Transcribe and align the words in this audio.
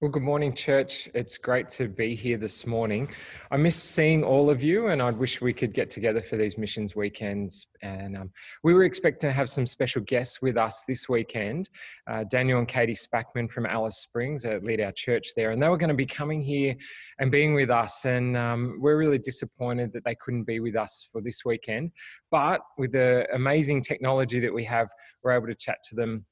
Well, 0.00 0.12
good 0.12 0.22
morning, 0.22 0.54
church. 0.54 1.08
It's 1.12 1.38
great 1.38 1.68
to 1.70 1.88
be 1.88 2.14
here 2.14 2.36
this 2.38 2.68
morning. 2.68 3.08
I 3.50 3.56
miss 3.56 3.74
seeing 3.74 4.22
all 4.22 4.48
of 4.48 4.62
you, 4.62 4.86
and 4.90 5.02
I'd 5.02 5.18
wish 5.18 5.40
we 5.40 5.52
could 5.52 5.74
get 5.74 5.90
together 5.90 6.22
for 6.22 6.36
these 6.36 6.56
missions 6.56 6.94
weekends. 6.94 7.66
And 7.82 8.16
um, 8.16 8.30
we 8.62 8.74
were 8.74 8.84
expecting 8.84 9.28
to 9.28 9.34
have 9.34 9.50
some 9.50 9.66
special 9.66 10.00
guests 10.02 10.40
with 10.40 10.56
us 10.56 10.84
this 10.86 11.08
weekend 11.08 11.68
uh, 12.08 12.22
Daniel 12.30 12.60
and 12.60 12.68
Katie 12.68 12.94
Spackman 12.94 13.50
from 13.50 13.66
Alice 13.66 13.98
Springs 13.98 14.44
uh, 14.44 14.60
lead 14.62 14.80
our 14.80 14.92
church 14.92 15.30
there, 15.34 15.50
and 15.50 15.60
they 15.60 15.68
were 15.68 15.76
going 15.76 15.88
to 15.88 15.96
be 15.96 16.06
coming 16.06 16.42
here 16.42 16.76
and 17.18 17.32
being 17.32 17.54
with 17.54 17.68
us. 17.68 18.04
And 18.04 18.36
um, 18.36 18.78
we're 18.78 18.98
really 18.98 19.18
disappointed 19.18 19.92
that 19.94 20.04
they 20.04 20.14
couldn't 20.14 20.44
be 20.44 20.60
with 20.60 20.76
us 20.76 21.08
for 21.10 21.20
this 21.20 21.44
weekend. 21.44 21.90
But 22.30 22.60
with 22.76 22.92
the 22.92 23.26
amazing 23.34 23.82
technology 23.82 24.38
that 24.38 24.54
we 24.54 24.62
have, 24.62 24.88
we're 25.24 25.32
able 25.32 25.48
to 25.48 25.56
chat 25.56 25.78
to 25.88 25.96
them 25.96 26.24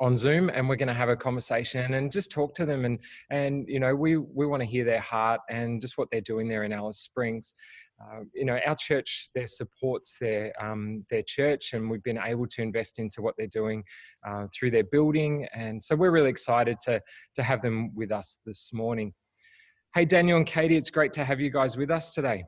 on 0.00 0.16
Zoom 0.16 0.50
and 0.50 0.68
we're 0.68 0.76
going 0.76 0.88
to 0.88 0.94
have 0.94 1.08
a 1.08 1.16
conversation 1.16 1.94
and 1.94 2.10
just 2.10 2.30
talk 2.30 2.54
to 2.54 2.66
them 2.66 2.84
and 2.84 2.98
and 3.30 3.68
you 3.68 3.80
know 3.80 3.94
we 3.94 4.16
we 4.16 4.46
want 4.46 4.60
to 4.60 4.66
hear 4.66 4.84
their 4.84 5.00
heart 5.00 5.40
and 5.50 5.80
just 5.80 5.98
what 5.98 6.08
they're 6.10 6.20
doing 6.20 6.48
there 6.48 6.64
in 6.64 6.72
Alice 6.72 6.98
Springs. 6.98 7.54
Uh, 8.02 8.20
you 8.34 8.44
know 8.44 8.58
our 8.66 8.76
church 8.76 9.30
there 9.34 9.46
supports 9.46 10.16
their 10.20 10.52
um, 10.62 11.04
their 11.10 11.22
church 11.22 11.72
and 11.72 11.90
we've 11.90 12.02
been 12.02 12.18
able 12.18 12.46
to 12.46 12.62
invest 12.62 12.98
into 12.98 13.22
what 13.22 13.34
they're 13.38 13.46
doing 13.46 13.84
uh, 14.26 14.46
through 14.52 14.70
their 14.70 14.84
building 14.84 15.46
and 15.54 15.82
so 15.82 15.94
we're 15.94 16.10
really 16.10 16.30
excited 16.30 16.78
to 16.78 17.00
to 17.34 17.42
have 17.42 17.62
them 17.62 17.94
with 17.94 18.12
us 18.12 18.40
this 18.44 18.72
morning. 18.72 19.12
Hey 19.94 20.04
Daniel 20.04 20.38
and 20.38 20.46
Katie, 20.46 20.76
it's 20.76 20.90
great 20.90 21.12
to 21.14 21.24
have 21.24 21.40
you 21.40 21.50
guys 21.50 21.76
with 21.76 21.90
us 21.90 22.12
today. 22.12 22.44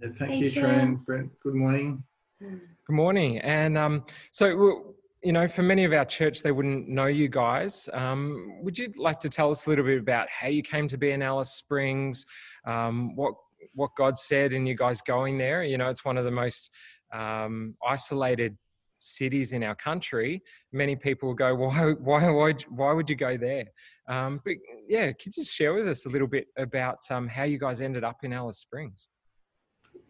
Yeah, 0.00 0.08
thank 0.18 0.32
hey, 0.32 0.38
you, 0.38 0.50
Trent. 0.50 1.04
Good 1.06 1.54
morning. 1.54 2.02
Good 2.40 2.96
morning. 2.96 3.38
And 3.38 3.76
um, 3.76 4.04
so 4.30 4.94
you 5.22 5.32
know, 5.32 5.46
for 5.46 5.62
many 5.62 5.84
of 5.84 5.92
our 5.92 6.04
church, 6.04 6.42
they 6.42 6.52
wouldn't 6.52 6.88
know 6.88 7.06
you 7.06 7.28
guys. 7.28 7.88
Um, 7.92 8.58
would 8.62 8.78
you 8.78 8.90
like 8.96 9.20
to 9.20 9.28
tell 9.28 9.50
us 9.50 9.66
a 9.66 9.68
little 9.68 9.84
bit 9.84 9.98
about 9.98 10.28
how 10.30 10.48
you 10.48 10.62
came 10.62 10.88
to 10.88 10.96
be 10.96 11.10
in 11.10 11.20
Alice 11.20 11.52
Springs, 11.52 12.24
um, 12.66 13.14
what 13.16 13.34
what 13.74 13.90
God 13.96 14.16
said, 14.16 14.52
and 14.54 14.66
you 14.66 14.74
guys 14.74 15.02
going 15.02 15.36
there? 15.36 15.62
You 15.62 15.76
know, 15.76 15.88
it's 15.88 16.04
one 16.04 16.16
of 16.16 16.24
the 16.24 16.30
most 16.30 16.70
um, 17.12 17.74
isolated 17.86 18.56
cities 18.96 19.52
in 19.52 19.62
our 19.62 19.74
country. 19.74 20.42
Many 20.72 20.96
people 20.96 21.34
go, 21.34 21.54
"Why, 21.56 21.92
why, 21.92 22.30
why, 22.30 22.54
why 22.70 22.92
would 22.92 23.10
you 23.10 23.16
go 23.16 23.36
there?" 23.36 23.64
Um, 24.08 24.40
but 24.42 24.54
yeah, 24.88 25.12
could 25.12 25.36
you 25.36 25.44
share 25.44 25.74
with 25.74 25.86
us 25.86 26.06
a 26.06 26.08
little 26.08 26.28
bit 26.28 26.46
about 26.56 26.98
um, 27.10 27.28
how 27.28 27.44
you 27.44 27.58
guys 27.58 27.82
ended 27.82 28.04
up 28.04 28.24
in 28.24 28.32
Alice 28.32 28.58
Springs? 28.58 29.08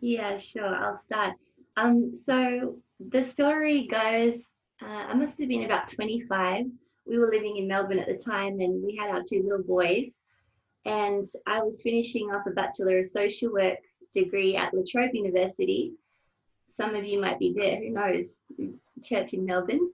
Yeah, 0.01 0.37
sure. 0.37 0.75
I'll 0.75 0.97
start. 0.97 1.35
Um, 1.77 2.13
so 2.17 2.77
the 3.01 3.25
story 3.25 3.89
goes 3.91 4.53
uh, 4.83 5.07
I 5.09 5.15
must 5.15 5.39
have 5.39 5.49
been 5.49 5.65
about 5.65 5.89
25. 5.89 6.67
We 7.07 7.19
were 7.19 7.31
living 7.31 7.57
in 7.57 7.69
Melbourne 7.69 7.99
at 7.99 8.07
the 8.07 8.23
time 8.23 8.61
and 8.61 8.83
we 8.83 8.97
had 8.97 9.11
our 9.11 9.23
two 9.27 9.43
little 9.43 9.63
boys. 9.63 10.11
And 10.85 11.27
I 11.47 11.63
was 11.63 11.83
finishing 11.83 12.31
off 12.31 12.47
a 12.47 12.51
Bachelor 12.51 12.99
of 12.99 13.07
Social 13.07 13.53
Work 13.53 13.79
degree 14.15 14.57
at 14.57 14.73
La 14.73 14.83
Trobe 14.91 15.15
University. 15.15 15.93
Some 16.77 16.95
of 16.95 17.05
you 17.05 17.21
might 17.21 17.39
be 17.39 17.53
there, 17.55 17.77
who 17.77 17.91
knows? 17.91 18.37
Church 19.05 19.35
in 19.35 19.45
Melbourne. 19.45 19.91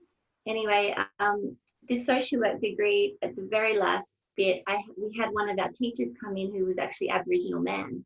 Anyway, 0.47 0.95
um, 1.19 1.57
this 1.89 2.05
social 2.05 2.39
work 2.39 2.59
degree, 2.61 3.17
at 3.21 3.35
the 3.35 3.47
very 3.49 3.77
last 3.77 4.15
bit, 4.35 4.63
I, 4.67 4.77
we 4.97 5.17
had 5.17 5.29
one 5.31 5.49
of 5.49 5.59
our 5.59 5.71
teachers 5.71 6.13
come 6.23 6.37
in 6.37 6.53
who 6.53 6.65
was 6.65 6.77
actually 6.77 7.09
Aboriginal 7.09 7.61
man. 7.61 8.05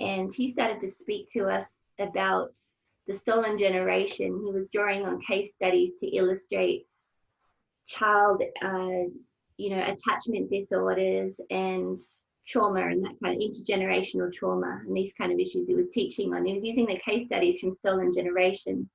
And 0.00 0.32
he 0.32 0.50
started 0.50 0.80
to 0.80 0.90
speak 0.90 1.28
to 1.32 1.46
us 1.46 1.68
about 1.98 2.52
the 3.06 3.14
stolen 3.14 3.58
generation, 3.58 4.42
he 4.44 4.52
was 4.52 4.70
drawing 4.70 5.04
on 5.04 5.20
case 5.20 5.54
studies 5.54 5.92
to 6.00 6.06
illustrate 6.06 6.86
child, 7.86 8.42
uh, 8.62 9.08
you 9.56 9.70
know, 9.70 9.82
attachment 9.82 10.50
disorders 10.50 11.40
and 11.50 11.98
trauma 12.46 12.80
and 12.80 13.04
that 13.04 13.14
kind 13.22 13.36
of 13.36 13.48
intergenerational 13.48 14.32
trauma 14.32 14.80
and 14.86 14.96
these 14.96 15.14
kind 15.14 15.32
of 15.32 15.38
issues 15.38 15.66
he 15.66 15.74
was 15.74 15.90
teaching 15.92 16.34
on. 16.34 16.44
He 16.44 16.54
was 16.54 16.64
using 16.64 16.86
the 16.86 17.00
case 17.04 17.26
studies 17.26 17.60
from 17.60 17.74
Stolen 17.74 18.12
Generation. 18.12 18.88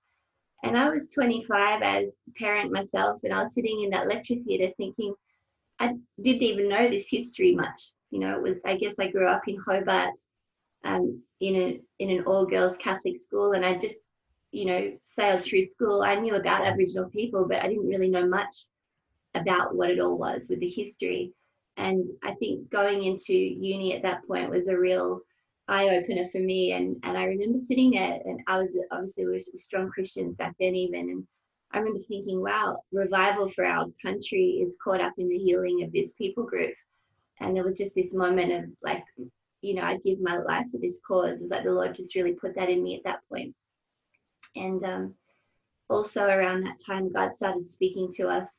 And 0.64 0.78
I 0.78 0.90
was 0.90 1.12
25 1.14 1.82
as 1.82 2.18
parent 2.38 2.72
myself, 2.72 3.22
and 3.24 3.34
I 3.34 3.42
was 3.44 3.54
sitting 3.54 3.84
in 3.84 3.92
that 3.92 4.08
lecture 4.08 4.36
theatre 4.46 4.74
thinking, 4.76 5.14
I 5.80 5.96
didn't 6.22 6.44
even 6.44 6.68
know 6.68 6.90
this 6.90 7.08
history 7.10 7.56
much. 7.56 7.94
You 8.12 8.20
know, 8.20 8.36
it 8.36 8.42
was, 8.42 8.62
I 8.66 8.76
guess 8.76 8.96
I 9.00 9.10
grew 9.10 9.28
up 9.28 9.48
in 9.48 9.58
Hobart 9.66 10.16
um, 10.84 11.22
in 11.40 11.56
a 11.56 11.82
in 12.00 12.10
an 12.10 12.26
all 12.26 12.46
girls 12.46 12.78
Catholic 12.78 13.18
school, 13.18 13.54
and 13.54 13.66
I 13.66 13.78
just 13.78 14.12
you 14.52 14.66
know 14.66 14.92
sailed 15.04 15.44
through 15.44 15.66
school. 15.66 16.02
I 16.02 16.16
knew 16.16 16.36
about 16.36 16.66
Aboriginal 16.66 17.10
people, 17.10 17.46
but 17.48 17.60
I 17.60 17.68
didn't 17.68 17.88
really 17.88 18.10
know 18.10 18.28
much 18.28 18.56
about 19.36 19.76
what 19.76 19.90
it 19.90 20.00
all 20.00 20.18
was 20.18 20.48
with 20.50 20.60
the 20.60 20.70
history. 20.70 21.34
And 21.78 22.06
I 22.24 22.34
think 22.36 22.70
going 22.70 23.04
into 23.04 23.36
uni 23.36 23.96
at 23.96 24.02
that 24.02 24.28
point 24.28 24.50
was 24.50 24.68
a 24.68 24.78
real 24.78 25.22
eye 25.68 25.90
opener 25.90 26.28
for 26.30 26.40
me. 26.40 26.74
And 26.74 26.98
and 27.04 27.18
I 27.18 27.26
remember 27.26 27.60
sitting 27.60 27.92
there, 27.92 28.20
and 28.26 28.42
I 28.48 28.60
was 28.60 28.78
obviously 28.92 29.26
we 29.26 29.34
were 29.34 29.40
strong 29.40 29.90
Christians 29.90 30.36
back 30.36 30.56
then 30.60 30.76
even, 30.76 31.10
and 31.10 31.28
I 31.72 31.78
remember 31.80 32.00
thinking, 32.00 32.42
wow, 32.42 32.82
revival 32.92 33.48
for 33.48 33.64
our 33.64 33.86
country 34.02 34.62
is 34.64 34.78
caught 34.84 35.02
up 35.02 35.14
in 35.18 35.30
the 35.30 35.38
healing 35.38 35.84
of 35.84 35.92
this 35.92 36.14
people 36.14 36.44
group. 36.44 36.74
And 37.40 37.56
there 37.56 37.64
was 37.64 37.78
just 37.78 37.96
this 37.96 38.14
moment 38.14 38.52
of 38.52 38.66
like 38.82 39.04
you 39.62 39.76
know, 39.76 39.84
I'd 39.84 40.04
give 40.04 40.22
my 40.22 40.38
life 40.38 40.66
for 40.72 40.78
this 40.78 41.00
cause. 41.06 41.42
It's 41.42 41.52
like 41.52 41.64
the 41.64 41.72
Lord 41.72 41.96
just 41.96 42.16
really 42.16 42.34
put 42.34 42.56
that 42.56 42.70
in 42.70 42.84
me 42.84 42.96
at 42.96 43.04
that 43.04 43.20
point. 43.30 43.56
And 44.56 44.84
um, 44.84 45.14
also 45.90 46.24
around 46.24 46.64
that 46.64 46.80
time, 46.86 47.12
God 47.12 47.36
started 47.36 47.72
speaking 47.72 48.12
to 48.16 48.30
us 48.30 48.58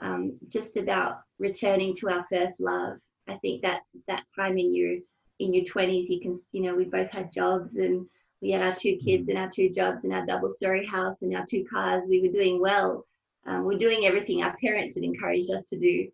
um, 0.00 0.38
just 0.48 0.76
about 0.76 1.20
returning 1.38 1.94
to 1.96 2.10
our 2.10 2.26
first 2.30 2.60
love. 2.60 2.98
I 3.28 3.36
think 3.36 3.62
that 3.62 3.82
that 4.08 4.24
time 4.34 4.58
in 4.58 4.74
your 4.74 4.98
in 5.38 5.54
your 5.54 5.64
20s, 5.64 6.08
you 6.08 6.20
can, 6.20 6.38
you 6.52 6.62
know, 6.62 6.74
we 6.74 6.84
both 6.84 7.10
had 7.10 7.32
jobs 7.32 7.76
and 7.76 8.06
we 8.42 8.50
had 8.50 8.62
our 8.62 8.74
two 8.74 8.98
kids 9.02 9.28
and 9.28 9.38
our 9.38 9.48
two 9.48 9.70
jobs 9.70 10.04
and 10.04 10.12
our 10.12 10.26
double 10.26 10.50
story 10.50 10.86
house 10.86 11.22
and 11.22 11.34
our 11.34 11.46
two 11.46 11.64
cars. 11.64 12.04
We 12.06 12.20
were 12.20 12.32
doing 12.32 12.60
well. 12.60 13.06
Um, 13.46 13.64
we're 13.64 13.78
doing 13.78 14.04
everything 14.04 14.42
our 14.42 14.54
parents 14.58 14.96
had 14.96 15.04
encouraged 15.04 15.50
us 15.50 15.64
to 15.70 15.78
do. 15.78 16.08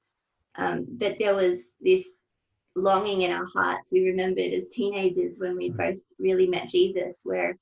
Um, 0.54 0.86
but 0.88 1.16
there 1.18 1.34
was 1.34 1.58
this 1.80 2.06
longing 2.76 3.22
in 3.22 3.32
our 3.32 3.46
hearts. 3.46 3.90
We 3.90 4.06
remembered 4.06 4.52
as 4.52 4.68
teenagers 4.70 5.38
when 5.40 5.56
we 5.56 5.70
both 5.70 5.96
really 6.18 6.46
met 6.46 6.68
Jesus, 6.68 7.22
where 7.24 7.56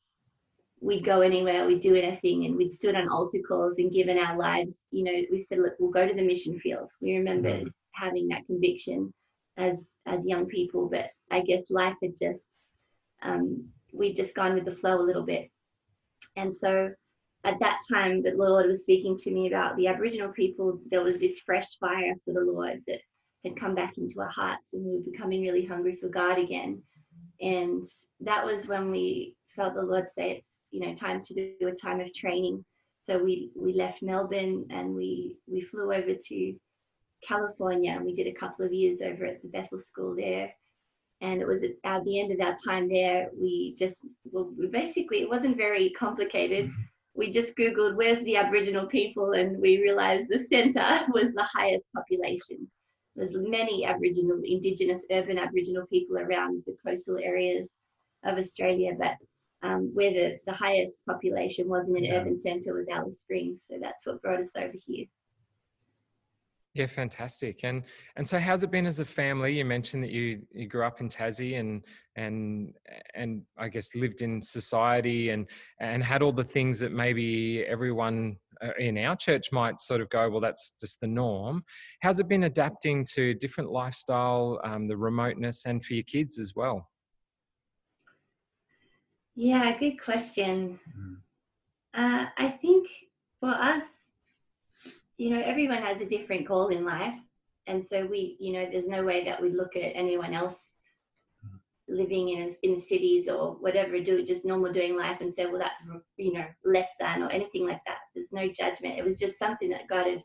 we'd 0.80 1.04
go 1.04 1.20
anywhere, 1.22 1.66
we'd 1.66 1.80
do 1.80 1.94
anything, 1.94 2.44
and 2.44 2.56
we'd 2.56 2.74
stood 2.74 2.96
on 2.96 3.08
altar 3.08 3.38
calls 3.46 3.78
and 3.78 3.92
given 3.92 4.18
our 4.18 4.36
lives. 4.36 4.80
You 4.90 5.04
know, 5.04 5.22
we 5.30 5.40
said, 5.40 5.58
look, 5.60 5.74
we'll 5.78 5.90
go 5.90 6.06
to 6.06 6.14
the 6.14 6.22
mission 6.22 6.58
field. 6.58 6.90
We 7.00 7.16
remembered 7.16 7.60
mm-hmm. 7.60 7.68
having 7.92 8.28
that 8.28 8.44
conviction 8.46 9.14
as 9.56 9.88
as 10.04 10.26
young 10.26 10.46
people, 10.46 10.88
but 10.90 11.10
I 11.30 11.40
guess 11.40 11.70
life 11.70 11.94
had 12.02 12.18
just 12.18 12.44
um, 13.22 13.68
we'd 13.92 14.16
just 14.16 14.34
gone 14.34 14.54
with 14.54 14.64
the 14.64 14.76
flow 14.76 15.00
a 15.00 15.02
little 15.02 15.24
bit, 15.24 15.50
and 16.36 16.54
so 16.54 16.90
at 17.44 17.60
that 17.60 17.80
time 17.90 18.22
the 18.22 18.32
Lord 18.32 18.66
was 18.66 18.82
speaking 18.82 19.16
to 19.18 19.30
me 19.30 19.46
about 19.46 19.76
the 19.76 19.86
Aboriginal 19.86 20.32
people. 20.32 20.80
There 20.90 21.04
was 21.04 21.18
this 21.20 21.40
fresh 21.40 21.78
fire 21.78 22.14
for 22.24 22.34
the 22.34 22.40
Lord 22.40 22.82
that 22.88 23.00
had 23.44 23.58
come 23.58 23.74
back 23.74 23.98
into 23.98 24.20
our 24.20 24.30
hearts 24.30 24.72
and 24.72 24.84
we 24.84 24.92
were 24.92 25.10
becoming 25.10 25.42
really 25.42 25.64
hungry 25.64 25.96
for 26.00 26.08
God 26.08 26.38
again. 26.38 26.82
And 27.40 27.84
that 28.20 28.44
was 28.44 28.68
when 28.68 28.90
we 28.90 29.36
felt 29.54 29.74
the 29.74 29.82
Lord 29.82 30.08
say 30.08 30.38
it's, 30.38 30.56
you 30.70 30.80
know, 30.80 30.94
time 30.94 31.22
to 31.24 31.34
do 31.34 31.68
a 31.68 31.72
time 31.72 32.00
of 32.00 32.12
training. 32.14 32.64
So 33.06 33.18
we 33.18 33.50
we 33.54 33.74
left 33.74 34.02
Melbourne 34.02 34.66
and 34.70 34.94
we 34.94 35.36
we 35.46 35.60
flew 35.60 35.92
over 35.92 36.14
to 36.14 36.54
California 37.26 37.92
and 37.92 38.04
we 38.04 38.14
did 38.14 38.26
a 38.26 38.38
couple 38.38 38.64
of 38.64 38.72
years 38.72 39.00
over 39.02 39.26
at 39.26 39.42
the 39.42 39.48
Bethel 39.48 39.80
School 39.80 40.16
there. 40.16 40.50
And 41.20 41.40
it 41.40 41.46
was 41.46 41.62
at, 41.62 41.72
at 41.84 42.04
the 42.04 42.20
end 42.20 42.32
of 42.32 42.40
our 42.40 42.56
time 42.64 42.88
there, 42.88 43.28
we 43.38 43.76
just 43.78 44.00
well, 44.24 44.50
we 44.58 44.68
basically 44.68 45.20
it 45.20 45.28
wasn't 45.28 45.56
very 45.56 45.90
complicated. 45.90 46.70
We 47.14 47.30
just 47.30 47.56
Googled 47.56 47.96
where's 47.96 48.24
the 48.24 48.36
Aboriginal 48.36 48.86
people 48.86 49.32
and 49.32 49.60
we 49.60 49.82
realized 49.82 50.30
the 50.30 50.40
center 50.40 50.88
was 51.12 51.34
the 51.34 51.46
highest 51.52 51.84
population 51.94 52.68
there's 53.16 53.34
many 53.34 53.84
Aboriginal, 53.84 54.40
Indigenous, 54.44 55.06
urban 55.10 55.38
Aboriginal 55.38 55.86
people 55.86 56.18
around 56.18 56.62
the 56.66 56.76
coastal 56.84 57.18
areas 57.18 57.68
of 58.24 58.38
Australia, 58.38 58.92
but 58.98 59.16
um, 59.62 59.90
where 59.94 60.12
the, 60.12 60.38
the 60.46 60.52
highest 60.52 61.04
population 61.06 61.68
was 61.68 61.88
in 61.88 61.96
an 61.96 62.04
yeah. 62.04 62.14
urban 62.14 62.40
centre 62.40 62.74
was 62.74 62.86
Alice 62.92 63.20
Springs. 63.20 63.60
So 63.70 63.78
that's 63.80 64.06
what 64.06 64.20
brought 64.20 64.40
us 64.40 64.52
over 64.56 64.74
here. 64.84 65.06
Yeah, 66.74 66.86
fantastic. 66.86 67.60
And 67.62 67.84
and 68.16 68.26
so 68.26 68.36
how's 68.36 68.64
it 68.64 68.72
been 68.72 68.86
as 68.86 68.98
a 68.98 69.04
family? 69.04 69.56
You 69.56 69.64
mentioned 69.64 70.02
that 70.02 70.10
you 70.10 70.42
you 70.52 70.66
grew 70.66 70.84
up 70.84 71.00
in 71.00 71.08
Tassie 71.08 71.58
and 71.60 71.82
and 72.16 72.74
and 73.14 73.42
I 73.56 73.68
guess 73.68 73.94
lived 73.94 74.22
in 74.22 74.42
society 74.42 75.30
and 75.30 75.48
and 75.78 76.02
had 76.02 76.20
all 76.20 76.32
the 76.32 76.42
things 76.42 76.80
that 76.80 76.90
maybe 76.90 77.64
everyone 77.64 78.38
uh, 78.60 78.70
in 78.78 78.98
our 78.98 79.14
church 79.14 79.52
might 79.52 79.80
sort 79.80 80.00
of 80.00 80.10
go, 80.10 80.28
well, 80.28 80.40
that's 80.40 80.72
just 80.80 81.00
the 81.00 81.06
norm. 81.06 81.62
How's 82.02 82.18
it 82.18 82.28
been 82.28 82.44
adapting 82.44 83.04
to 83.14 83.34
different 83.34 83.70
lifestyle, 83.70 84.60
um, 84.64 84.88
the 84.88 84.96
remoteness, 84.96 85.66
and 85.66 85.82
for 85.82 85.94
your 85.94 86.04
kids 86.04 86.40
as 86.40 86.54
well? 86.56 86.90
Yeah, 89.36 89.78
good 89.78 90.02
question. 90.02 90.80
Mm. 90.98 91.16
Uh, 91.94 92.26
I 92.36 92.48
think 92.50 92.88
for 93.38 93.50
us, 93.50 94.03
you 95.16 95.30
know, 95.30 95.40
everyone 95.40 95.82
has 95.82 96.00
a 96.00 96.06
different 96.06 96.46
goal 96.46 96.68
in 96.68 96.84
life. 96.84 97.14
And 97.66 97.82
so 97.84 98.04
we, 98.04 98.36
you 98.40 98.52
know, 98.52 98.66
there's 98.70 98.88
no 98.88 99.04
way 99.04 99.24
that 99.24 99.40
we 99.40 99.50
look 99.50 99.76
at 99.76 99.96
anyone 99.96 100.34
else 100.34 100.72
living 101.88 102.30
in 102.30 102.50
in 102.62 102.78
cities 102.78 103.28
or 103.28 103.52
whatever, 103.60 104.00
do 104.00 104.24
just 104.24 104.44
normal 104.44 104.72
doing 104.72 104.96
life 104.96 105.20
and 105.20 105.32
say, 105.32 105.46
well, 105.46 105.58
that's 105.58 105.82
you 106.16 106.32
know 106.32 106.44
less 106.64 106.90
than 106.98 107.22
or 107.22 107.30
anything 107.30 107.66
like 107.66 107.80
that. 107.86 107.98
There's 108.14 108.32
no 108.32 108.48
judgment. 108.48 108.98
It 108.98 109.04
was 109.04 109.18
just 109.18 109.38
something 109.38 109.70
that 109.70 109.88
God 109.88 110.06
had 110.06 110.22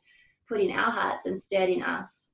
put 0.48 0.62
in 0.62 0.72
our 0.72 0.92
hearts 0.92 1.26
and 1.26 1.42
stirred 1.42 1.70
in 1.70 1.84
us. 1.84 2.30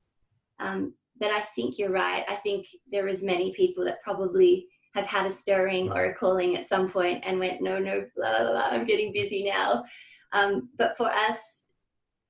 Um, 0.60 0.94
but 1.20 1.32
I 1.32 1.42
think 1.42 1.78
you're 1.78 1.92
right. 1.92 2.24
I 2.28 2.36
think 2.36 2.68
there 2.92 3.08
is 3.08 3.24
many 3.24 3.54
people 3.54 3.84
that 3.86 4.02
probably 4.04 4.68
have 4.94 5.06
had 5.06 5.26
a 5.26 5.32
stirring 5.32 5.92
or 5.92 6.06
a 6.06 6.16
calling 6.16 6.56
at 6.56 6.68
some 6.68 6.90
point 6.90 7.24
and 7.26 7.40
went, 7.40 7.62
no, 7.62 7.80
no, 7.80 8.06
blah, 8.16 8.40
blah, 8.40 8.52
blah, 8.52 8.68
I'm 8.72 8.86
getting 8.86 9.12
busy 9.12 9.44
now. 9.44 9.84
Um, 10.32 10.70
but 10.78 10.98
for 10.98 11.12
us, 11.12 11.64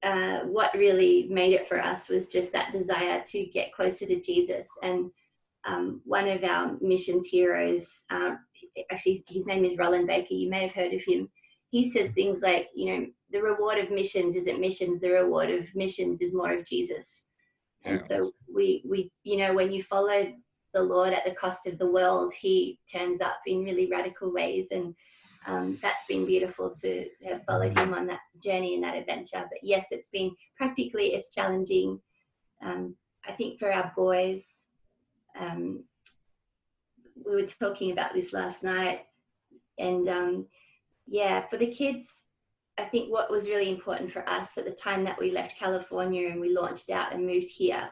uh, 0.05 0.41
what 0.41 0.73
really 0.75 1.27
made 1.31 1.53
it 1.53 1.67
for 1.67 1.81
us 1.81 2.09
was 2.09 2.29
just 2.29 2.51
that 2.51 2.71
desire 2.71 3.23
to 3.25 3.45
get 3.47 3.73
closer 3.73 4.05
to 4.05 4.21
Jesus. 4.21 4.69
And 4.83 5.09
um, 5.65 6.01
one 6.05 6.27
of 6.27 6.43
our 6.43 6.77
missions 6.79 7.27
heroes, 7.27 8.03
uh, 8.11 8.35
actually, 8.91 9.23
his 9.27 9.47
name 9.47 9.65
is 9.65 9.79
Rolland 9.79 10.05
Baker. 10.05 10.35
You 10.35 10.49
may 10.49 10.61
have 10.61 10.75
heard 10.75 10.93
of 10.93 11.03
him. 11.03 11.27
He 11.71 11.89
says 11.89 12.11
things 12.11 12.41
like, 12.41 12.69
you 12.75 12.93
know, 12.93 13.07
the 13.31 13.41
reward 13.41 13.79
of 13.79 13.89
missions 13.89 14.35
isn't 14.35 14.61
missions. 14.61 15.01
The 15.01 15.09
reward 15.09 15.49
of 15.49 15.73
missions 15.73 16.21
is 16.21 16.35
more 16.35 16.53
of 16.53 16.65
Jesus. 16.65 17.07
And 17.83 18.01
so 18.01 18.31
we, 18.53 18.83
we, 18.87 19.11
you 19.23 19.37
know, 19.37 19.53
when 19.53 19.71
you 19.71 19.81
follow 19.83 20.31
the 20.73 20.83
Lord 20.83 21.13
at 21.13 21.25
the 21.25 21.33
cost 21.33 21.67
of 21.67 21.79
the 21.79 21.89
world, 21.89 22.33
He 22.33 22.79
turns 22.91 23.21
up 23.21 23.37
in 23.47 23.63
really 23.63 23.89
radical 23.91 24.31
ways. 24.31 24.67
And 24.69 24.95
um, 25.47 25.77
that's 25.81 26.05
been 26.07 26.25
beautiful 26.25 26.73
to 26.81 27.05
have 27.27 27.43
followed 27.45 27.77
him 27.77 27.93
on 27.93 28.07
that 28.07 28.21
journey 28.41 28.75
and 28.75 28.83
that 28.83 28.95
adventure. 28.95 29.43
But 29.49 29.59
yes, 29.61 29.87
it's 29.91 30.09
been 30.09 30.35
practically 30.57 31.13
it's 31.13 31.33
challenging. 31.33 31.99
Um, 32.63 32.95
I 33.27 33.33
think 33.33 33.59
for 33.59 33.71
our 33.71 33.91
boys, 33.95 34.61
um, 35.39 35.83
we 37.25 37.35
were 37.35 37.47
talking 37.47 37.91
about 37.91 38.13
this 38.13 38.33
last 38.33 38.63
night, 38.63 39.05
and 39.77 40.07
um, 40.07 40.47
yeah, 41.07 41.47
for 41.47 41.57
the 41.57 41.67
kids, 41.67 42.23
I 42.77 42.85
think 42.85 43.11
what 43.11 43.31
was 43.31 43.49
really 43.49 43.69
important 43.69 44.11
for 44.11 44.27
us 44.27 44.57
at 44.57 44.65
the 44.65 44.71
time 44.71 45.03
that 45.03 45.19
we 45.19 45.31
left 45.31 45.57
California 45.57 46.29
and 46.29 46.41
we 46.41 46.55
launched 46.55 46.89
out 46.89 47.13
and 47.13 47.25
moved 47.25 47.49
here 47.49 47.89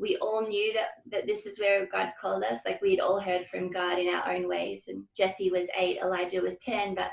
we 0.00 0.16
all 0.16 0.46
knew 0.46 0.72
that 0.72 0.88
that 1.10 1.26
this 1.26 1.44
is 1.44 1.60
where 1.60 1.86
God 1.86 2.12
called 2.18 2.42
us. 2.42 2.60
Like 2.64 2.80
we 2.80 2.92
had 2.92 3.00
all 3.00 3.20
heard 3.20 3.46
from 3.46 3.70
God 3.70 3.98
in 3.98 4.12
our 4.12 4.32
own 4.32 4.48
ways. 4.48 4.84
And 4.88 5.04
Jesse 5.16 5.50
was 5.50 5.68
eight, 5.76 5.98
Elijah 6.02 6.40
was 6.40 6.56
ten. 6.62 6.94
But 6.94 7.10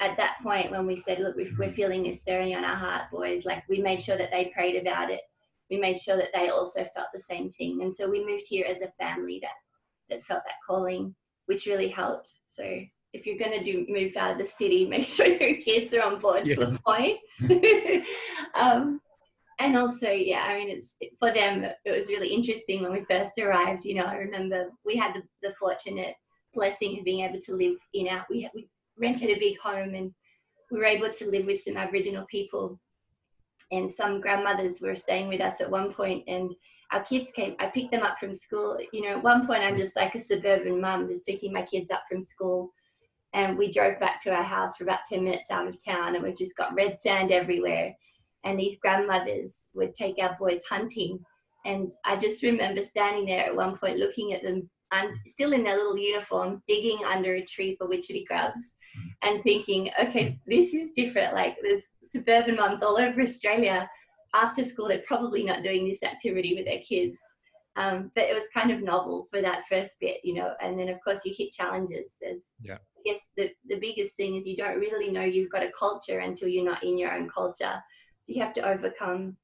at 0.00 0.16
that 0.16 0.38
point, 0.42 0.70
when 0.70 0.86
we 0.86 0.96
said, 0.96 1.20
"Look, 1.20 1.36
we're 1.36 1.70
feeling 1.70 2.04
this 2.04 2.22
stirring 2.22 2.54
on 2.54 2.64
our 2.64 2.74
heart, 2.74 3.10
boys," 3.12 3.44
like 3.44 3.62
we 3.68 3.80
made 3.80 4.02
sure 4.02 4.16
that 4.16 4.30
they 4.30 4.50
prayed 4.54 4.76
about 4.76 5.10
it. 5.10 5.20
We 5.70 5.76
made 5.76 6.00
sure 6.00 6.16
that 6.16 6.30
they 6.34 6.48
also 6.48 6.84
felt 6.94 7.08
the 7.12 7.20
same 7.20 7.50
thing. 7.50 7.82
And 7.82 7.94
so 7.94 8.08
we 8.08 8.24
moved 8.24 8.46
here 8.48 8.66
as 8.66 8.80
a 8.80 8.92
family 8.98 9.38
that 9.42 9.50
that 10.08 10.24
felt 10.24 10.42
that 10.46 10.54
calling, 10.66 11.14
which 11.46 11.66
really 11.66 11.88
helped. 11.88 12.32
So 12.46 12.80
if 13.12 13.26
you're 13.26 13.38
going 13.38 13.58
to 13.58 13.64
do 13.64 13.86
move 13.88 14.16
out 14.16 14.32
of 14.32 14.38
the 14.38 14.46
city, 14.46 14.86
make 14.88 15.06
sure 15.06 15.26
your 15.26 15.60
kids 15.60 15.92
are 15.92 16.02
on 16.02 16.18
board 16.18 16.46
yeah. 16.46 16.54
to 16.54 16.62
a 16.62 16.78
point. 16.78 17.18
um, 18.54 19.00
and 19.58 19.76
also 19.76 20.10
yeah 20.10 20.44
i 20.46 20.56
mean 20.56 20.68
it's 20.68 20.96
for 21.18 21.32
them 21.32 21.64
it 21.84 21.96
was 21.96 22.08
really 22.08 22.28
interesting 22.28 22.82
when 22.82 22.92
we 22.92 23.04
first 23.04 23.38
arrived 23.38 23.84
you 23.84 23.94
know 23.94 24.04
i 24.04 24.16
remember 24.16 24.66
we 24.84 24.96
had 24.96 25.14
the, 25.14 25.22
the 25.42 25.54
fortunate 25.54 26.14
blessing 26.54 26.98
of 26.98 27.04
being 27.04 27.24
able 27.24 27.40
to 27.40 27.54
live 27.54 27.76
in 27.94 28.08
our 28.08 28.26
we, 28.30 28.48
we 28.54 28.68
rented 28.98 29.30
a 29.30 29.38
big 29.38 29.58
home 29.58 29.94
and 29.94 30.12
we 30.70 30.78
were 30.78 30.84
able 30.84 31.10
to 31.10 31.30
live 31.30 31.46
with 31.46 31.60
some 31.60 31.76
aboriginal 31.76 32.26
people. 32.26 32.80
And 33.72 33.90
some 33.90 34.20
grandmothers 34.20 34.80
were 34.80 34.94
staying 34.94 35.28
with 35.28 35.40
us 35.40 35.60
at 35.60 35.70
one 35.70 35.92
point 35.92 36.24
and 36.28 36.50
our 36.92 37.02
kids 37.02 37.32
came 37.32 37.56
i 37.58 37.66
picked 37.66 37.90
them 37.90 38.04
up 38.04 38.18
from 38.18 38.32
school. 38.32 38.78
You 38.92 39.02
know 39.02 39.16
at 39.16 39.22
one 39.22 39.46
point 39.46 39.62
i'm 39.62 39.76
just 39.76 39.96
like 39.96 40.14
a 40.14 40.20
suburban 40.20 40.80
mum 40.80 41.08
just 41.08 41.26
picking 41.26 41.52
my 41.52 41.62
kids 41.62 41.90
up 41.90 42.02
from 42.08 42.22
school. 42.22 42.70
And 43.34 43.58
we 43.58 43.72
drove 43.72 43.98
back 44.00 44.22
to 44.22 44.32
our 44.32 44.44
house 44.44 44.76
for 44.76 44.84
about 44.84 45.00
10 45.08 45.24
minutes 45.24 45.50
out 45.50 45.66
of 45.66 45.84
town 45.84 46.14
and 46.14 46.24
we've 46.24 46.38
just 46.38 46.56
got 46.56 46.74
red 46.74 46.98
sand 47.02 47.32
everywhere 47.32 47.94
and 48.46 48.58
these 48.58 48.78
grandmothers 48.78 49.64
would 49.74 49.92
take 49.92 50.16
our 50.20 50.36
boys 50.38 50.62
hunting. 50.70 51.18
And 51.64 51.92
I 52.04 52.16
just 52.16 52.44
remember 52.44 52.82
standing 52.82 53.26
there 53.26 53.44
at 53.44 53.56
one 53.56 53.76
point 53.76 53.98
looking 53.98 54.32
at 54.32 54.42
them, 54.44 54.70
um, 54.92 55.20
still 55.26 55.52
in 55.52 55.64
their 55.64 55.76
little 55.76 55.98
uniforms, 55.98 56.62
digging 56.68 57.00
under 57.04 57.34
a 57.34 57.44
tree 57.44 57.74
for 57.76 57.88
witchetty 57.88 58.24
grubs 58.24 58.76
and 59.22 59.42
thinking, 59.42 59.90
okay, 60.00 60.38
this 60.46 60.74
is 60.74 60.92
different. 60.92 61.34
Like 61.34 61.56
there's 61.60 61.82
suburban 62.08 62.54
moms 62.54 62.84
all 62.84 62.98
over 62.98 63.20
Australia. 63.20 63.90
After 64.32 64.62
school, 64.62 64.88
they're 64.88 65.02
probably 65.06 65.42
not 65.42 65.64
doing 65.64 65.88
this 65.88 66.04
activity 66.04 66.54
with 66.54 66.66
their 66.66 66.80
kids. 66.88 67.16
Um, 67.74 68.12
but 68.14 68.24
it 68.24 68.34
was 68.34 68.44
kind 68.54 68.70
of 68.70 68.80
novel 68.80 69.26
for 69.30 69.42
that 69.42 69.64
first 69.68 69.96
bit, 70.00 70.18
you 70.22 70.34
know. 70.34 70.52
And 70.62 70.78
then, 70.78 70.88
of 70.88 70.98
course, 71.04 71.20
you 71.24 71.34
hit 71.36 71.52
challenges. 71.52 72.14
There's, 72.22 72.44
yeah. 72.62 72.76
I 72.76 73.12
guess, 73.12 73.20
the, 73.36 73.50
the 73.68 73.78
biggest 73.78 74.16
thing 74.16 74.36
is 74.36 74.46
you 74.46 74.56
don't 74.56 74.78
really 74.78 75.10
know 75.10 75.22
you've 75.22 75.50
got 75.50 75.62
a 75.62 75.72
culture 75.78 76.20
until 76.20 76.48
you're 76.48 76.64
not 76.64 76.84
in 76.84 76.96
your 76.96 77.12
own 77.12 77.28
culture 77.28 77.82
you 78.26 78.42
have 78.42 78.54
to 78.54 78.60
overcome 78.60 79.36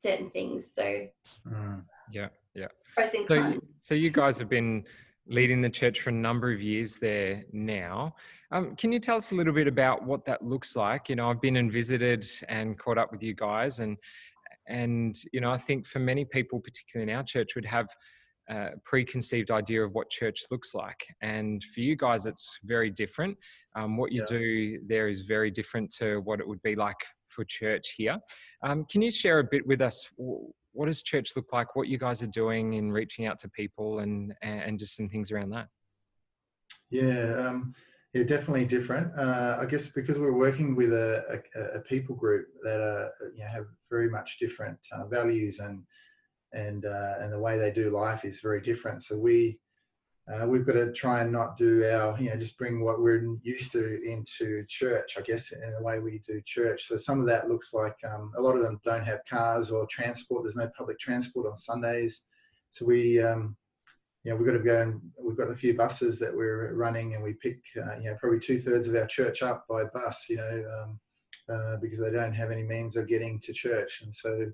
certain 0.00 0.30
things. 0.30 0.66
So 0.74 1.06
mm, 1.48 1.82
yeah, 2.10 2.28
yeah. 2.54 2.68
Pros 2.94 3.10
and 3.14 3.26
so, 3.28 3.60
so 3.82 3.94
you 3.94 4.10
guys 4.10 4.38
have 4.40 4.48
been 4.48 4.84
leading 5.26 5.62
the 5.62 5.70
church 5.70 6.00
for 6.00 6.10
a 6.10 6.12
number 6.12 6.52
of 6.52 6.60
years 6.60 6.98
there 6.98 7.44
now. 7.52 8.14
Um, 8.50 8.74
can 8.76 8.92
you 8.92 8.98
tell 8.98 9.16
us 9.16 9.32
a 9.32 9.34
little 9.34 9.52
bit 9.52 9.68
about 9.68 10.04
what 10.04 10.24
that 10.26 10.44
looks 10.44 10.76
like? 10.76 11.08
You 11.08 11.16
know, 11.16 11.30
I've 11.30 11.40
been 11.40 11.56
and 11.56 11.72
visited 11.72 12.26
and 12.48 12.78
caught 12.78 12.98
up 12.98 13.12
with 13.12 13.22
you 13.22 13.34
guys, 13.34 13.80
and 13.80 13.96
and 14.68 15.16
you 15.32 15.40
know, 15.40 15.50
I 15.50 15.58
think 15.58 15.86
for 15.86 16.00
many 16.00 16.24
people, 16.24 16.60
particularly 16.60 17.10
in 17.10 17.16
our 17.16 17.22
church, 17.22 17.54
would 17.54 17.64
have 17.64 17.88
a 18.50 18.70
preconceived 18.84 19.50
idea 19.50 19.84
of 19.84 19.92
what 19.92 20.10
church 20.10 20.44
looks 20.50 20.74
like, 20.74 21.06
and 21.22 21.62
for 21.64 21.80
you 21.80 21.96
guys, 21.96 22.26
it's 22.26 22.58
very 22.64 22.90
different. 22.90 23.38
Um, 23.74 23.96
what 23.96 24.12
you 24.12 24.20
yeah. 24.20 24.38
do 24.38 24.78
there 24.86 25.08
is 25.08 25.22
very 25.22 25.50
different 25.50 25.90
to 25.94 26.18
what 26.24 26.40
it 26.40 26.46
would 26.46 26.60
be 26.62 26.74
like 26.74 26.98
for 27.32 27.44
church 27.44 27.94
here. 27.96 28.18
Um, 28.62 28.84
can 28.90 29.02
you 29.02 29.10
share 29.10 29.38
a 29.38 29.44
bit 29.44 29.66
with 29.66 29.80
us? 29.80 30.08
What 30.16 30.86
does 30.86 31.02
church 31.02 31.32
look 31.36 31.52
like? 31.52 31.74
What 31.74 31.88
you 31.88 31.98
guys 31.98 32.22
are 32.22 32.28
doing 32.28 32.74
in 32.74 32.92
reaching 32.92 33.26
out 33.26 33.38
to 33.40 33.48
people 33.48 34.00
and 34.00 34.34
and 34.42 34.78
just 34.78 34.96
some 34.96 35.08
things 35.08 35.30
around 35.30 35.50
that? 35.50 35.68
Yeah, 36.90 37.48
um, 37.48 37.74
yeah, 38.12 38.24
definitely 38.24 38.66
different. 38.66 39.18
Uh, 39.18 39.58
I 39.60 39.64
guess 39.64 39.88
because 39.90 40.18
we're 40.18 40.36
working 40.36 40.76
with 40.76 40.92
a, 40.92 41.42
a, 41.56 41.78
a 41.78 41.80
people 41.80 42.14
group 42.14 42.48
that 42.62 42.80
are, 42.80 43.10
you 43.34 43.44
know, 43.44 43.50
have 43.50 43.66
very 43.90 44.10
much 44.10 44.38
different 44.38 44.78
uh, 44.92 45.06
values 45.06 45.58
and 45.58 45.82
and 46.52 46.84
uh, 46.84 47.14
and 47.20 47.32
the 47.32 47.38
way 47.38 47.58
they 47.58 47.70
do 47.70 47.90
life 47.90 48.24
is 48.24 48.40
very 48.40 48.60
different. 48.60 49.02
So 49.02 49.18
we 49.18 49.58
uh, 50.30 50.46
we've 50.46 50.64
got 50.64 50.74
to 50.74 50.92
try 50.92 51.20
and 51.20 51.32
not 51.32 51.56
do 51.56 51.84
our, 51.84 52.16
you 52.20 52.30
know, 52.30 52.36
just 52.36 52.56
bring 52.56 52.84
what 52.84 53.00
we're 53.00 53.36
used 53.42 53.72
to 53.72 54.00
into 54.08 54.64
church, 54.68 55.16
I 55.18 55.20
guess, 55.22 55.50
in 55.50 55.60
the 55.60 55.82
way 55.82 55.98
we 55.98 56.22
do 56.26 56.40
church. 56.46 56.86
So 56.86 56.96
some 56.96 57.18
of 57.18 57.26
that 57.26 57.48
looks 57.48 57.74
like 57.74 57.96
um, 58.04 58.32
a 58.36 58.40
lot 58.40 58.56
of 58.56 58.62
them 58.62 58.80
don't 58.84 59.04
have 59.04 59.24
cars 59.28 59.72
or 59.72 59.86
transport. 59.90 60.44
There's 60.44 60.54
no 60.54 60.70
public 60.76 61.00
transport 61.00 61.48
on 61.48 61.56
Sundays. 61.56 62.22
So 62.70 62.86
we, 62.86 63.20
um, 63.20 63.56
you 64.22 64.30
know, 64.30 64.36
we've 64.36 64.46
got 64.46 64.52
to 64.52 64.60
go 64.60 64.82
and 64.82 65.00
we've 65.20 65.36
got 65.36 65.50
a 65.50 65.56
few 65.56 65.76
buses 65.76 66.20
that 66.20 66.34
we're 66.34 66.72
running 66.74 67.14
and 67.14 67.24
we 67.24 67.32
pick, 67.34 67.58
uh, 67.76 67.96
you 67.96 68.04
know, 68.04 68.16
probably 68.20 68.38
two 68.38 68.60
thirds 68.60 68.86
of 68.86 68.94
our 68.94 69.06
church 69.06 69.42
up 69.42 69.66
by 69.68 69.82
bus, 69.92 70.26
you 70.28 70.36
know, 70.36 70.64
um, 70.78 71.00
uh, 71.52 71.76
because 71.78 71.98
they 71.98 72.12
don't 72.12 72.32
have 72.32 72.52
any 72.52 72.62
means 72.62 72.96
of 72.96 73.08
getting 73.08 73.40
to 73.40 73.52
church. 73.52 74.02
And 74.04 74.14
so, 74.14 74.52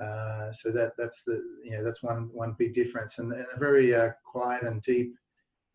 uh, 0.00 0.50
so 0.52 0.70
that 0.70 0.92
that's 0.96 1.24
the 1.24 1.42
you 1.62 1.72
know 1.72 1.84
that's 1.84 2.02
one 2.02 2.30
one 2.32 2.54
big 2.58 2.74
difference, 2.74 3.18
and, 3.18 3.30
they're 3.30 3.46
very 3.58 3.94
uh, 3.94 4.10
quiet 4.24 4.62
and 4.62 4.82
deep 4.82 5.12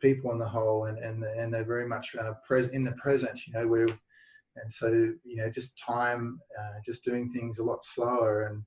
people 0.02 0.32
on 0.32 0.40
the 0.40 0.48
whole, 0.48 0.86
and 0.86 0.98
and 0.98 1.24
and 1.24 1.54
they're 1.54 1.64
very 1.64 1.88
much 1.88 2.16
uh, 2.16 2.34
in 2.74 2.84
the 2.84 2.94
present. 2.94 3.46
You 3.46 3.54
know, 3.54 3.68
we 3.68 3.82
and 3.82 4.72
so 4.72 4.90
you 5.24 5.36
know 5.36 5.50
just 5.50 5.78
time, 5.78 6.40
uh, 6.60 6.80
just 6.84 7.06
doing 7.06 7.32
things 7.32 7.60
a 7.60 7.64
lot 7.64 7.84
slower 7.86 8.48
and 8.48 8.64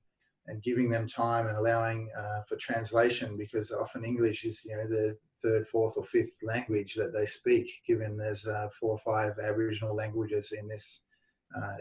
and 0.47 0.63
giving 0.63 0.89
them 0.89 1.07
time 1.07 1.47
and 1.47 1.57
allowing 1.57 2.09
uh, 2.17 2.41
for 2.47 2.55
translation 2.55 3.37
because 3.37 3.71
often 3.71 4.05
English 4.05 4.45
is 4.45 4.63
you 4.63 4.77
know 4.77 4.87
the 4.87 5.17
third, 5.41 5.67
fourth, 5.67 5.95
or 5.97 6.05
fifth 6.05 6.37
language 6.41 6.95
that 6.95 7.11
they 7.13 7.25
speak, 7.25 7.69
given 7.85 8.15
there's 8.15 8.47
four 8.79 8.91
or 8.91 8.99
five 8.99 9.33
Aboriginal 9.39 9.93
languages 9.93 10.53
in 10.57 10.69
this 10.69 11.01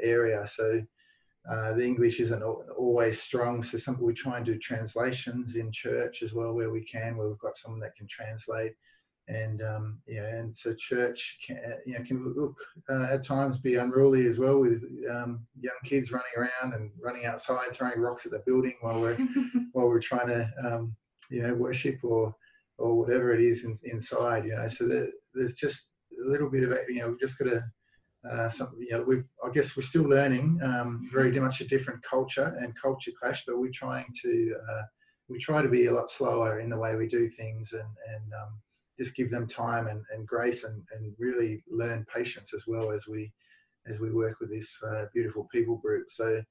area. 0.02 0.44
So 0.48 0.82
uh, 1.50 1.72
the 1.72 1.84
English 1.84 2.20
isn't 2.20 2.42
always 2.42 3.20
strong, 3.20 3.62
so 3.62 3.78
some, 3.78 3.98
we 4.00 4.12
try 4.12 4.36
and 4.36 4.46
do 4.46 4.58
translations 4.58 5.56
in 5.56 5.72
church 5.72 6.22
as 6.22 6.34
well 6.34 6.52
where 6.52 6.70
we 6.70 6.84
can, 6.84 7.16
where 7.16 7.28
we've 7.28 7.38
got 7.38 7.56
someone 7.56 7.80
that 7.80 7.96
can 7.96 8.06
translate. 8.08 8.72
And 9.28 9.62
um, 9.62 9.98
yeah, 10.06 10.26
and 10.26 10.56
so 10.56 10.74
church 10.74 11.38
can, 11.46 11.58
you 11.84 11.94
know, 11.94 12.04
can 12.04 12.34
look 12.34 12.56
uh, 12.88 13.08
at 13.12 13.24
times 13.24 13.58
be 13.58 13.74
unruly 13.74 14.26
as 14.26 14.38
well 14.38 14.58
with 14.60 14.82
um, 15.10 15.46
young 15.60 15.76
kids 15.84 16.12
running 16.12 16.32
around 16.36 16.72
and 16.72 16.90
running 17.02 17.26
outside, 17.26 17.72
throwing 17.72 18.00
rocks 18.00 18.24
at 18.24 18.32
the 18.32 18.42
building 18.46 18.74
while 18.80 19.00
we're 19.00 19.18
while 19.72 19.86
we're 19.88 20.00
trying 20.00 20.28
to 20.28 20.50
um, 20.64 20.96
you 21.30 21.42
know 21.42 21.52
worship 21.52 21.98
or 22.02 22.34
or 22.78 22.98
whatever 22.98 23.34
it 23.34 23.42
is 23.42 23.64
in, 23.66 23.76
inside. 23.84 24.46
You 24.46 24.56
know, 24.56 24.68
so 24.68 24.88
there, 24.88 25.08
there's 25.34 25.54
just 25.54 25.90
a 26.24 26.30
little 26.30 26.50
bit 26.50 26.62
of. 26.62 26.72
You 26.88 27.00
know, 27.00 27.08
we've 27.08 27.20
just 27.20 27.38
got 27.38 27.50
to 27.50 27.62
uh, 28.30 28.50
you 28.78 28.90
know, 28.90 29.02
we've, 29.02 29.24
I 29.44 29.50
guess 29.50 29.76
we're 29.76 29.82
still 29.82 30.04
learning, 30.04 30.60
um, 30.62 31.08
very 31.12 31.30
much 31.40 31.60
a 31.60 31.68
different 31.68 32.02
culture 32.02 32.56
and 32.60 32.80
culture 32.80 33.12
clash, 33.20 33.44
but 33.46 33.58
we're 33.58 33.70
trying 33.72 34.06
to, 34.22 34.56
uh, 34.70 34.82
we 35.28 35.38
try 35.38 35.62
to 35.62 35.68
be 35.68 35.86
a 35.86 35.92
lot 35.92 36.10
slower 36.10 36.60
in 36.60 36.70
the 36.70 36.78
way 36.78 36.96
we 36.96 37.06
do 37.06 37.28
things 37.28 37.72
and, 37.72 37.82
and 37.82 38.32
um, 38.40 38.60
just 38.98 39.14
give 39.16 39.30
them 39.30 39.46
time 39.46 39.86
and, 39.86 40.02
and 40.12 40.26
grace 40.26 40.64
and, 40.64 40.82
and 40.92 41.14
really 41.18 41.62
learn 41.70 42.06
patience 42.12 42.52
as 42.54 42.64
well 42.66 42.90
as 42.90 43.06
we, 43.06 43.32
as 43.86 44.00
we 44.00 44.12
work 44.12 44.40
with 44.40 44.50
this 44.50 44.82
uh, 44.82 45.06
beautiful 45.14 45.48
people 45.52 45.76
group. 45.76 46.06
So, 46.10 46.42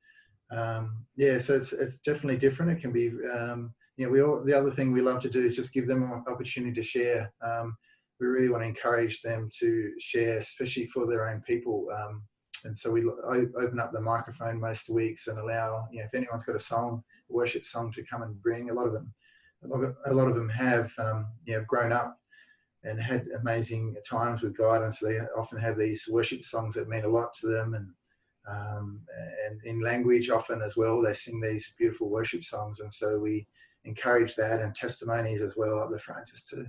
um, 0.52 1.06
yeah, 1.16 1.38
so 1.40 1.56
it's, 1.56 1.74
it's 1.74 2.00
definitely 2.00 2.38
different. 2.38 2.72
It 2.72 2.82
can 2.82 2.92
be, 2.92 3.12
um, 3.34 3.74
you 3.98 4.06
know, 4.06 4.12
we 4.12 4.22
all, 4.22 4.44
the 4.44 4.58
other 4.58 4.72
thing 4.72 4.92
we 4.92 5.02
love 5.02 5.22
to 5.22 5.30
do 5.30 5.44
is 5.44 5.56
just 5.56 5.74
give 5.74 5.88
them 5.88 6.04
an 6.04 6.24
opportunity 6.28 6.74
to 6.74 6.84
share. 6.84 7.32
Um, 7.42 7.76
we 8.20 8.28
really 8.28 8.50
want 8.50 8.64
to 8.64 8.68
encourage 8.68 9.22
them 9.22 9.50
to 9.60 9.92
share, 10.00 10.38
especially 10.38 10.88
for 10.88 11.06
their 11.06 11.30
own 11.30 11.42
people. 11.42 11.88
Um, 11.94 12.24
and 12.64 12.78
so 12.78 12.92
we 12.92 13.06
open 13.06 13.80
up 13.80 13.92
the 13.92 14.02
microphone 14.02 14.60
most 14.60 14.90
weeks 14.90 15.28
and 15.28 15.38
allow, 15.38 15.88
you 15.92 16.00
know, 16.00 16.06
if 16.06 16.16
anyone's 16.16 16.44
got 16.44 16.56
a 16.56 16.60
song, 16.60 17.04
a 17.30 17.34
worship 17.34 17.66
song 17.66 17.92
to 17.94 18.04
come 18.04 18.24
and 18.24 18.42
bring. 18.42 18.70
A 18.70 18.74
lot 18.74 18.88
of 18.88 18.94
them, 18.94 19.14
a 19.64 19.68
lot 19.68 19.84
of, 19.84 19.96
a 20.06 20.14
lot 20.14 20.28
of 20.28 20.36
them 20.36 20.50
have, 20.50 20.92
um, 20.98 21.28
you 21.46 21.56
know, 21.56 21.64
grown 21.68 21.92
up 21.92 22.20
and 22.84 23.00
had 23.00 23.28
amazing 23.40 23.96
times 24.10 24.42
with 24.42 24.58
God, 24.58 24.82
and 24.82 24.94
so 24.94 25.08
they 25.08 25.20
often 25.38 25.60
have 25.60 25.78
these 25.78 26.08
worship 26.10 26.44
songs 26.44 26.76
that 26.76 26.88
mean 26.88 27.06
a 27.06 27.10
lot 27.10 27.34
to 27.36 27.48
them, 27.48 27.74
and 27.74 27.88
um, 28.50 29.02
and 29.48 29.60
in 29.66 29.82
language 29.82 30.30
often 30.30 30.62
as 30.62 30.78
well. 30.78 31.02
They 31.02 31.14
sing 31.14 31.42
these 31.42 31.74
beautiful 31.78 32.10
worship 32.10 32.44
songs, 32.44 32.80
and 32.80 32.92
so 32.92 33.20
we 33.20 33.48
encourage 33.84 34.36
that 34.36 34.62
and 34.62 34.76
testimonies 34.76 35.42
as 35.42 35.56
well 35.58 35.80
up 35.80 35.92
the 35.92 36.00
front, 36.00 36.28
just 36.28 36.50
to 36.50 36.66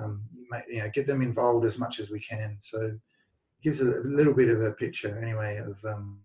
um, 0.00 0.22
you 0.68 0.80
know, 0.80 0.90
get 0.92 1.06
them 1.06 1.22
involved 1.22 1.64
as 1.64 1.78
much 1.78 2.00
as 2.00 2.10
we 2.10 2.20
can. 2.20 2.56
So 2.60 2.80
it 2.82 3.00
gives 3.62 3.80
a 3.80 3.84
little 3.84 4.34
bit 4.34 4.48
of 4.48 4.62
a 4.62 4.72
picture 4.72 5.18
anyway 5.22 5.58
of 5.58 5.76
um, 5.84 6.20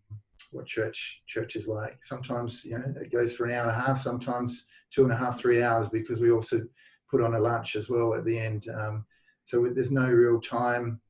what 0.51 0.65
church 0.65 1.21
church 1.27 1.55
is 1.55 1.67
like. 1.67 2.03
Sometimes 2.03 2.65
you 2.65 2.77
know 2.77 2.93
it 3.01 3.11
goes 3.11 3.35
for 3.35 3.45
an 3.45 3.53
hour 3.53 3.63
and 3.63 3.71
a 3.71 3.85
half, 3.85 3.99
sometimes 3.99 4.65
two 4.91 5.03
and 5.03 5.11
a 5.11 5.17
half, 5.17 5.39
three 5.39 5.61
hours 5.61 5.89
because 5.89 6.19
we 6.19 6.31
also 6.31 6.61
put 7.09 7.21
on 7.21 7.35
a 7.35 7.39
lunch 7.39 7.75
as 7.75 7.89
well 7.89 8.13
at 8.13 8.25
the 8.25 8.37
end. 8.37 8.67
Um, 8.69 9.05
so 9.45 9.67
there's 9.73 9.91
no 9.91 10.07
real 10.07 10.39
time 10.39 11.01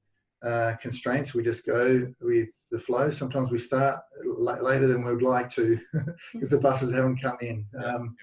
uh, 0.43 0.73
constraints. 0.81 1.33
We 1.33 1.43
just 1.43 1.65
go 1.65 2.07
with 2.21 2.49
the 2.71 2.79
flow. 2.79 3.09
Sometimes 3.09 3.51
we 3.51 3.57
start 3.57 3.99
later 4.23 4.87
than 4.87 5.03
we'd 5.03 5.21
like 5.21 5.49
to 5.51 5.77
because 6.33 6.49
the 6.49 6.59
buses 6.59 6.93
haven't 6.93 7.21
come 7.21 7.37
in. 7.41 7.65
Um, 7.83 8.15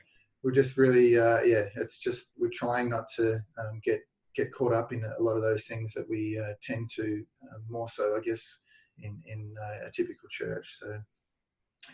we're 0.43 0.53
just 0.53 0.77
really, 0.77 1.19
uh, 1.19 1.43
yeah, 1.43 1.65
it's 1.77 1.99
just 1.99 2.33
we're 2.39 2.51
trying 2.53 2.89
not 2.89 3.09
to 3.17 3.35
um, 3.59 3.81
get 3.85 4.01
get 4.37 4.53
caught 4.53 4.73
up 4.73 4.93
in 4.93 5.05
a 5.05 5.23
lot 5.23 5.37
of 5.37 5.43
those 5.43 5.65
things 5.65 5.95
that 5.95 6.09
we 6.09 6.39
uh, 6.39 6.53
tend 6.63 6.91
to 6.97 7.25
uh, 7.45 7.59
more 7.69 7.89
so, 7.89 8.17
I 8.17 8.21
guess, 8.21 8.59
in 8.99 9.21
in 9.27 9.55
uh, 9.61 9.87
a 9.87 9.91
typical 9.91 10.29
church. 10.31 10.77
So, 10.79 10.99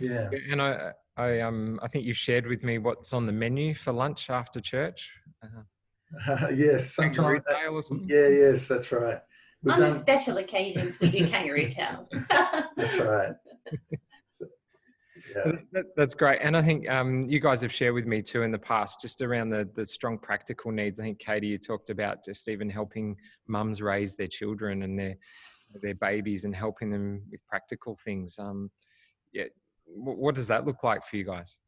yeah. 0.00 0.30
And 0.50 0.60
I, 0.60 0.92
I 1.16 1.40
um, 1.40 1.78
I 1.82 1.88
think 1.88 2.04
you 2.04 2.12
shared 2.12 2.46
with 2.46 2.62
me 2.62 2.78
what's 2.78 3.12
on 3.12 3.26
the 3.26 3.32
menu 3.32 3.74
for 3.74 3.92
lunch 3.92 4.30
after 4.30 4.60
church. 4.60 5.12
Uh, 5.42 6.48
yes, 6.54 6.94
sometimes. 6.94 7.42
yeah, 8.06 8.28
yes, 8.28 8.68
that's 8.68 8.92
right. 8.92 9.20
We've 9.62 9.74
on 9.74 9.80
done... 9.80 9.98
special 9.98 10.38
occasions, 10.38 10.98
we 11.00 11.10
do 11.10 11.26
kangaroo 11.26 11.68
tail. 11.68 12.08
that's 12.76 12.98
right. 12.98 13.32
yeah. 15.34 15.52
That, 15.72 15.84
that's 15.96 16.14
great. 16.14 16.40
And 16.42 16.56
I 16.56 16.62
think 16.62 16.88
um, 16.88 17.28
you 17.28 17.40
guys 17.40 17.62
have 17.62 17.72
shared 17.72 17.94
with 17.94 18.06
me 18.06 18.22
too 18.22 18.42
in 18.42 18.50
the 18.50 18.58
past, 18.58 19.00
just 19.00 19.22
around 19.22 19.50
the, 19.50 19.68
the 19.74 19.84
strong 19.84 20.18
practical 20.18 20.70
needs. 20.70 21.00
I 21.00 21.04
think, 21.04 21.18
Katie, 21.18 21.48
you 21.48 21.58
talked 21.58 21.90
about 21.90 22.24
just 22.24 22.48
even 22.48 22.68
helping 22.68 23.16
mums 23.46 23.80
raise 23.82 24.16
their 24.16 24.28
children 24.28 24.82
and 24.82 24.98
their, 24.98 25.16
their 25.82 25.94
babies 25.94 26.44
and 26.44 26.54
helping 26.54 26.90
them 26.90 27.22
with 27.30 27.46
practical 27.46 27.96
things. 28.04 28.36
Um, 28.38 28.70
yeah, 29.32 29.44
what 29.86 30.34
does 30.34 30.48
that 30.48 30.66
look 30.66 30.82
like 30.84 31.04
for 31.04 31.16
you 31.16 31.24
guys? 31.24 31.58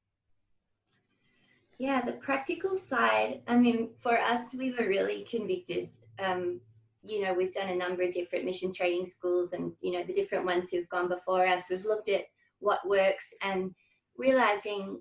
Yeah, 1.78 2.04
the 2.04 2.12
practical 2.12 2.76
side, 2.76 3.40
I 3.49 3.56
mean, 3.56 3.90
for 4.00 4.18
us, 4.18 4.54
we 4.56 4.71
were 4.71 4.87
really 4.87 5.26
convicted. 5.28 5.90
Um, 6.18 6.61
you 7.02 7.23
know, 7.23 7.35
we've 7.35 7.52
done 7.52 7.68
a 7.68 7.76
number 7.76 8.02
of 8.02 8.14
different 8.14 8.44
mission 8.44 8.73
training 8.73 9.06
schools 9.06 9.52
and, 9.52 9.73
you 9.80 9.92
know, 9.92 10.04
the 10.04 10.14
different 10.14 10.44
ones 10.44 10.71
who've 10.71 10.88
gone 10.88 11.09
before 11.09 11.47
us. 11.47 11.64
We've 11.68 11.85
looked 11.85 12.09
at 12.09 12.26
what 12.64 12.88
works 12.88 13.35
and 13.42 13.75
realizing 14.16 15.00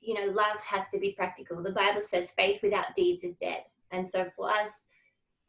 you 0.00 0.14
know 0.14 0.32
love 0.32 0.60
has 0.60 0.84
to 0.92 1.00
be 1.00 1.12
practical. 1.12 1.62
The 1.62 1.72
bible 1.72 2.02
says 2.02 2.32
faith 2.32 2.60
without 2.62 2.94
deeds 2.94 3.24
is 3.24 3.36
dead. 3.36 3.62
And 3.90 4.08
so 4.08 4.30
for 4.36 4.50
us 4.50 4.86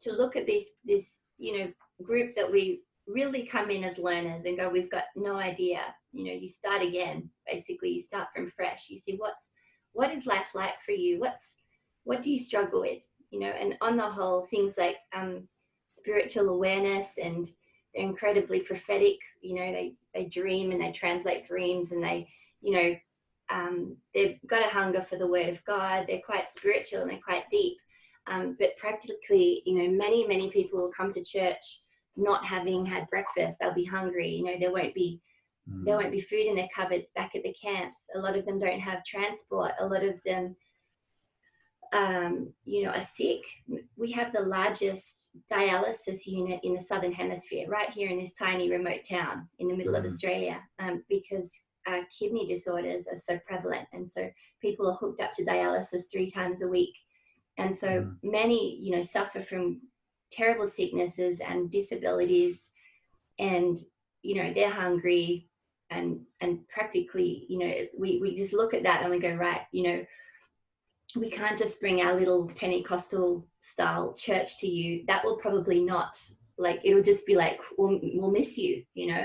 to 0.02 0.12
look 0.12 0.36
at 0.36 0.46
this 0.46 0.64
this 0.84 1.20
you 1.38 1.58
know 1.58 1.72
group 2.02 2.34
that 2.36 2.50
we 2.50 2.80
really 3.06 3.44
come 3.44 3.70
in 3.70 3.84
as 3.84 3.98
learners 3.98 4.46
and 4.46 4.56
go 4.56 4.68
we've 4.70 4.90
got 4.90 5.04
no 5.14 5.36
idea 5.36 5.80
you 6.12 6.24
know 6.24 6.32
you 6.32 6.48
start 6.48 6.82
again. 6.82 7.28
Basically 7.50 7.90
you 7.90 8.00
start 8.00 8.28
from 8.34 8.50
fresh. 8.50 8.88
You 8.88 8.98
see 8.98 9.16
what's 9.16 9.50
what 9.92 10.10
is 10.10 10.26
life 10.26 10.54
like 10.54 10.80
for 10.84 10.92
you? 10.92 11.20
What's 11.20 11.56
what 12.04 12.22
do 12.22 12.30
you 12.30 12.38
struggle 12.38 12.80
with? 12.80 13.02
You 13.30 13.40
know 13.40 13.52
and 13.60 13.76
on 13.80 13.96
the 13.96 14.08
whole 14.08 14.46
things 14.46 14.78
like 14.78 14.96
um 15.14 15.48
spiritual 15.88 16.48
awareness 16.48 17.18
and 17.22 17.46
they're 17.94 18.04
incredibly 18.04 18.60
prophetic. 18.60 19.18
You 19.40 19.54
know, 19.56 19.72
they 19.72 19.94
they 20.14 20.26
dream 20.26 20.70
and 20.70 20.80
they 20.80 20.92
translate 20.92 21.46
dreams, 21.46 21.92
and 21.92 22.02
they, 22.02 22.28
you 22.60 22.72
know, 22.72 22.96
um, 23.50 23.96
they've 24.14 24.38
got 24.46 24.64
a 24.64 24.70
hunger 24.70 25.06
for 25.08 25.18
the 25.18 25.26
Word 25.26 25.48
of 25.48 25.64
God. 25.64 26.06
They're 26.08 26.20
quite 26.24 26.50
spiritual 26.50 27.02
and 27.02 27.10
they're 27.10 27.18
quite 27.24 27.48
deep. 27.50 27.76
Um, 28.26 28.56
but 28.58 28.76
practically, 28.78 29.62
you 29.66 29.74
know, 29.78 29.90
many 29.90 30.26
many 30.26 30.50
people 30.50 30.80
will 30.80 30.92
come 30.92 31.10
to 31.12 31.24
church 31.24 31.82
not 32.16 32.44
having 32.44 32.86
had 32.86 33.08
breakfast. 33.10 33.58
They'll 33.60 33.74
be 33.74 33.84
hungry. 33.84 34.30
You 34.30 34.44
know, 34.44 34.54
there 34.58 34.72
won't 34.72 34.94
be 34.94 35.20
mm. 35.70 35.84
there 35.84 35.96
won't 35.96 36.12
be 36.12 36.20
food 36.20 36.46
in 36.46 36.56
their 36.56 36.68
cupboards 36.74 37.10
back 37.14 37.32
at 37.34 37.42
the 37.42 37.54
camps. 37.54 38.04
A 38.14 38.18
lot 38.18 38.36
of 38.36 38.46
them 38.46 38.58
don't 38.58 38.80
have 38.80 39.04
transport. 39.04 39.72
A 39.80 39.86
lot 39.86 40.04
of 40.04 40.14
them 40.24 40.56
um, 41.94 42.52
you 42.64 42.82
know, 42.82 42.90
are 42.90 43.00
sick, 43.00 43.40
we 43.96 44.10
have 44.10 44.32
the 44.32 44.40
largest 44.40 45.36
dialysis 45.50 46.26
unit 46.26 46.58
in 46.64 46.74
the 46.74 46.80
southern 46.80 47.12
hemisphere, 47.12 47.68
right 47.68 47.88
here 47.90 48.10
in 48.10 48.18
this 48.18 48.32
tiny 48.32 48.68
remote 48.68 49.04
town 49.08 49.48
in 49.60 49.68
the 49.68 49.76
middle 49.76 49.94
mm. 49.94 50.00
of 50.00 50.04
Australia, 50.04 50.60
um, 50.80 51.04
because 51.08 51.52
uh, 51.86 52.00
kidney 52.16 52.48
disorders 52.48 53.06
are 53.06 53.16
so 53.16 53.38
prevalent, 53.46 53.86
and 53.92 54.10
so 54.10 54.28
people 54.60 54.90
are 54.90 54.96
hooked 54.96 55.20
up 55.20 55.32
to 55.34 55.44
dialysis 55.44 56.10
three 56.10 56.28
times 56.28 56.62
a 56.62 56.68
week, 56.68 56.94
and 57.58 57.74
so 57.74 57.86
mm. 57.86 58.16
many, 58.24 58.76
you 58.80 58.96
know, 58.96 59.02
suffer 59.02 59.40
from 59.40 59.80
terrible 60.32 60.66
sicknesses 60.66 61.40
and 61.40 61.70
disabilities, 61.70 62.70
and 63.38 63.76
you 64.22 64.34
know 64.34 64.52
they're 64.52 64.68
hungry, 64.68 65.48
and 65.90 66.22
and 66.40 66.66
practically, 66.68 67.46
you 67.48 67.58
know, 67.60 67.72
we 67.96 68.18
we 68.20 68.34
just 68.34 68.52
look 68.52 68.74
at 68.74 68.82
that 68.82 69.02
and 69.02 69.12
we 69.12 69.20
go 69.20 69.34
right, 69.34 69.60
you 69.70 69.84
know 69.84 70.04
we 71.16 71.30
can't 71.30 71.58
just 71.58 71.80
bring 71.80 72.00
our 72.00 72.14
little 72.14 72.50
Pentecostal 72.56 73.46
style 73.60 74.14
church 74.14 74.58
to 74.58 74.66
you. 74.66 75.04
That 75.06 75.24
will 75.24 75.36
probably 75.36 75.80
not 75.80 76.16
like 76.58 76.80
it'll 76.84 77.02
just 77.02 77.26
be 77.26 77.36
like 77.36 77.60
we'll, 77.78 77.98
we'll 78.14 78.30
miss 78.30 78.56
you 78.56 78.82
you 78.94 79.08
know 79.08 79.24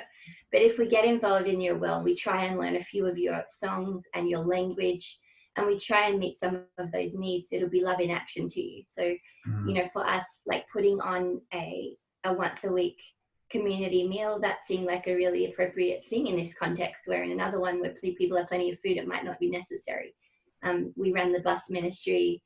but 0.52 0.62
if 0.62 0.78
we 0.78 0.88
get 0.88 1.06
involved 1.06 1.48
in 1.48 1.62
your 1.62 1.78
world 1.78 2.04
we 2.04 2.16
try 2.16 2.46
and 2.46 2.60
learn 2.60 2.76
a 2.76 2.84
few 2.84 3.06
of 3.06 3.18
your 3.18 3.44
songs 3.50 4.06
and 4.16 4.28
your 4.28 4.40
language 4.40 5.20
and 5.56 5.68
we 5.68 5.78
try 5.78 6.08
and 6.08 6.20
meet 6.20 6.38
some 6.38 6.62
of 6.78 6.92
those 6.92 7.16
needs 7.16 7.50
it'll 7.52 7.70
be 7.70 7.82
love 7.82 8.00
in 8.00 8.10
action 8.10 8.48
to 8.48 8.62
you 8.62 8.84
so 8.88 9.04
mm. 9.04 9.68
you 9.68 9.74
know 9.74 9.88
for 9.94 10.06
us 10.08 10.42
like 10.46 10.66
putting 10.72 11.00
on 11.02 11.40
a 11.54 11.96
a 12.24 12.34
once 12.34 12.64
a 12.64 12.72
week 12.72 13.00
community 13.50 14.08
meal 14.08 14.40
that 14.40 14.66
seemed 14.66 14.86
like 14.86 15.08
a 15.08 15.16
really 15.16 15.52
appropriate 15.52 16.06
thing 16.06 16.28
in 16.28 16.38
this 16.38 16.54
context 16.54 17.04
where 17.06 17.24
in 17.24 17.32
another 17.32 17.60
one 17.60 17.80
where 17.80 17.94
people 18.02 18.38
have 18.38 18.48
plenty 18.48 18.72
of 18.72 18.80
food 18.80 18.98
it 18.98 19.08
might 19.08 19.26
not 19.26 19.40
be 19.40 19.50
necessary 19.50 20.14
um, 20.64 20.94
we 20.96 21.12
run 21.12 21.32
the 21.32 21.42
bus 21.42 21.70
ministry. 21.70 22.42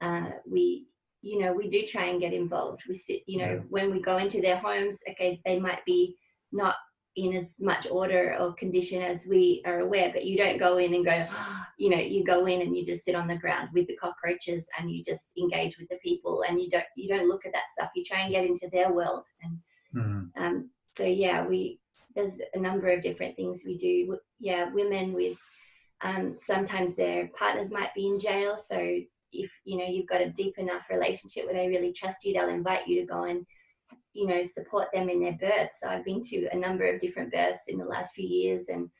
Uh, 0.00 0.30
we, 0.46 0.86
you 1.20 1.40
know, 1.40 1.52
we 1.52 1.68
do 1.68 1.86
try 1.86 2.06
and 2.06 2.20
get 2.20 2.32
involved. 2.32 2.82
We 2.88 2.96
sit, 2.96 3.22
you 3.26 3.38
know, 3.38 3.54
yeah. 3.54 3.60
when 3.68 3.90
we 3.90 4.00
go 4.00 4.18
into 4.18 4.40
their 4.40 4.56
homes, 4.56 5.00
okay, 5.10 5.40
they 5.44 5.58
might 5.58 5.84
be 5.84 6.16
not 6.50 6.76
in 7.16 7.34
as 7.34 7.56
much 7.60 7.86
order 7.90 8.36
or 8.40 8.54
condition 8.54 9.02
as 9.02 9.26
we 9.26 9.62
are 9.66 9.80
aware, 9.80 10.10
but 10.12 10.24
you 10.24 10.36
don't 10.36 10.58
go 10.58 10.78
in 10.78 10.94
and 10.94 11.04
go, 11.04 11.26
you 11.78 11.90
know, 11.90 11.98
you 11.98 12.24
go 12.24 12.46
in 12.46 12.62
and 12.62 12.76
you 12.76 12.84
just 12.84 13.04
sit 13.04 13.14
on 13.14 13.28
the 13.28 13.36
ground 13.36 13.68
with 13.72 13.86
the 13.86 13.96
cockroaches 13.96 14.66
and 14.78 14.90
you 14.90 15.02
just 15.04 15.32
engage 15.38 15.78
with 15.78 15.88
the 15.88 15.98
people 16.02 16.44
and 16.48 16.60
you 16.60 16.70
don't 16.70 16.84
you 16.96 17.08
don't 17.08 17.28
look 17.28 17.44
at 17.44 17.52
that 17.52 17.70
stuff. 17.70 17.90
You 17.94 18.04
try 18.04 18.20
and 18.20 18.32
get 18.32 18.44
into 18.44 18.68
their 18.72 18.92
world 18.92 19.24
and 19.42 19.58
mm-hmm. 19.94 20.42
um, 20.42 20.70
so 20.96 21.04
yeah, 21.04 21.46
we 21.46 21.78
there's 22.14 22.40
a 22.54 22.58
number 22.58 22.88
of 22.88 23.02
different 23.02 23.36
things 23.36 23.62
we 23.64 23.76
do. 23.76 24.18
Yeah, 24.38 24.70
women 24.72 25.12
with 25.12 25.38
um, 26.02 26.36
sometimes 26.38 26.94
their 26.94 27.28
partners 27.28 27.70
might 27.70 27.94
be 27.94 28.06
in 28.06 28.18
jail, 28.18 28.56
so 28.58 28.98
if 29.32 29.50
you 29.64 29.78
know 29.78 29.86
you've 29.86 30.08
got 30.08 30.20
a 30.20 30.30
deep 30.30 30.58
enough 30.58 30.90
relationship 30.90 31.46
where 31.46 31.54
they 31.54 31.68
really 31.68 31.92
trust 31.92 32.24
you, 32.24 32.34
they'll 32.34 32.48
invite 32.48 32.86
you 32.86 33.00
to 33.00 33.06
go 33.06 33.24
and 33.24 33.46
you 34.12 34.26
know 34.26 34.42
support 34.44 34.88
them 34.92 35.08
in 35.08 35.20
their 35.20 35.38
births. 35.40 35.80
So 35.80 35.88
I've 35.88 36.04
been 36.04 36.22
to 36.22 36.48
a 36.52 36.56
number 36.56 36.84
of 36.92 37.00
different 37.00 37.32
births 37.32 37.64
in 37.68 37.78
the 37.78 37.84
last 37.84 38.14
few 38.14 38.26
years, 38.26 38.68
and 38.68 38.90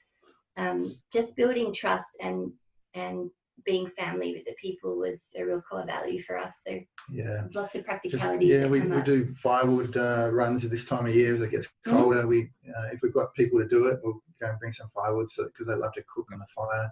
um, 0.57 0.97
just 1.13 1.37
building 1.37 1.73
trust 1.75 2.09
and 2.21 2.53
and 2.95 3.31
being 3.65 3.89
family 3.99 4.33
with 4.35 4.45
the 4.45 4.55
people 4.61 4.97
was 4.97 5.21
a 5.39 5.45
real 5.45 5.61
core 5.61 5.87
value 5.87 6.21
for 6.23 6.39
us. 6.39 6.63
So 6.67 6.73
yeah, 7.11 7.25
there's 7.25 7.55
lots 7.55 7.75
of 7.75 7.85
practicalities. 7.85 8.49
Just, 8.49 8.61
yeah, 8.63 8.67
we, 8.67 8.81
we 8.81 9.03
do 9.03 9.35
firewood 9.35 9.97
uh, 9.97 10.31
runs 10.33 10.65
at 10.65 10.71
this 10.71 10.85
time 10.85 11.07
of 11.07 11.15
year 11.15 11.35
as 11.35 11.43
it 11.43 11.51
gets 11.51 11.69
mm. 11.87 11.93
colder. 11.93 12.25
Mm. 12.25 12.29
We 12.29 12.51
uh, 12.69 12.89
if 12.93 13.01
we've 13.03 13.15
got 13.15 13.35
people 13.35 13.61
to 13.61 13.69
do 13.69 13.87
it, 13.87 14.01
we'll 14.03 14.23
go 14.43 14.51
and 14.51 14.59
bring 14.59 14.73
some 14.73 14.91
firewood 14.95 15.29
because 15.37 15.67
so, 15.67 15.73
they 15.73 15.81
love 15.81 15.93
to 15.95 16.03
cook 16.15 16.27
on 16.33 16.39
the 16.39 16.47
fire. 16.55 16.91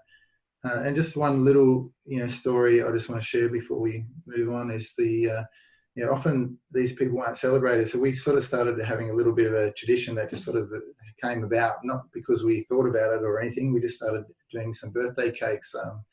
Uh, 0.62 0.82
and 0.84 0.94
just 0.94 1.16
one 1.16 1.44
little 1.44 1.90
you 2.04 2.18
know 2.18 2.26
story 2.26 2.82
I 2.82 2.90
just 2.92 3.08
want 3.08 3.20
to 3.22 3.26
share 3.26 3.48
before 3.48 3.80
we 3.80 4.04
move 4.26 4.52
on 4.52 4.70
is 4.70 4.94
the 4.96 5.30
uh, 5.30 5.42
you 5.94 6.04
know, 6.04 6.12
often 6.12 6.56
these 6.72 6.92
people 6.92 7.20
aren't 7.20 7.36
celebrated. 7.36 7.88
So 7.88 7.98
we 7.98 8.12
sort 8.12 8.38
of 8.38 8.44
started 8.44 8.82
having 8.82 9.10
a 9.10 9.14
little 9.14 9.34
bit 9.34 9.48
of 9.48 9.54
a 9.54 9.72
tradition 9.72 10.14
that 10.14 10.30
just 10.30 10.44
sort 10.44 10.56
of 10.56 10.70
came 11.22 11.44
about, 11.44 11.84
not 11.84 12.04
because 12.12 12.44
we 12.44 12.62
thought 12.62 12.86
about 12.86 13.12
it 13.12 13.22
or 13.22 13.40
anything. 13.40 13.72
We 13.72 13.80
just 13.80 13.96
started 13.96 14.24
doing 14.52 14.72
some 14.72 14.90
birthday 14.90 15.30
cakes 15.32 15.74
um, 15.74 16.04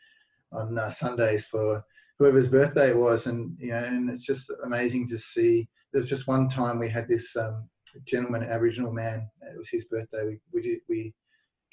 on 0.51 0.77
uh, 0.77 0.89
Sundays 0.89 1.45
for 1.45 1.83
whoever's 2.17 2.49
birthday 2.49 2.89
it 2.89 2.97
was, 2.97 3.27
and 3.27 3.55
you 3.59 3.69
know, 3.69 3.83
and 3.83 4.09
it's 4.09 4.25
just 4.25 4.51
amazing 4.65 5.07
to 5.09 5.17
see. 5.17 5.67
There's 5.93 6.09
just 6.09 6.27
one 6.27 6.49
time 6.49 6.79
we 6.79 6.89
had 6.89 7.07
this 7.07 7.35
um, 7.37 7.69
gentleman, 8.05 8.43
Aboriginal 8.43 8.91
man. 8.91 9.29
It 9.41 9.57
was 9.57 9.69
his 9.69 9.85
birthday. 9.85 10.25
We 10.25 10.39
we 10.51 10.61
did, 10.61 10.79
we 10.89 11.13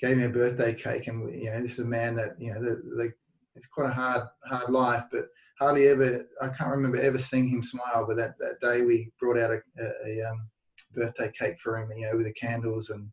gave 0.04 0.16
me 0.16 0.24
a 0.24 0.28
birthday 0.28 0.74
cake, 0.74 1.06
and 1.06 1.34
you 1.34 1.50
know, 1.50 1.62
this 1.62 1.72
is 1.72 1.78
a 1.80 1.84
man 1.84 2.14
that 2.16 2.34
you 2.38 2.52
know, 2.52 2.60
the, 2.60 2.82
the, 2.96 3.12
it's 3.54 3.66
quite 3.68 3.90
a 3.90 3.94
hard 3.94 4.22
hard 4.44 4.70
life, 4.70 5.04
but 5.10 5.26
hardly 5.58 5.88
ever. 5.88 6.26
I 6.40 6.48
can't 6.48 6.70
remember 6.70 7.00
ever 7.00 7.18
seeing 7.18 7.48
him 7.48 7.62
smile. 7.62 8.04
But 8.06 8.16
that 8.16 8.34
that 8.38 8.60
day 8.60 8.82
we 8.82 9.10
brought 9.18 9.38
out 9.38 9.52
a, 9.52 9.60
a, 9.82 10.20
a 10.20 10.30
um, 10.30 10.48
birthday 10.94 11.30
cake 11.38 11.58
for 11.60 11.78
him, 11.78 11.90
you 11.96 12.06
know, 12.06 12.16
with 12.16 12.26
the 12.26 12.32
candles 12.32 12.90
and 12.90 13.08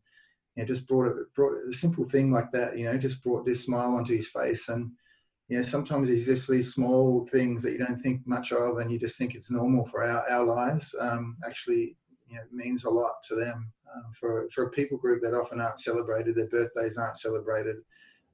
you 0.56 0.62
know, 0.62 0.66
just 0.66 0.86
brought 0.86 1.06
it 1.06 1.34
brought 1.34 1.56
a 1.68 1.72
simple 1.72 2.08
thing 2.08 2.30
like 2.30 2.50
that, 2.52 2.78
you 2.78 2.84
know, 2.84 2.98
just 2.98 3.22
brought 3.22 3.46
this 3.46 3.64
smile 3.64 3.94
onto 3.94 4.14
his 4.14 4.28
face 4.28 4.68
and 4.68 4.90
you 5.48 5.56
know, 5.56 5.62
sometimes 5.62 6.08
it's 6.08 6.26
just 6.26 6.48
these 6.48 6.72
small 6.72 7.26
things 7.26 7.62
that 7.62 7.72
you 7.72 7.78
don't 7.78 8.00
think 8.00 8.22
much 8.26 8.52
of 8.52 8.78
and 8.78 8.90
you 8.90 8.98
just 8.98 9.18
think 9.18 9.34
it's 9.34 9.50
normal 9.50 9.86
for 9.86 10.02
our, 10.02 10.26
our 10.30 10.44
lives 10.44 10.94
um, 11.00 11.36
actually 11.44 11.96
you 12.28 12.36
know, 12.36 12.42
means 12.50 12.84
a 12.84 12.90
lot 12.90 13.22
to 13.28 13.34
them. 13.34 13.70
Um, 13.94 14.12
for, 14.18 14.48
for 14.54 14.64
a 14.64 14.70
people 14.70 14.98
group 14.98 15.22
that 15.22 15.34
often 15.34 15.60
aren't 15.60 15.80
celebrated, 15.80 16.36
their 16.36 16.48
birthdays 16.48 16.96
aren't 16.96 17.18
celebrated, 17.18 17.76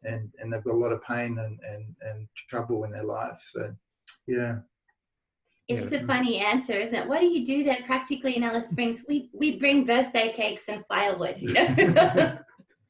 and, 0.04 0.30
and 0.38 0.52
they've 0.52 0.62
got 0.64 0.74
a 0.74 0.78
lot 0.78 0.92
of 0.92 1.02
pain 1.02 1.38
and, 1.38 1.58
and, 1.62 1.94
and 2.02 2.28
trouble 2.48 2.84
in 2.84 2.92
their 2.92 3.04
life. 3.04 3.38
So, 3.42 3.74
yeah. 4.26 4.58
It's 5.68 5.92
a 5.92 6.00
funny 6.06 6.38
answer, 6.38 6.72
isn't 6.72 6.94
it? 6.94 7.08
What 7.08 7.20
do 7.20 7.26
you 7.26 7.44
do 7.44 7.62
then 7.62 7.82
practically 7.84 8.36
in 8.36 8.42
Alice 8.42 8.70
Springs? 8.70 9.04
We, 9.06 9.28
we 9.34 9.58
bring 9.58 9.84
birthday 9.84 10.32
cakes 10.32 10.68
and 10.68 10.82
firewood. 10.88 11.38
You 11.42 11.52
know? 11.54 12.38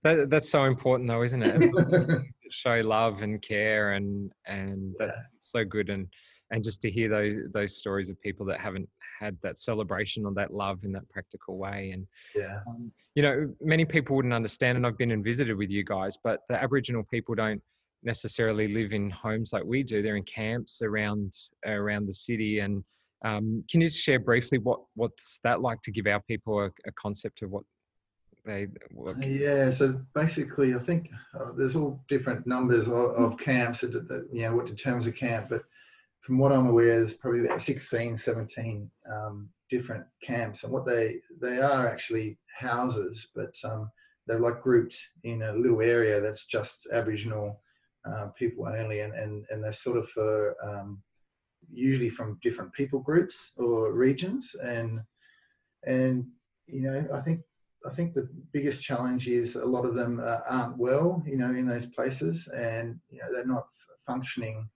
that, 0.05 0.31
that's 0.31 0.49
so 0.49 0.65
important, 0.65 1.09
though, 1.09 1.23
isn't 1.23 1.43
it? 1.43 2.23
show 2.51 2.81
love 2.85 3.23
and 3.23 3.41
care 3.43 3.93
and 3.93 4.33
and 4.47 4.95
that's 4.99 5.17
yeah. 5.17 5.23
so 5.39 5.65
good 5.65 5.91
and 5.91 6.07
and 6.51 6.65
just 6.65 6.81
to 6.83 6.91
hear 6.91 7.09
those 7.09 7.37
those 7.53 7.79
stories 7.79 8.09
of 8.09 8.21
people 8.21 8.47
that 8.47 8.61
haven't 8.61 8.89
had 9.19 9.37
that 9.43 9.59
celebration 9.59 10.25
or 10.25 10.33
that 10.35 10.53
love 10.53 10.85
in 10.85 10.93
that 10.93 11.09
practical 11.09 11.57
way 11.59 11.91
and 11.93 12.07
yeah 12.35 12.61
um, 12.67 12.91
you 13.15 13.23
know 13.23 13.53
many 13.61 13.85
people 13.85 14.17
wouldn't 14.17 14.35
understand 14.35 14.77
and 14.77 14.87
i've 14.87 14.99
been 14.99 15.11
and 15.11 15.25
visited 15.25 15.57
with 15.57 15.71
you 15.71 15.85
guys 15.85 16.17
but 16.23 16.41
the 16.49 16.55
aboriginal 16.55 17.05
people 17.11 17.35
don't 17.35 17.63
necessarily 18.03 18.69
live 18.69 18.93
in 18.93 19.11
homes 19.11 19.53
like 19.53 19.65
we 19.65 19.83
do 19.83 20.03
they're 20.03 20.17
in 20.17 20.23
camps 20.23 20.83
around 20.83 21.33
around 21.67 22.07
the 22.07 22.15
city 22.15 22.61
and 22.61 22.85
um, 23.25 23.65
can 23.69 23.81
you 23.81 23.89
just 23.89 24.01
share 24.01 24.21
briefly 24.21 24.59
what 24.59 24.81
what's 24.95 25.41
that 25.43 25.61
like 25.61 25.81
to 25.83 25.91
give 25.91 26.07
our 26.07 26.21
people 26.21 26.61
a, 26.61 26.67
a 26.87 26.93
concept 26.93 27.43
of 27.43 27.51
what 27.51 27.65
they 28.49 28.67
work? 28.93 29.17
Yeah, 29.21 29.71
so 29.71 30.01
basically, 30.15 30.75
I 30.75 30.79
think 30.79 31.11
uh, 31.39 31.53
there's 31.57 31.77
all 31.77 32.03
different 32.09 32.47
numbers 32.47 32.89
of, 32.89 32.95
of 32.95 33.39
camps 33.39 33.83
that, 33.83 34.09
that, 34.09 34.29
you 34.33 34.43
know 34.43 34.57
what 34.57 34.67
determines 34.67 35.07
a 35.07 35.13
camp, 35.13 35.49
but 35.51 35.65
from 36.29 36.37
what 36.37 36.53
I'm 36.53 36.67
aware, 36.67 36.99
there's 36.99 37.15
probably 37.15 37.47
about 37.47 37.63
16, 37.63 38.19
17 38.19 38.91
um, 39.11 39.49
different 39.71 40.05
camps, 40.23 40.63
and 40.63 40.71
what 40.71 40.85
they 40.85 41.21
they 41.41 41.57
are 41.57 41.89
actually 41.89 42.37
houses, 42.55 43.29
but 43.35 43.55
um, 43.65 43.91
they're 44.27 44.39
like 44.39 44.61
grouped 44.61 44.95
in 45.25 45.41
a 45.41 45.55
little 45.55 45.81
area 45.81 46.21
that's 46.21 46.45
just 46.45 46.87
Aboriginal 46.93 47.63
uh, 48.07 48.27
people 48.39 48.69
only, 48.69 49.01
and, 49.01 49.15
and 49.15 49.47
and 49.49 49.65
they're 49.65 49.73
sort 49.73 49.97
of 49.97 50.07
for 50.11 50.55
um, 50.63 51.03
usually 51.73 52.11
from 52.11 52.39
different 52.43 52.75
people 52.75 53.01
groups 53.01 53.53
or 53.57 53.97
regions, 53.97 54.55
and 54.63 55.01
and 55.87 56.27
you 56.67 56.83
know 56.83 57.09
I 57.11 57.21
think 57.21 57.41
I 57.87 57.91
think 57.95 58.13
the 58.13 58.29
biggest 58.53 58.83
challenge 58.83 59.29
is 59.29 59.57
a 59.57 59.65
lot 59.65 59.87
of 59.87 59.95
them 59.95 60.21
uh, 60.23 60.41
aren't 60.47 60.77
well, 60.77 61.23
you 61.27 61.39
know, 61.39 61.49
in 61.49 61.67
those 61.67 61.87
places, 61.87 62.49
and 62.49 63.01
you 63.09 63.19
know 63.19 63.33
they're 63.33 63.47
not 63.47 63.69
functioning, 64.07 64.69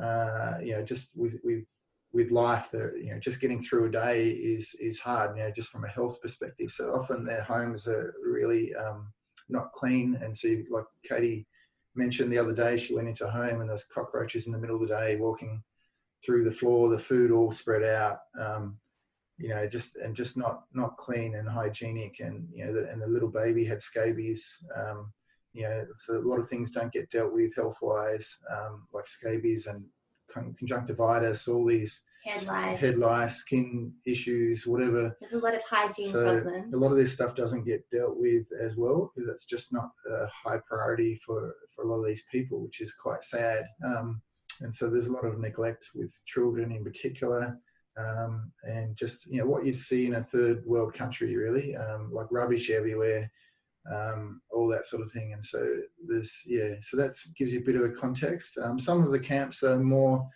uh, 0.00 0.58
you 0.62 0.72
know, 0.72 0.82
just 0.82 1.10
with 1.16 1.34
with 1.44 1.64
with 2.12 2.30
life. 2.30 2.68
They're 2.72 2.96
you 2.96 3.12
know 3.12 3.20
just 3.20 3.40
getting 3.40 3.62
through 3.62 3.86
a 3.86 3.90
day 3.90 4.30
is 4.30 4.74
is 4.80 4.98
hard, 4.98 5.36
you 5.36 5.42
know, 5.42 5.50
just 5.50 5.68
from 5.68 5.84
a 5.84 5.88
health 5.88 6.20
perspective. 6.20 6.70
So 6.70 6.94
often 6.94 7.24
their 7.24 7.42
homes 7.42 7.86
are 7.86 8.14
really 8.24 8.74
um, 8.74 9.12
not 9.48 9.72
clean, 9.72 10.18
and 10.22 10.36
so 10.36 10.48
like 10.70 10.86
Katie 11.04 11.46
mentioned 11.94 12.32
the 12.32 12.38
other 12.38 12.54
day, 12.54 12.76
she 12.76 12.94
went 12.94 13.08
into 13.08 13.26
a 13.26 13.30
home 13.30 13.60
and 13.60 13.68
there's 13.68 13.84
cockroaches 13.84 14.46
in 14.46 14.52
the 14.52 14.58
middle 14.58 14.80
of 14.80 14.88
the 14.88 14.94
day 14.94 15.16
walking 15.16 15.62
through 16.24 16.44
the 16.44 16.52
floor, 16.52 16.88
the 16.88 16.98
food 16.98 17.30
all 17.30 17.50
spread 17.50 17.82
out. 17.82 18.18
Um, 18.38 18.78
you 19.38 19.48
know, 19.48 19.66
just 19.66 19.96
and 19.96 20.14
just 20.14 20.36
not 20.36 20.64
not 20.74 20.98
clean 20.98 21.34
and 21.34 21.48
hygienic, 21.48 22.20
and 22.20 22.46
you 22.52 22.66
know, 22.66 22.74
the, 22.74 22.90
and 22.90 23.00
the 23.00 23.06
little 23.06 23.30
baby 23.30 23.64
had 23.64 23.80
scabies. 23.80 24.58
Um, 24.76 25.12
you 25.52 25.62
know, 25.62 25.84
so 25.96 26.14
a 26.14 26.18
lot 26.18 26.38
of 26.38 26.48
things 26.48 26.70
don't 26.70 26.92
get 26.92 27.10
dealt 27.10 27.32
with 27.32 27.54
health 27.54 27.78
wise, 27.82 28.36
um, 28.50 28.86
like 28.92 29.06
scabies 29.06 29.66
and 29.66 29.84
conjunctivitis, 30.32 31.48
all 31.48 31.66
these 31.66 32.02
head 32.24 32.46
lice, 32.46 32.80
head 32.80 32.98
lice, 32.98 33.36
skin 33.36 33.92
issues, 34.06 34.66
whatever. 34.66 35.16
There's 35.20 35.32
a 35.32 35.38
lot 35.38 35.54
of 35.54 35.62
hygiene 35.62 36.12
so 36.12 36.40
problems. 36.40 36.74
A 36.74 36.78
lot 36.78 36.92
of 36.92 36.96
this 36.96 37.12
stuff 37.12 37.34
doesn't 37.34 37.64
get 37.64 37.88
dealt 37.90 38.16
with 38.16 38.46
as 38.60 38.76
well 38.76 39.10
because 39.14 39.28
it's 39.28 39.44
just 39.44 39.72
not 39.72 39.90
a 40.08 40.26
high 40.26 40.58
priority 40.68 41.20
for, 41.26 41.54
for 41.74 41.84
a 41.84 41.88
lot 41.88 42.00
of 42.00 42.06
these 42.06 42.24
people, 42.30 42.60
which 42.60 42.80
is 42.80 42.92
quite 42.92 43.24
sad. 43.24 43.64
Um, 43.84 44.22
and 44.60 44.74
so 44.74 44.88
there's 44.88 45.06
a 45.06 45.12
lot 45.12 45.24
of 45.24 45.40
neglect 45.40 45.88
with 45.94 46.14
children 46.26 46.70
in 46.70 46.84
particular 46.84 47.58
um, 47.98 48.52
and 48.62 48.96
just 48.96 49.26
you 49.26 49.38
know 49.38 49.46
what 49.46 49.64
you'd 49.64 49.78
see 49.78 50.06
in 50.06 50.14
a 50.14 50.22
third 50.22 50.64
world 50.64 50.94
country 50.94 51.36
really 51.36 51.76
um, 51.76 52.10
like 52.12 52.26
rubbish 52.30 52.70
everywhere 52.70 53.30
um, 53.92 54.40
all 54.50 54.68
that 54.68 54.86
sort 54.86 55.02
of 55.02 55.10
thing. 55.12 55.32
And 55.32 55.44
so 55.44 55.76
this, 56.06 56.42
yeah 56.46 56.74
so 56.82 56.96
that 56.96 57.16
gives 57.36 57.52
you 57.52 57.60
a 57.60 57.64
bit 57.64 57.76
of 57.76 57.82
a 57.82 57.90
context. 57.90 58.58
Um, 58.62 58.78
some 58.78 59.02
of 59.02 59.10
the 59.10 59.20
camps 59.20 59.62
are 59.62 59.78
more 59.78 60.28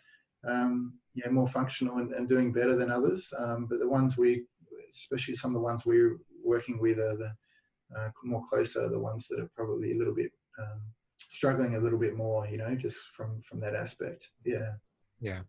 um, 0.47 0.95
yeah 1.15 1.31
more 1.31 1.49
functional 1.49 1.99
and, 1.99 2.13
and, 2.13 2.29
doing 2.29 2.53
better 2.53 2.77
than 2.77 2.91
others. 2.91 3.33
Um, 3.39 3.67
but 3.69 3.79
the 3.79 3.89
ones 3.89 4.17
we 4.17 4.45
especially 4.93 5.37
some 5.37 5.51
of 5.51 5.55
the 5.55 5.67
ones 5.67 5.87
we're 5.87 6.19
working 6.45 6.79
with 6.81 6.99
are 6.99 7.17
the 7.17 7.33
uh, 7.97 8.09
more 8.25 8.43
closer 8.49 8.89
the 8.89 8.99
ones 8.99 9.29
that 9.29 9.41
are 9.41 9.51
probably 9.57 9.93
a 9.93 9.97
little 9.97 10.15
bit 10.15 10.31
struggling 11.17 11.75
a 11.75 11.81
little 11.81 11.99
bit 11.99 12.17
more 12.17 12.47
you 12.47 12.59
know 12.59 12.75
just 12.75 12.99
from 13.17 13.43
from 13.49 13.61
that 13.61 13.75
aspect. 13.75 14.31
Yeah. 14.45 14.73
Yeah. 15.21 15.41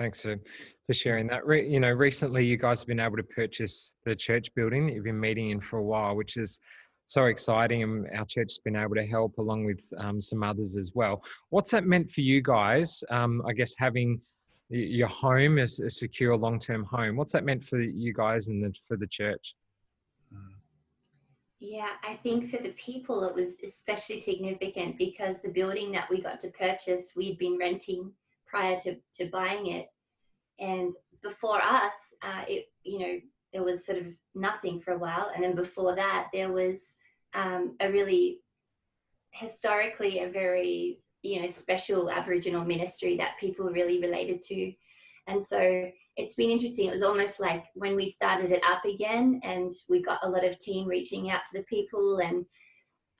Thanks 0.00 0.22
for, 0.22 0.36
for 0.86 0.94
sharing 0.94 1.26
that. 1.26 1.46
Re, 1.46 1.68
you 1.68 1.78
know, 1.78 1.90
recently 1.90 2.42
you 2.42 2.56
guys 2.56 2.80
have 2.80 2.88
been 2.88 3.00
able 3.00 3.18
to 3.18 3.22
purchase 3.22 3.96
the 4.06 4.16
church 4.16 4.48
building 4.54 4.86
that 4.86 4.94
you've 4.94 5.04
been 5.04 5.20
meeting 5.20 5.50
in 5.50 5.60
for 5.60 5.78
a 5.78 5.82
while, 5.82 6.16
which 6.16 6.38
is 6.38 6.58
so 7.10 7.24
exciting. 7.24 7.82
And 7.82 8.06
our 8.16 8.24
church 8.24 8.52
has 8.52 8.58
been 8.58 8.76
able 8.76 8.94
to 8.94 9.04
help 9.04 9.38
along 9.38 9.64
with 9.64 9.82
um, 9.98 10.20
some 10.20 10.44
others 10.44 10.76
as 10.76 10.92
well. 10.94 11.24
What's 11.48 11.72
that 11.72 11.84
meant 11.84 12.08
for 12.10 12.20
you 12.20 12.40
guys? 12.40 13.02
Um, 13.10 13.42
I 13.48 13.52
guess 13.52 13.74
having 13.76 14.20
your 14.68 15.08
home 15.08 15.58
as 15.58 15.80
a 15.80 15.90
secure 15.90 16.36
long-term 16.36 16.84
home. 16.84 17.16
What's 17.16 17.32
that 17.32 17.44
meant 17.44 17.64
for 17.64 17.80
you 17.80 18.14
guys 18.14 18.46
and 18.46 18.62
the, 18.62 18.72
for 18.86 18.96
the 18.96 19.08
church? 19.08 19.56
Yeah, 21.58 21.88
I 22.08 22.14
think 22.22 22.50
for 22.50 22.62
the 22.62 22.74
people 22.78 23.24
it 23.24 23.34
was 23.34 23.56
especially 23.64 24.20
significant 24.20 24.96
because 24.96 25.42
the 25.42 25.50
building 25.50 25.90
that 25.92 26.08
we 26.08 26.22
got 26.22 26.38
to 26.40 26.48
purchase, 26.48 27.12
we'd 27.16 27.38
been 27.38 27.58
renting 27.58 28.12
prior 28.46 28.78
to, 28.82 28.96
to 29.18 29.26
buying 29.26 29.66
it. 29.66 29.88
And 30.60 30.94
before 31.22 31.60
us, 31.60 32.14
uh, 32.22 32.44
it, 32.48 32.66
you 32.84 33.00
know, 33.00 33.18
there 33.52 33.64
was 33.64 33.84
sort 33.84 33.98
of 33.98 34.06
nothing 34.34 34.80
for 34.80 34.92
a 34.92 34.98
while. 34.98 35.32
And 35.34 35.42
then 35.42 35.56
before 35.56 35.96
that, 35.96 36.28
there 36.32 36.52
was 36.52 36.94
um, 37.34 37.76
a 37.80 37.90
really 37.90 38.40
historically 39.32 40.20
a 40.20 40.28
very, 40.28 41.00
you 41.22 41.40
know, 41.40 41.48
special 41.48 42.10
Aboriginal 42.10 42.64
ministry 42.64 43.16
that 43.16 43.38
people 43.38 43.66
really 43.66 44.00
related 44.00 44.42
to. 44.42 44.72
And 45.26 45.44
so 45.44 45.90
it's 46.16 46.34
been 46.34 46.50
interesting. 46.50 46.88
It 46.88 46.92
was 46.92 47.02
almost 47.02 47.40
like 47.40 47.64
when 47.74 47.94
we 47.94 48.10
started 48.10 48.50
it 48.50 48.62
up 48.66 48.84
again, 48.84 49.40
and 49.44 49.70
we 49.88 50.02
got 50.02 50.24
a 50.24 50.28
lot 50.28 50.44
of 50.44 50.58
team 50.58 50.88
reaching 50.88 51.30
out 51.30 51.42
to 51.46 51.58
the 51.58 51.64
people, 51.64 52.18
and 52.18 52.44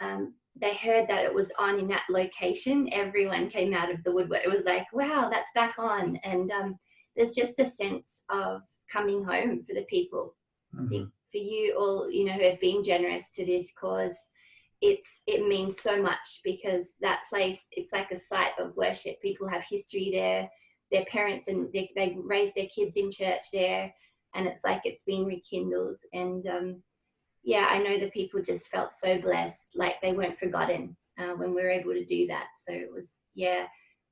um, 0.01 0.35
they 0.61 0.75
heard 0.75 1.09
that 1.09 1.25
it 1.25 1.35
was 1.35 1.53
on 1.59 1.79
in 1.79 1.87
that 1.89 2.05
location. 2.11 2.89
Everyone 2.93 3.49
came 3.49 3.73
out 3.73 3.93
of 3.93 4.03
the 4.03 4.13
woodwork. 4.13 4.45
It 4.45 4.51
was 4.51 4.65
like, 4.65 4.87
wow, 4.93 5.29
that's 5.31 5.53
back 5.55 5.77
on, 5.79 6.17
and 6.25 6.51
um, 6.51 6.79
there's 7.17 7.35
just 7.35 7.59
a 7.61 7.67
sense 7.67 8.25
of 8.29 8.63
coming 8.91 9.23
home 9.23 9.65
for 9.67 9.75
the 9.75 9.85
people. 9.89 10.35
Mm-hmm. 10.75 11.05
For 11.33 11.39
you 11.39 11.75
all, 11.79 12.11
you 12.11 12.25
know, 12.25 12.33
who 12.33 12.45
have 12.45 12.61
been 12.61 12.83
generous 12.83 13.33
to 13.37 13.47
this 13.47 13.73
cause, 13.79 14.17
it's 14.81 15.23
it 15.27 15.47
means 15.47 15.81
so 15.81 16.01
much 16.01 16.41
because 16.45 16.95
that 17.01 17.21
place, 17.29 17.67
it's 17.73 17.93
like 17.93 18.11
a 18.11 18.17
site 18.17 18.59
of 18.59 18.77
worship. 18.77 19.21
People 19.21 19.49
have 19.49 19.63
history 19.69 20.11
there. 20.13 20.49
Their 20.91 21.05
parents 21.05 21.47
and 21.49 21.73
they, 21.73 21.91
they 21.95 22.17
raise 22.21 22.53
their 22.55 22.67
kids 22.75 22.97
in 22.97 23.11
church 23.11 23.45
there 23.53 23.93
and 24.35 24.47
it's 24.47 24.65
like 24.65 24.81
it's 24.85 25.05
been 25.05 25.25
rekindled. 25.25 25.99
And 26.13 26.47
um, 26.49 26.83
yeah 27.43 27.69
i 27.71 27.79
know 27.79 27.99
the 27.99 28.11
people 28.11 28.43
just 28.43 28.69
felt 28.69 28.93
so 28.93 29.19
blessed 29.19 29.71
like 29.75 30.01
they 30.01 30.13
weren't 30.13 30.39
forgotten 30.39 30.97
uh, 31.19 31.33
when 31.35 31.55
we 31.55 31.63
were 31.63 31.71
able 31.71 31.93
to 31.93 32.05
do 32.05 32.27
that. 32.27 32.47
So 32.67 32.73
it 32.73 32.91
was 32.93 33.13
yeah 33.35 33.67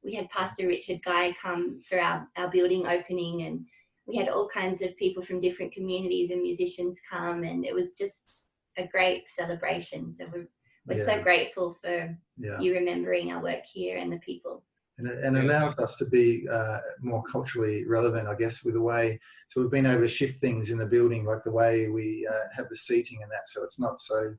we 0.05 0.15
had 0.15 0.29
pastor 0.31 0.67
richard 0.67 1.01
guy 1.05 1.35
come 1.41 1.81
for 1.89 2.01
our, 2.01 2.29
our 2.37 2.51
building 2.51 2.87
opening 2.87 3.43
and 3.43 3.67
we 4.09 4.17
had 4.17 4.29
all 4.29 4.49
kinds 4.49 4.83
of 4.83 4.97
people 4.97 5.23
from 5.23 5.41
different 5.41 5.73
communities 5.73 6.31
and 6.31 6.43
musicians 6.43 6.99
come 7.09 7.45
and 7.45 7.65
it 7.65 7.75
was 7.75 7.95
just 7.95 8.43
a 8.79 8.87
great 8.87 9.25
celebration 9.29 10.13
so 10.13 10.25
we're, 10.33 10.49
we're 10.87 10.99
yeah. 10.99 11.05
so 11.05 11.23
grateful 11.23 11.77
for 11.83 12.17
yeah. 12.39 12.59
you 12.61 12.73
remembering 12.73 13.31
our 13.31 13.43
work 13.43 13.65
here 13.65 13.99
and 13.99 14.11
the 14.13 14.19
people 14.19 14.65
and 14.99 15.09
it, 15.09 15.25
and 15.25 15.37
allows 15.39 15.79
us 15.79 15.97
to 15.97 16.07
be 16.07 16.47
uh, 16.51 16.79
more 17.01 17.23
culturally 17.23 17.85
relevant, 17.87 18.29
I 18.29 18.35
guess, 18.35 18.65
with 18.65 18.75
the 18.75 18.83
way. 18.83 19.19
So 19.49 19.61
we've 19.61 19.71
been 19.71 19.87
able 19.87 20.01
to 20.01 20.09
shift 20.09 20.41
things 20.41 20.71
in 20.71 20.79
the 20.79 20.87
building, 20.87 21.25
like 21.25 21.45
the 21.45 21.53
way 21.53 21.89
we 21.89 22.29
uh, 22.31 22.49
have 22.55 22.69
the 22.69 22.77
seating 22.77 23.21
and 23.23 23.31
that. 23.31 23.49
So 23.49 23.63
it's 23.63 23.79
not 23.79 24.01
so, 24.01 24.35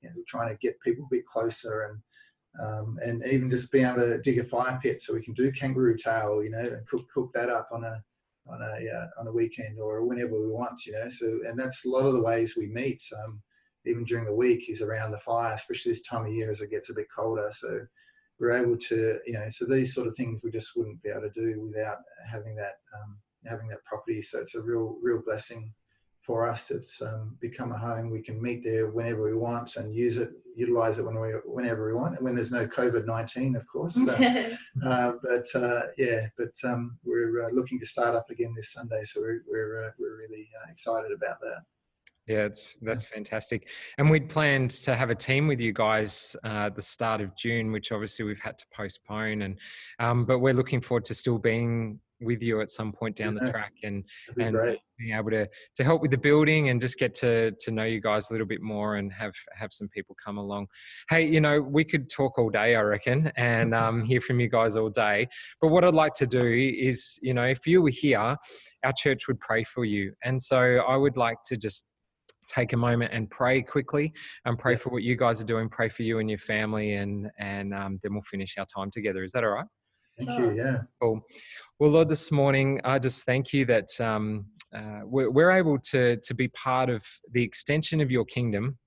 you 0.00 0.08
know, 0.08 0.14
trying 0.26 0.48
to 0.48 0.58
get 0.58 0.80
people 0.80 1.04
a 1.04 1.14
bit 1.14 1.26
closer 1.26 1.90
and 1.90 2.00
um, 2.58 2.98
and 3.02 3.22
even 3.26 3.50
just 3.50 3.70
being 3.70 3.84
able 3.84 3.96
to 3.96 4.18
dig 4.22 4.38
a 4.38 4.44
fire 4.44 4.78
pit 4.82 5.02
so 5.02 5.12
we 5.12 5.22
can 5.22 5.34
do 5.34 5.52
kangaroo 5.52 5.94
tail, 5.94 6.42
you 6.42 6.50
know, 6.50 6.58
and 6.58 6.86
cook 6.86 7.04
cook 7.12 7.30
that 7.34 7.50
up 7.50 7.68
on 7.70 7.84
a 7.84 8.02
on 8.48 8.62
a 8.62 8.88
uh, 8.88 9.06
on 9.18 9.26
a 9.26 9.32
weekend 9.32 9.78
or 9.78 10.04
whenever 10.04 10.40
we 10.40 10.48
want, 10.48 10.86
you 10.86 10.92
know. 10.92 11.08
So 11.08 11.40
and 11.46 11.58
that's 11.58 11.84
a 11.84 11.88
lot 11.88 12.06
of 12.06 12.14
the 12.14 12.22
ways 12.22 12.56
we 12.56 12.66
meet. 12.66 13.02
Um, 13.24 13.42
even 13.84 14.04
during 14.04 14.24
the 14.24 14.34
week 14.34 14.68
is 14.68 14.82
around 14.82 15.12
the 15.12 15.18
fire, 15.18 15.54
especially 15.54 15.92
this 15.92 16.02
time 16.02 16.26
of 16.26 16.32
year 16.32 16.50
as 16.50 16.60
it 16.60 16.70
gets 16.70 16.90
a 16.90 16.94
bit 16.94 17.06
colder. 17.14 17.50
So 17.54 17.86
we're 18.38 18.50
able 18.50 18.76
to, 18.76 19.18
you 19.26 19.34
know, 19.34 19.46
so 19.48 19.64
these 19.64 19.94
sort 19.94 20.08
of 20.08 20.16
things 20.16 20.40
we 20.42 20.50
just 20.50 20.76
wouldn't 20.76 21.02
be 21.02 21.08
able 21.08 21.22
to 21.22 21.30
do 21.30 21.62
without 21.62 21.98
having 22.28 22.56
that 22.56 22.80
um, 22.94 23.18
having 23.44 23.68
that 23.68 23.84
property. 23.84 24.22
So 24.22 24.40
it's 24.40 24.54
a 24.54 24.62
real 24.62 24.98
real 25.02 25.22
blessing 25.24 25.72
for 26.26 26.48
us. 26.48 26.70
It's 26.70 27.00
um, 27.00 27.36
become 27.40 27.72
a 27.72 27.78
home. 27.78 28.10
We 28.10 28.20
can 28.20 28.42
meet 28.42 28.64
there 28.64 28.88
whenever 28.88 29.22
we 29.22 29.34
want 29.34 29.76
and 29.76 29.94
use 29.94 30.16
it, 30.16 30.30
utilize 30.56 30.98
it 30.98 31.04
when 31.04 31.20
we 31.20 31.28
whenever 31.44 31.86
we 31.86 31.94
want. 31.94 32.16
And 32.16 32.24
when 32.24 32.34
there's 32.34 32.50
no 32.50 32.66
COVID 32.66 33.06
nineteen, 33.06 33.54
of 33.54 33.66
course. 33.68 33.94
So, 33.94 34.10
uh, 34.84 35.12
but 35.22 35.46
uh, 35.54 35.82
yeah, 35.96 36.26
but 36.36 36.52
um, 36.64 36.98
we're 37.04 37.44
uh, 37.44 37.50
looking 37.50 37.78
to 37.80 37.86
start 37.86 38.16
up 38.16 38.28
again 38.30 38.52
this 38.56 38.72
Sunday, 38.72 39.04
so 39.04 39.20
we're 39.20 39.42
we're 39.48 39.86
uh, 39.86 39.90
we're 39.98 40.18
really 40.18 40.48
uh, 40.60 40.70
excited 40.70 41.12
about 41.12 41.40
that. 41.40 41.62
Yeah, 42.26 42.46
it's 42.46 42.76
that's 42.82 43.04
fantastic. 43.04 43.68
And 43.98 44.10
we'd 44.10 44.28
planned 44.28 44.70
to 44.70 44.96
have 44.96 45.10
a 45.10 45.14
team 45.14 45.46
with 45.46 45.60
you 45.60 45.72
guys 45.72 46.34
uh, 46.44 46.66
at 46.66 46.74
the 46.74 46.82
start 46.82 47.20
of 47.20 47.36
June, 47.36 47.70
which 47.70 47.92
obviously 47.92 48.24
we've 48.24 48.40
had 48.40 48.58
to 48.58 48.64
postpone. 48.74 49.42
And 49.42 49.60
um, 50.00 50.24
but 50.24 50.40
we're 50.40 50.54
looking 50.54 50.80
forward 50.80 51.04
to 51.04 51.14
still 51.14 51.38
being 51.38 52.00
with 52.20 52.42
you 52.42 52.60
at 52.60 52.70
some 52.70 52.92
point 52.92 53.16
down 53.16 53.34
yeah, 53.34 53.44
the 53.44 53.50
track 53.50 53.72
and 53.82 54.04
and 54.40 54.54
great. 54.54 54.78
being 54.98 55.16
able 55.16 55.30
to 55.30 55.46
to 55.74 55.84
help 55.84 56.00
with 56.00 56.10
the 56.10 56.18
building 56.18 56.70
and 56.70 56.80
just 56.80 56.98
get 56.98 57.14
to 57.14 57.50
to 57.52 57.70
know 57.70 57.84
you 57.84 58.00
guys 58.00 58.30
a 58.30 58.32
little 58.32 58.46
bit 58.46 58.62
more 58.62 58.96
and 58.96 59.12
have 59.12 59.34
have 59.54 59.72
some 59.72 59.88
people 59.88 60.16
come 60.22 60.38
along. 60.38 60.66
Hey, 61.10 61.26
you 61.26 61.40
know, 61.40 61.60
we 61.60 61.84
could 61.84 62.08
talk 62.08 62.38
all 62.38 62.50
day, 62.50 62.74
I 62.74 62.80
reckon, 62.80 63.30
and 63.36 63.74
um, 63.82 64.04
hear 64.04 64.20
from 64.20 64.40
you 64.40 64.48
guys 64.48 64.76
all 64.76 64.90
day. 64.90 65.28
But 65.60 65.68
what 65.68 65.84
I'd 65.84 65.94
like 65.94 66.14
to 66.14 66.26
do 66.26 66.44
is, 66.44 67.18
you 67.22 67.34
know, 67.34 67.44
if 67.44 67.66
you 67.66 67.82
were 67.82 67.90
here, 67.90 68.36
our 68.84 68.92
church 68.96 69.28
would 69.28 69.40
pray 69.40 69.64
for 69.64 69.84
you, 69.84 70.12
and 70.24 70.40
so 70.40 70.58
I 70.58 70.96
would 70.96 71.16
like 71.16 71.38
to 71.46 71.56
just 71.56 71.84
take 72.48 72.72
a 72.72 72.76
moment 72.76 73.12
and 73.12 73.28
pray 73.28 73.60
quickly 73.60 74.12
and 74.44 74.56
pray 74.56 74.76
for 74.76 74.90
what 74.90 75.02
you 75.02 75.16
guys 75.16 75.40
are 75.40 75.44
doing 75.44 75.68
pray 75.68 75.88
for 75.88 76.04
you 76.04 76.20
and 76.20 76.30
your 76.30 76.38
family 76.38 76.94
and 76.94 77.28
and 77.40 77.74
um, 77.74 77.96
then 78.04 78.12
we'll 78.12 78.22
finish 78.22 78.56
our 78.56 78.66
time 78.66 78.90
together. 78.90 79.22
Is 79.22 79.32
that 79.32 79.44
all 79.44 79.50
right? 79.50 79.66
Thank 80.18 80.38
you 80.38 80.52
yeah. 80.52 80.78
Cool 81.00 81.20
well 81.78 81.90
lord 81.90 82.08
this 82.08 82.32
morning 82.32 82.80
i 82.84 82.98
just 82.98 83.24
thank 83.24 83.52
you 83.52 83.64
that 83.66 83.88
um, 84.00 84.46
uh, 84.74 85.00
we're, 85.04 85.30
we're 85.30 85.50
able 85.50 85.78
to 85.78 86.16
to 86.16 86.34
be 86.34 86.48
part 86.48 86.88
of 86.88 87.04
the 87.32 87.42
extension 87.42 88.00
of 88.00 88.10
your 88.10 88.24
kingdom 88.24 88.78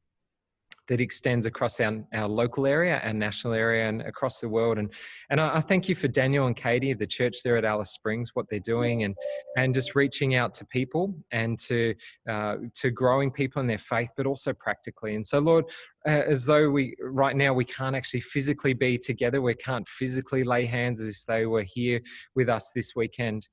that 0.89 0.99
extends 0.99 1.45
across 1.45 1.80
our, 1.80 2.04
our 2.13 2.28
local 2.28 2.65
area 2.65 2.99
and 3.04 3.17
national 3.17 3.54
area 3.54 3.88
and 3.88 4.02
across 4.02 4.39
the 4.39 4.49
world. 4.49 4.78
And 4.78 4.91
and 5.30 5.39
I, 5.39 5.58
I, 5.58 5.62
thank 5.62 5.88
you 5.88 5.95
for 5.95 6.08
Daniel 6.08 6.47
and 6.47 6.56
Katie, 6.56 6.93
the 6.93 7.08
church 7.08 7.38
there 7.43 7.56
at 7.56 7.63
Alice 7.63 7.91
Springs, 7.91 8.32
what 8.34 8.47
they're 8.49 8.60
doing 8.60 9.04
and 9.04 9.15
and 9.56 9.73
just 9.73 9.95
reaching 9.95 10.36
out 10.36 10.54
to 10.56 10.65
people 10.65 11.15
and 11.32 11.58
to 11.60 11.93
uh, 12.30 12.56
to 12.75 12.89
growing 12.89 13.32
people 13.32 13.62
in 13.62 13.67
their 13.67 13.78
faith, 13.78 14.10
but 14.17 14.25
also 14.25 14.52
practically. 14.52 15.15
And 15.15 15.25
so, 15.25 15.39
Lord, 15.39 15.65
uh, 16.08 16.23
as 16.28 16.45
though 16.45 16.69
we 16.71 16.95
right 17.02 17.36
now 17.36 17.54
we 17.54 17.65
can't 17.65 17.95
actually 17.95 18.21
physically 18.21 18.73
be 18.73 18.97
together, 18.97 19.41
we 19.41 19.54
can't 19.54 19.88
physically 19.88 20.43
lay 20.43 20.65
hands 20.65 21.02
as 21.02 21.15
if 21.15 21.25
they 21.28 21.45
were 21.45 21.63
here 21.63 22.02
with 22.36 22.49
us 22.49 22.71
this 22.73 22.95
weekend. 22.95 23.47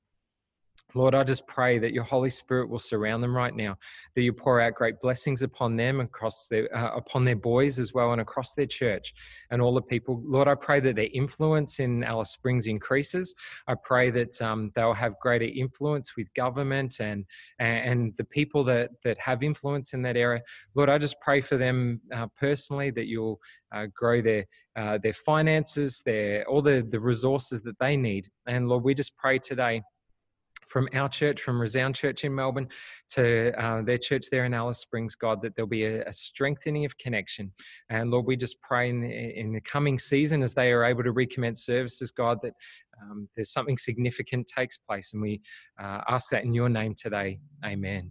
Lord, 0.94 1.14
I 1.14 1.24
just 1.24 1.46
pray 1.46 1.78
that 1.78 1.92
your 1.92 2.04
Holy 2.04 2.30
Spirit 2.30 2.70
will 2.70 2.78
surround 2.78 3.22
them 3.22 3.36
right 3.36 3.54
now, 3.54 3.76
that 4.14 4.22
you 4.22 4.32
pour 4.32 4.60
out 4.60 4.74
great 4.74 4.98
blessings 5.00 5.42
upon 5.42 5.76
them, 5.76 6.00
across 6.00 6.46
their, 6.48 6.74
uh, 6.74 6.96
upon 6.96 7.24
their 7.24 7.36
boys 7.36 7.78
as 7.78 7.92
well, 7.92 8.12
and 8.12 8.20
across 8.20 8.54
their 8.54 8.66
church 8.66 9.12
and 9.50 9.60
all 9.60 9.74
the 9.74 9.82
people. 9.82 10.22
Lord, 10.24 10.48
I 10.48 10.54
pray 10.54 10.80
that 10.80 10.96
their 10.96 11.08
influence 11.12 11.80
in 11.80 12.02
Alice 12.04 12.30
Springs 12.30 12.66
increases. 12.66 13.34
I 13.66 13.74
pray 13.74 14.10
that 14.10 14.40
um, 14.40 14.70
they'll 14.74 14.94
have 14.94 15.18
greater 15.20 15.44
influence 15.44 16.16
with 16.16 16.32
government 16.34 17.00
and 17.00 17.26
and 17.58 18.16
the 18.16 18.24
people 18.24 18.64
that 18.64 18.90
that 19.02 19.18
have 19.18 19.42
influence 19.42 19.92
in 19.92 20.02
that 20.02 20.16
area. 20.16 20.40
Lord, 20.74 20.88
I 20.88 20.98
just 20.98 21.20
pray 21.20 21.40
for 21.40 21.56
them 21.56 22.00
uh, 22.14 22.28
personally 22.38 22.90
that 22.92 23.06
you'll 23.06 23.40
uh, 23.72 23.86
grow 23.94 24.22
their 24.22 24.46
uh, 24.76 24.98
their 24.98 25.12
finances, 25.12 26.00
their 26.06 26.48
all 26.48 26.62
the 26.62 26.86
the 26.88 27.00
resources 27.00 27.60
that 27.62 27.78
they 27.80 27.96
need. 27.96 28.28
And 28.46 28.68
Lord, 28.68 28.84
we 28.84 28.94
just 28.94 29.16
pray 29.16 29.38
today 29.38 29.82
from 30.66 30.88
our 30.94 31.08
church, 31.08 31.42
from 31.42 31.60
Resound 31.60 31.94
Church 31.94 32.24
in 32.24 32.34
Melbourne, 32.34 32.68
to 33.10 33.52
uh, 33.62 33.82
their 33.82 33.98
church 33.98 34.26
there 34.30 34.44
in 34.44 34.54
Alice 34.54 34.78
Springs, 34.78 35.14
God, 35.14 35.42
that 35.42 35.54
there'll 35.54 35.68
be 35.68 35.84
a, 35.84 36.04
a, 36.04 36.12
strengthening 36.12 36.84
of 36.84 36.96
connection. 36.98 37.52
And 37.88 38.10
Lord, 38.10 38.26
we 38.26 38.36
just 38.36 38.60
pray 38.60 38.90
in 38.90 39.00
the, 39.00 39.08
in 39.08 39.52
the 39.52 39.60
coming 39.60 39.98
season 39.98 40.42
as 40.42 40.54
they 40.54 40.72
are 40.72 40.84
able 40.84 41.04
to 41.04 41.12
recommence 41.12 41.64
services, 41.64 42.10
God, 42.10 42.38
that 42.42 42.54
um, 43.00 43.28
there's 43.34 43.52
something 43.52 43.78
significant 43.78 44.46
takes 44.46 44.78
place. 44.78 45.12
And 45.12 45.22
we 45.22 45.40
uh, 45.80 46.00
ask 46.08 46.30
that 46.30 46.44
in 46.44 46.54
your 46.54 46.68
name 46.68 46.94
today. 46.94 47.40
Amen. 47.64 48.10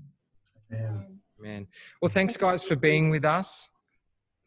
Amen. 0.71 1.19
Amen. 1.39 1.67
Well, 2.01 2.09
thanks, 2.09 2.37
guys, 2.37 2.63
for 2.63 2.75
being 2.75 3.09
with 3.09 3.25
us. 3.25 3.69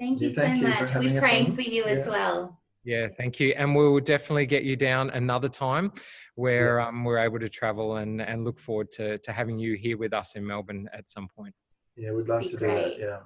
Thank 0.01 0.21
you 0.21 0.29
yeah, 0.29 0.35
thank 0.35 0.63
so 0.63 0.69
you 0.69 0.75
much. 0.75 0.95
We're 0.95 1.21
praying 1.21 1.55
for 1.55 1.63
you 1.63 1.85
yeah. 1.85 1.93
as 1.93 2.07
well. 2.07 2.58
Yeah, 2.89 3.07
thank 3.07 3.39
you. 3.39 3.53
And 3.55 3.77
we'll 3.77 4.01
definitely 4.01 4.47
get 4.47 4.63
you 4.65 4.75
down 4.75 5.11
another 5.11 5.51
time 5.51 5.93
where 6.37 6.79
yeah. 6.79 6.89
um, 6.89 7.05
we're 7.05 7.19
able 7.19 7.39
to 7.39 7.49
travel 7.51 7.97
and, 7.97 8.23
and 8.23 8.47
look 8.47 8.59
forward 8.59 8.91
to, 8.93 9.19
to 9.19 9.31
having 9.31 9.59
you 9.59 9.75
here 9.75 9.99
with 9.99 10.15
us 10.15 10.37
in 10.37 10.47
Melbourne 10.47 10.89
at 10.95 11.07
some 11.07 11.29
point. 11.29 11.55
Yeah, 11.97 12.13
we'd 12.13 12.29
love 12.29 12.49
to 12.49 12.57
great. 12.57 12.71
do 12.71 12.75
that. 12.75 12.99
Yeah. 12.99 13.19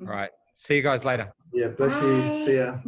All 0.00 0.14
right. 0.14 0.30
See 0.54 0.76
you 0.76 0.80
guys 0.80 1.04
later. 1.04 1.34
Yeah, 1.52 1.68
bless 1.68 2.00
Bye. 2.00 2.06
you. 2.06 2.44
See 2.46 2.56
ya. 2.56 2.78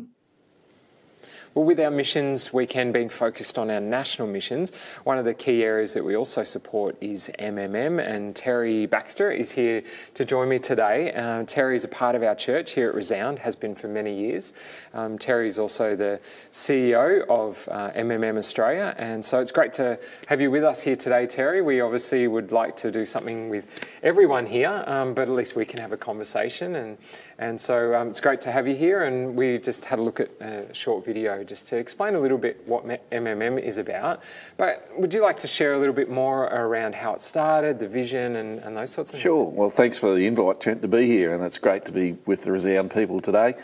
Well, 1.54 1.64
with 1.66 1.78
our 1.80 1.90
missions 1.90 2.52
weekend 2.52 2.94
being 2.94 3.10
focused 3.10 3.58
on 3.58 3.70
our 3.70 3.80
national 3.80 4.28
missions, 4.28 4.72
one 5.04 5.18
of 5.18 5.24
the 5.24 5.34
key 5.34 5.62
areas 5.62 5.92
that 5.94 6.04
we 6.04 6.16
also 6.16 6.44
support 6.44 6.96
is 7.00 7.30
MMM, 7.38 8.02
and 8.02 8.34
Terry 8.34 8.86
Baxter 8.86 9.30
is 9.30 9.52
here 9.52 9.82
to 10.14 10.24
join 10.24 10.48
me 10.48 10.58
today. 10.58 11.12
Uh, 11.12 11.44
Terry 11.44 11.76
is 11.76 11.84
a 11.84 11.88
part 11.88 12.14
of 12.14 12.22
our 12.22 12.34
church 12.34 12.72
here 12.72 12.88
at 12.88 12.94
Resound, 12.94 13.40
has 13.40 13.54
been 13.54 13.74
for 13.74 13.88
many 13.88 14.18
years. 14.18 14.54
Um, 14.94 15.18
Terry 15.18 15.46
is 15.46 15.58
also 15.58 15.94
the 15.94 16.20
CEO 16.52 17.26
of 17.28 17.68
uh, 17.70 17.90
MMM 17.90 18.38
Australia, 18.38 18.94
and 18.96 19.22
so 19.22 19.40
it's 19.40 19.52
great 19.52 19.74
to 19.74 19.98
have 20.28 20.40
you 20.40 20.50
with 20.50 20.64
us 20.64 20.80
here 20.80 20.96
today, 20.96 21.26
Terry. 21.26 21.60
We 21.60 21.80
obviously 21.80 22.26
would 22.28 22.50
like 22.50 22.76
to 22.78 22.90
do 22.90 23.04
something 23.04 23.50
with 23.50 23.66
everyone 24.02 24.46
here, 24.46 24.84
um, 24.86 25.14
but 25.14 25.28
at 25.28 25.34
least 25.34 25.54
we 25.54 25.66
can 25.66 25.80
have 25.80 25.92
a 25.92 25.98
conversation 25.98 26.76
and 26.76 26.98
and 27.42 27.60
so 27.60 27.92
um, 27.96 28.08
it's 28.08 28.20
great 28.20 28.40
to 28.42 28.52
have 28.52 28.68
you 28.68 28.76
here. 28.76 29.02
And 29.02 29.34
we 29.34 29.58
just 29.58 29.86
had 29.86 29.98
a 29.98 30.02
look 30.02 30.20
at 30.20 30.30
a 30.40 30.72
short 30.72 31.04
video 31.04 31.42
just 31.42 31.66
to 31.68 31.76
explain 31.76 32.14
a 32.14 32.20
little 32.20 32.38
bit 32.38 32.62
what 32.66 32.86
MMM 33.10 33.60
is 33.60 33.78
about. 33.78 34.22
But 34.56 34.88
would 34.96 35.12
you 35.12 35.22
like 35.22 35.40
to 35.40 35.48
share 35.48 35.74
a 35.74 35.78
little 35.78 35.94
bit 35.94 36.08
more 36.08 36.44
around 36.44 36.94
how 36.94 37.14
it 37.14 37.20
started, 37.22 37.80
the 37.80 37.88
vision, 37.88 38.36
and, 38.36 38.60
and 38.60 38.76
those 38.76 38.90
sorts 38.90 39.12
of 39.12 39.18
sure. 39.18 39.44
things? 39.44 39.54
Sure. 39.54 39.60
Well, 39.60 39.70
thanks 39.70 39.98
for 39.98 40.14
the 40.14 40.24
invite, 40.24 40.60
Trent, 40.60 40.82
to 40.82 40.88
be 40.88 41.06
here. 41.06 41.34
And 41.34 41.42
it's 41.42 41.58
great 41.58 41.84
to 41.86 41.92
be 41.92 42.16
with 42.26 42.44
the 42.44 42.52
Resound 42.52 42.92
people 42.92 43.18
today. 43.18 43.54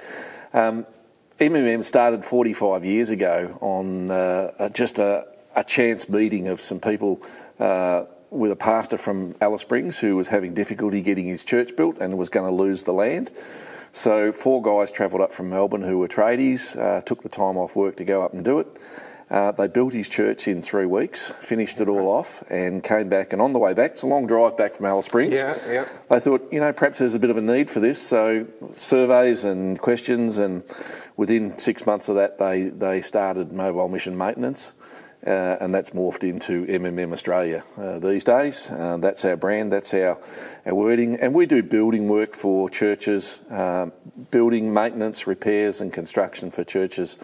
Um, 0.52 0.84
MMM 1.38 1.84
started 1.84 2.24
45 2.24 2.84
years 2.84 3.10
ago 3.10 3.58
on 3.60 4.10
uh, 4.10 4.70
just 4.70 4.98
a, 4.98 5.24
a, 5.54 5.62
chance 5.62 6.08
meeting 6.08 6.48
of 6.48 6.60
some 6.60 6.80
people. 6.80 7.22
Uh, 7.60 8.06
with 8.30 8.52
a 8.52 8.56
pastor 8.56 8.98
from 8.98 9.34
Alice 9.40 9.62
Springs 9.62 9.98
who 9.98 10.14
was 10.14 10.28
having 10.28 10.52
difficulty 10.52 11.00
getting 11.00 11.26
his 11.26 11.44
church 11.44 11.74
built 11.76 11.96
and 11.98 12.18
was 12.18 12.28
going 12.28 12.46
to 12.46 12.54
lose 12.54 12.82
the 12.82 12.92
land. 12.92 13.30
So 13.92 14.32
four 14.32 14.62
guys 14.62 14.92
travelled 14.92 15.22
up 15.22 15.32
from 15.32 15.50
Melbourne 15.50 15.82
who 15.82 15.98
were 15.98 16.08
tradies, 16.08 16.78
uh, 16.78 17.00
took 17.00 17.22
the 17.22 17.28
time 17.28 17.56
off 17.56 17.74
work 17.74 17.96
to 17.96 18.04
go 18.04 18.22
up 18.22 18.32
and 18.32 18.44
do 18.44 18.58
it. 18.58 18.66
Uh, 19.30 19.52
they 19.52 19.66
built 19.66 19.92
his 19.92 20.08
church 20.08 20.48
in 20.48 20.62
three 20.62 20.86
weeks, 20.86 21.32
finished 21.32 21.80
it 21.82 21.88
all 21.88 22.06
off, 22.08 22.42
and 22.48 22.82
came 22.82 23.10
back. 23.10 23.32
And 23.34 23.42
on 23.42 23.52
the 23.52 23.58
way 23.58 23.74
back, 23.74 23.90
it's 23.90 24.02
a 24.02 24.06
long 24.06 24.26
drive 24.26 24.56
back 24.56 24.72
from 24.72 24.86
Alice 24.86 25.06
Springs. 25.06 25.36
Yeah, 25.36 25.58
yeah. 25.68 25.84
They 26.08 26.18
thought, 26.18 26.48
you 26.50 26.60
know, 26.60 26.72
perhaps 26.72 26.98
there's 26.98 27.14
a 27.14 27.18
bit 27.18 27.28
of 27.28 27.36
a 27.36 27.42
need 27.42 27.70
for 27.70 27.80
this. 27.80 28.00
So 28.00 28.46
surveys 28.72 29.44
and 29.44 29.78
questions, 29.78 30.38
and 30.38 30.62
within 31.18 31.50
six 31.58 31.84
months 31.84 32.08
of 32.08 32.16
that, 32.16 32.38
they 32.38 32.70
they 32.70 33.02
started 33.02 33.52
mobile 33.52 33.88
mission 33.88 34.16
maintenance. 34.16 34.72
Uh, 35.26 35.56
and 35.60 35.74
that's 35.74 35.90
morphed 35.90 36.22
into 36.22 36.64
MMM 36.66 37.12
Australia 37.12 37.64
uh, 37.76 37.98
these 37.98 38.22
days. 38.22 38.70
Uh, 38.70 38.96
that's 38.98 39.24
our 39.24 39.36
brand, 39.36 39.72
that's 39.72 39.92
our, 39.92 40.16
our 40.64 40.74
wording. 40.74 41.16
And 41.16 41.34
we 41.34 41.44
do 41.44 41.60
building 41.62 42.08
work 42.08 42.34
for 42.36 42.70
churches, 42.70 43.40
um, 43.50 43.92
building 44.30 44.72
maintenance, 44.72 45.26
repairs, 45.26 45.80
and 45.80 45.92
construction 45.92 46.52
for 46.52 46.62
churches 46.62 47.18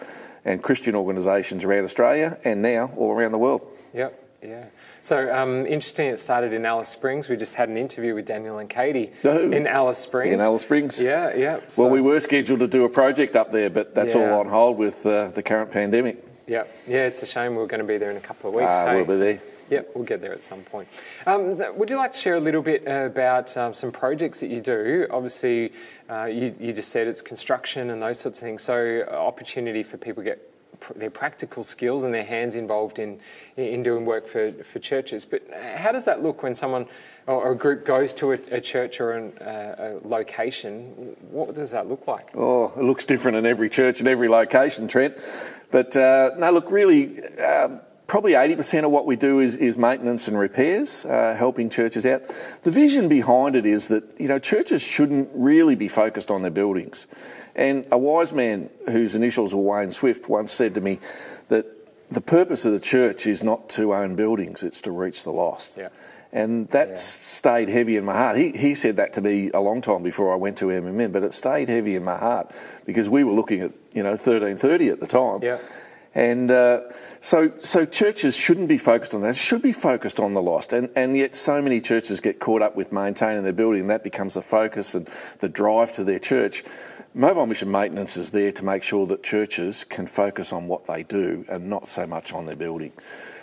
and 0.44 0.60
Christian 0.60 0.96
organisations 0.96 1.64
around 1.64 1.84
Australia 1.84 2.36
and 2.44 2.60
now 2.62 2.90
all 2.96 3.12
around 3.12 3.30
the 3.30 3.38
world. 3.38 3.66
Yep, 3.94 4.12
yeah. 4.42 4.66
So 5.04 5.32
um, 5.34 5.64
interesting, 5.66 6.08
it 6.08 6.18
started 6.18 6.52
in 6.52 6.66
Alice 6.66 6.88
Springs. 6.88 7.28
We 7.28 7.36
just 7.36 7.54
had 7.54 7.68
an 7.68 7.76
interview 7.76 8.14
with 8.14 8.26
Daniel 8.26 8.58
and 8.58 8.68
Katie 8.68 9.12
Oh. 9.22 9.52
in 9.52 9.66
Alice 9.68 9.98
Springs. 9.98 10.32
In 10.32 10.40
Alice 10.40 10.62
Springs. 10.62 11.00
Yeah, 11.00 11.34
yeah. 11.36 11.60
Well, 11.78 11.90
we 11.90 12.00
were 12.00 12.18
scheduled 12.20 12.58
to 12.60 12.66
do 12.66 12.84
a 12.84 12.88
project 12.88 13.36
up 13.36 13.52
there, 13.52 13.70
but 13.70 13.94
that's 13.94 14.14
Yeah. 14.14 14.32
all 14.32 14.40
on 14.40 14.48
hold 14.48 14.78
with 14.78 15.06
uh, 15.06 15.28
the 15.28 15.42
current 15.42 15.70
pandemic. 15.70 16.24
Yeah, 16.46 16.64
yeah. 16.86 17.06
It's 17.06 17.22
a 17.22 17.26
shame 17.26 17.56
we 17.56 17.62
are 17.62 17.66
going 17.66 17.80
to 17.80 17.86
be 17.86 17.96
there 17.96 18.10
in 18.10 18.16
a 18.16 18.20
couple 18.20 18.50
of 18.50 18.56
weeks. 18.56 18.68
Ah, 18.70 18.86
hey? 18.86 18.96
we'll 18.96 19.06
be 19.06 19.16
there. 19.16 19.40
Yep, 19.70 19.92
we'll 19.94 20.04
get 20.04 20.20
there 20.20 20.32
at 20.32 20.42
some 20.42 20.60
point. 20.60 20.88
Um, 21.26 21.56
would 21.76 21.88
you 21.88 21.96
like 21.96 22.12
to 22.12 22.18
share 22.18 22.34
a 22.34 22.40
little 22.40 22.60
bit 22.60 22.86
about 22.86 23.56
um, 23.56 23.72
some 23.72 23.90
projects 23.90 24.40
that 24.40 24.48
you 24.50 24.60
do? 24.60 25.06
Obviously, 25.10 25.72
uh, 26.10 26.24
you, 26.24 26.54
you 26.60 26.72
just 26.72 26.92
said 26.92 27.06
it's 27.06 27.22
construction 27.22 27.88
and 27.90 28.02
those 28.02 28.18
sorts 28.18 28.38
of 28.38 28.42
things. 28.44 28.62
So, 28.62 29.06
uh, 29.10 29.14
opportunity 29.14 29.82
for 29.82 29.96
people 29.96 30.22
to 30.22 30.30
get 30.30 30.80
pr- 30.80 30.92
their 30.94 31.10
practical 31.10 31.64
skills 31.64 32.04
and 32.04 32.12
their 32.12 32.24
hands 32.24 32.56
involved 32.56 32.98
in 32.98 33.20
in 33.56 33.82
doing 33.82 34.04
work 34.04 34.26
for, 34.26 34.52
for 34.64 34.80
churches. 34.80 35.24
But 35.24 35.42
how 35.76 35.92
does 35.92 36.04
that 36.04 36.22
look 36.22 36.42
when 36.42 36.54
someone 36.54 36.86
or 37.26 37.52
a 37.52 37.56
group 37.56 37.86
goes 37.86 38.12
to 38.14 38.32
a, 38.32 38.38
a 38.50 38.60
church 38.60 39.00
or 39.00 39.12
an, 39.12 39.38
uh, 39.38 39.98
a 40.04 40.06
location? 40.06 41.16
What 41.30 41.54
does 41.54 41.70
that 41.70 41.88
look 41.88 42.06
like? 42.06 42.28
Oh, 42.34 42.72
it 42.76 42.82
looks 42.82 43.06
different 43.06 43.38
in 43.38 43.46
every 43.46 43.70
church 43.70 44.00
and 44.00 44.08
every 44.08 44.28
location, 44.28 44.88
Trent. 44.88 45.16
But 45.74 45.96
uh, 45.96 46.30
no, 46.38 46.52
look, 46.52 46.70
really, 46.70 47.20
um 47.38 47.80
probably 48.06 48.32
80% 48.32 48.84
of 48.84 48.92
what 48.92 49.06
we 49.06 49.16
do 49.16 49.40
is, 49.40 49.56
is 49.56 49.76
maintenance 49.76 50.28
and 50.28 50.38
repairs, 50.38 51.04
uh, 51.04 51.34
helping 51.36 51.68
churches 51.68 52.06
out. 52.06 52.22
The 52.62 52.70
vision 52.70 53.08
behind 53.08 53.56
it 53.56 53.66
is 53.66 53.88
that, 53.88 54.04
you 54.20 54.28
know, 54.28 54.38
churches 54.38 54.82
shouldn't 54.82 55.30
really 55.34 55.74
be 55.74 55.88
focused 55.88 56.30
on 56.30 56.42
their 56.42 56.52
buildings. 56.52 57.08
And 57.56 57.86
a 57.90 57.98
wise 57.98 58.32
man 58.32 58.70
whose 58.86 59.16
initials 59.16 59.52
were 59.52 59.62
Wayne 59.62 59.90
Swift 59.90 60.28
once 60.28 60.52
said 60.52 60.74
to 60.74 60.80
me 60.80 61.00
that 61.48 61.66
the 62.08 62.20
purpose 62.20 62.64
of 62.64 62.72
the 62.72 62.78
church 62.78 63.26
is 63.26 63.42
not 63.42 63.68
to 63.70 63.94
own 63.94 64.14
buildings, 64.14 64.62
it's 64.62 64.82
to 64.82 64.92
reach 64.92 65.24
the 65.24 65.32
lost. 65.32 65.76
Yeah. 65.76 65.88
And 66.34 66.66
that 66.68 66.88
Yeah. 66.88 66.94
stayed 66.96 67.68
heavy 67.68 67.96
in 67.96 68.04
my 68.04 68.12
heart. 68.14 68.36
He, 68.36 68.50
he 68.50 68.74
said 68.74 68.96
that 68.96 69.12
to 69.14 69.20
me 69.20 69.50
a 69.54 69.60
long 69.60 69.80
time 69.80 70.02
before 70.02 70.32
I 70.32 70.36
went 70.36 70.58
to 70.58 70.66
MMM, 70.66 71.12
but 71.12 71.22
it 71.22 71.32
stayed 71.32 71.68
heavy 71.68 71.94
in 71.94 72.02
my 72.04 72.18
heart 72.18 72.50
because 72.84 73.08
we 73.08 73.22
were 73.22 73.32
looking 73.32 73.60
at, 73.60 73.70
you 73.94 74.02
know, 74.02 74.10
1330 74.10 74.88
at 74.88 74.98
the 74.98 75.06
time. 75.06 75.38
Yeah. 75.42 75.58
And 76.16 76.50
uh, 76.50 76.82
so, 77.20 77.52
so 77.60 77.84
churches 77.84 78.36
shouldn't 78.36 78.68
be 78.68 78.78
focused 78.78 79.14
on 79.14 79.22
that. 79.22 79.34
Should 79.36 79.62
be 79.62 79.72
focused 79.72 80.20
on 80.20 80.34
the 80.34 80.42
lost. 80.42 80.72
And, 80.72 80.90
and 80.94 81.16
yet, 81.16 81.34
so 81.34 81.60
many 81.62 81.80
churches 81.80 82.20
get 82.20 82.38
caught 82.38 82.62
up 82.62 82.76
with 82.76 82.92
maintaining 82.92 83.42
their 83.42 83.52
building, 83.52 83.82
and 83.82 83.90
that 83.90 84.04
becomes 84.04 84.34
the 84.34 84.42
focus 84.42 84.94
and 84.94 85.08
the 85.40 85.48
drive 85.48 85.92
to 85.94 86.04
their 86.04 86.20
church. 86.20 86.62
Mobile 87.14 87.46
mission 87.46 87.70
maintenance 87.70 88.16
is 88.16 88.30
there 88.32 88.52
to 88.52 88.64
make 88.64 88.82
sure 88.82 89.06
that 89.06 89.22
churches 89.22 89.84
can 89.84 90.06
focus 90.06 90.52
on 90.52 90.66
what 90.68 90.86
they 90.86 91.04
do 91.04 91.44
and 91.48 91.68
not 91.68 91.86
so 91.88 92.06
much 92.06 92.32
on 92.32 92.46
their 92.46 92.56
building. 92.56 92.92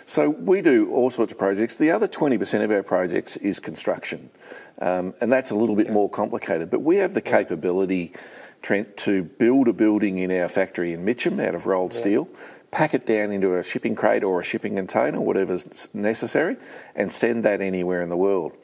So 0.06 0.30
we 0.30 0.62
do 0.62 0.90
all 0.90 1.10
sorts 1.10 1.32
of 1.32 1.38
projects. 1.38 1.76
The 1.76 1.90
other 1.90 2.08
20% 2.08 2.64
of 2.64 2.70
our 2.70 2.82
projects 2.82 3.36
is 3.38 3.60
construction, 3.60 4.30
um, 4.78 5.14
and 5.20 5.32
that's 5.32 5.50
a 5.50 5.56
little 5.56 5.76
bit 5.76 5.90
more 5.90 6.10
complicated. 6.10 6.70
But 6.70 6.80
we 6.80 6.96
have 6.96 7.14
the 7.14 7.20
capability, 7.20 8.12
Trent, 8.62 8.96
to 8.98 9.22
build 9.22 9.68
a 9.68 9.72
building 9.72 10.18
in 10.18 10.30
our 10.30 10.48
factory 10.48 10.92
in 10.92 11.04
Mitcham 11.04 11.40
out 11.40 11.54
of 11.54 11.66
rolled 11.66 11.94
steel, 11.94 12.28
pack 12.70 12.94
it 12.94 13.06
down 13.06 13.32
into 13.32 13.56
a 13.56 13.62
shipping 13.62 13.94
crate 13.94 14.24
or 14.24 14.40
a 14.40 14.44
shipping 14.44 14.76
container, 14.76 15.20
whatever's 15.20 15.88
necessary, 15.94 16.56
and 16.94 17.12
send 17.12 17.44
that 17.44 17.60
anywhere 17.60 18.02
in 18.02 18.08
the 18.08 18.16
world. 18.16 18.56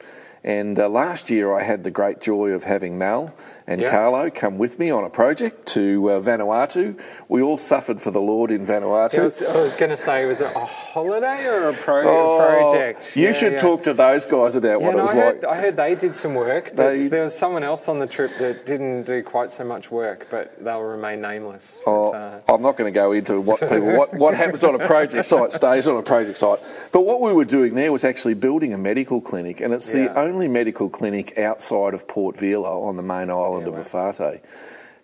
And 0.43 0.79
uh, 0.79 0.87
last 0.87 1.29
year, 1.29 1.53
I 1.53 1.63
had 1.63 1.83
the 1.83 1.91
great 1.91 2.21
joy 2.21 2.49
of 2.51 2.63
having 2.63 2.97
Mal 2.97 3.33
and 3.67 3.81
Yeah. 3.81 3.91
Carlo 3.91 4.29
come 4.29 4.57
with 4.57 4.79
me 4.79 4.89
on 4.89 5.03
a 5.03 5.09
project 5.09 5.65
to 5.67 6.09
uh, 6.11 6.19
Vanuatu. 6.21 6.99
We 7.27 7.41
all 7.41 7.57
suffered 7.57 8.01
for 8.01 8.09
the 8.11 8.21
Lord 8.21 8.49
in 8.49 8.65
Vanuatu. 8.65 9.19
I 9.19 9.23
was, 9.23 9.41
I 9.43 9.57
was 9.61 9.75
going 9.75 9.91
to 9.91 9.97
say, 9.97 10.25
was 10.25 10.39
it 10.41 10.49
a 10.55 10.59
holiday 10.59 11.45
or 11.45 11.69
a 11.69 11.73
pro- 11.73 12.07
Oh, 12.07 12.37
project? 12.71 13.15
You 13.15 13.27
Yeah, 13.27 13.33
should 13.33 13.53
yeah. 13.53 13.61
talk 13.61 13.83
to 13.83 13.93
those 13.93 14.25
guys 14.25 14.55
about 14.55 14.81
what 14.81 14.93
no, 14.93 14.99
it 14.99 15.01
was 15.01 15.11
I, 15.11 15.15
heard, 15.15 15.43
like. 15.43 15.51
I 15.51 15.61
heard 15.61 15.75
they 15.75 15.95
did 15.95 16.15
some 16.15 16.35
work. 16.35 16.73
They- 16.75 17.07
there 17.09 17.23
was 17.23 17.37
someone 17.37 17.63
else 17.63 17.89
on 17.89 17.99
the 17.99 18.07
trip 18.07 18.31
that 18.39 18.65
didn't 18.65 19.03
do 19.03 19.21
quite 19.23 19.51
so 19.51 19.63
much 19.65 19.91
work, 19.91 20.27
but 20.31 20.63
they'll 20.63 20.81
remain 20.81 21.19
nameless. 21.21 21.79
But, 21.85 21.91
Oh, 21.91 22.11
uh, 22.13 22.39
I'm 22.47 22.61
not 22.61 22.77
going 22.77 22.91
to 22.91 22.97
go 22.97 23.11
into 23.11 23.41
what 23.41 23.59
people 23.59 23.81
what, 23.97 24.13
what 24.13 24.35
happens 24.35 24.63
on 24.63 24.73
a 24.79 24.85
project 24.87 25.25
site 25.25 25.51
stays 25.51 25.87
on 25.87 25.97
a 25.97 26.01
project 26.03 26.37
site. 26.39 26.59
But 26.91 27.01
what 27.01 27.19
we 27.21 27.33
were 27.33 27.45
doing 27.45 27.73
there 27.75 27.91
was 27.91 28.03
actually 28.05 28.35
building 28.35 28.73
a 28.73 28.77
medical 28.77 29.19
clinic, 29.21 29.59
and 29.61 29.73
it's 29.73 29.91
the 29.91 30.07
only 30.17 30.28
medical 30.37 30.89
clinic 30.89 31.37
outside 31.37 31.93
of 31.93 32.07
Port 32.07 32.37
Vila 32.37 32.81
on 32.81 32.97
the 32.97 33.03
main 33.03 33.29
island 33.29 33.67
Yeah, 33.67 33.79
of. 33.79 33.87
Efate. 33.87 34.41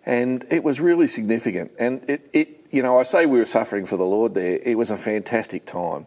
And 0.04 0.44
it 0.50 0.62
was 0.62 0.80
really 0.80 1.08
significant. 1.08 1.72
And 1.78 2.08
it, 2.08 2.28
it, 2.32 2.66
you 2.70 2.82
know, 2.82 2.98
I 2.98 3.02
say 3.02 3.26
we 3.26 3.38
were 3.38 3.44
suffering 3.44 3.86
for 3.86 3.96
the 3.96 4.04
Lord 4.04 4.34
there. 4.34 4.58
It 4.62 4.78
was 4.78 4.90
a 4.90 4.96
fantastic 4.96 5.64
time, 5.64 6.06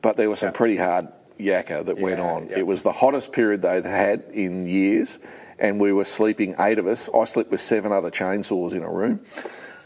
but 0.00 0.16
there 0.16 0.30
was 0.30 0.38
some 0.40 0.52
pretty 0.52 0.76
hard 0.78 1.08
yakka 1.38 1.84
that 1.84 1.98
went 1.98 2.20
on. 2.20 2.48
yeah. 2.48 2.58
It 2.60 2.66
was 2.66 2.82
the 2.82 2.92
hottest 2.92 3.32
period 3.32 3.60
they'd 3.62 3.84
had 3.84 4.22
in 4.32 4.66
years, 4.66 5.18
and 5.58 5.78
we 5.78 5.92
were 5.92 6.04
sleeping 6.06 6.54
eight 6.58 6.78
of 6.78 6.86
us. 6.86 7.10
I 7.14 7.24
slept 7.24 7.50
with 7.50 7.60
seven 7.60 7.92
other 7.92 8.10
chainsaws 8.10 8.72
in 8.72 8.82
a 8.82 8.90
room. 8.90 9.20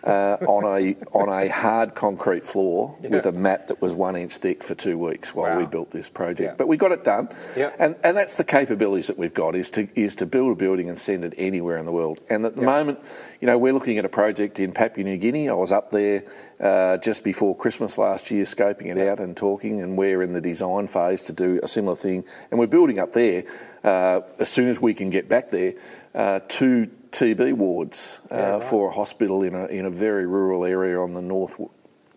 Uh, 0.03 0.39
on 0.47 0.65
a 0.65 0.97
on 1.13 1.29
a 1.29 1.49
hard 1.49 1.95
concrete 1.95 2.47
floor 2.47 2.97
with 3.03 3.27
a 3.27 3.33
mat 3.33 3.69
that 3.69 3.83
was 3.83 3.95
one 3.95 4.17
inch 4.17 4.39
thick 4.39 4.63
for 4.65 4.75
two 4.75 4.97
weeks 4.97 5.35
while 5.35 5.59
we 5.59 5.67
built 5.67 5.91
this 5.91 6.09
project. 6.09 6.53
Yeah. 6.53 6.55
But 6.57 6.69
we 6.69 6.79
got 6.79 6.91
it 6.93 7.05
done, 7.05 7.29
Yeah. 7.55 7.71
and 7.79 7.97
and 8.03 8.17
that's 8.17 8.37
the 8.37 8.45
capabilities 8.45 9.09
that 9.09 9.19
we've 9.19 9.35
got 9.35 9.55
is 9.55 9.69
to 9.73 9.89
is 9.95 10.17
to 10.17 10.27
build 10.27 10.53
a 10.53 10.55
building 10.55 10.89
and 10.89 10.99
send 10.99 11.23
it 11.25 11.35
anywhere 11.37 11.77
in 11.77 11.85
the 11.85 11.93
world. 11.93 12.19
And 12.31 12.47
at 12.47 12.57
the 12.57 12.63
moment, 12.63 12.99
you 13.43 13.47
know, 13.47 13.59
we're 13.59 13.75
looking 13.75 13.99
at 13.99 14.07
a 14.07 14.09
project 14.09 14.59
in 14.59 14.73
Papua 14.73 15.05
New 15.05 15.19
Guinea. 15.19 15.51
I 15.51 15.53
was 15.53 15.71
up 15.71 15.91
there 15.91 16.25
uh, 16.63 16.97
just 16.97 17.23
before 17.23 17.55
Christmas 17.55 17.99
last 17.99 18.31
year, 18.31 18.45
scoping 18.45 18.87
it 18.87 18.97
out 18.97 19.21
and 19.21 19.37
talking, 19.37 19.83
and 19.83 19.99
we're 19.99 20.23
in 20.23 20.33
the 20.33 20.41
design 20.41 20.87
phase 20.87 21.23
to 21.25 21.35
do 21.35 21.61
a 21.63 21.69
similar 21.69 21.97
thing. 21.97 22.25
And 22.51 22.59
we're 22.59 22.69
building 22.69 22.99
up 22.99 23.13
there 23.13 23.45
uh, 23.85 24.21
as 24.39 24.49
soon 24.49 24.69
as 24.69 24.81
we 24.81 24.95
can 24.95 25.11
get 25.11 25.29
back 25.29 25.51
there. 25.51 25.75
Uh, 26.15 26.41
two 26.49 26.91
TB 27.13 27.55
wards 27.55 28.21
uh, 28.31 28.35
Yeah, 28.35 28.51
right. 28.55 28.65
for 28.65 28.89
a 28.91 28.93
hospital 28.93 29.43
in 29.43 29.55
a 29.55 29.67
in 29.67 29.85
a 29.87 29.91
very 29.91 30.27
rural 30.27 30.65
area 30.65 30.99
on 31.01 31.13
the 31.13 31.23
north 31.23 31.57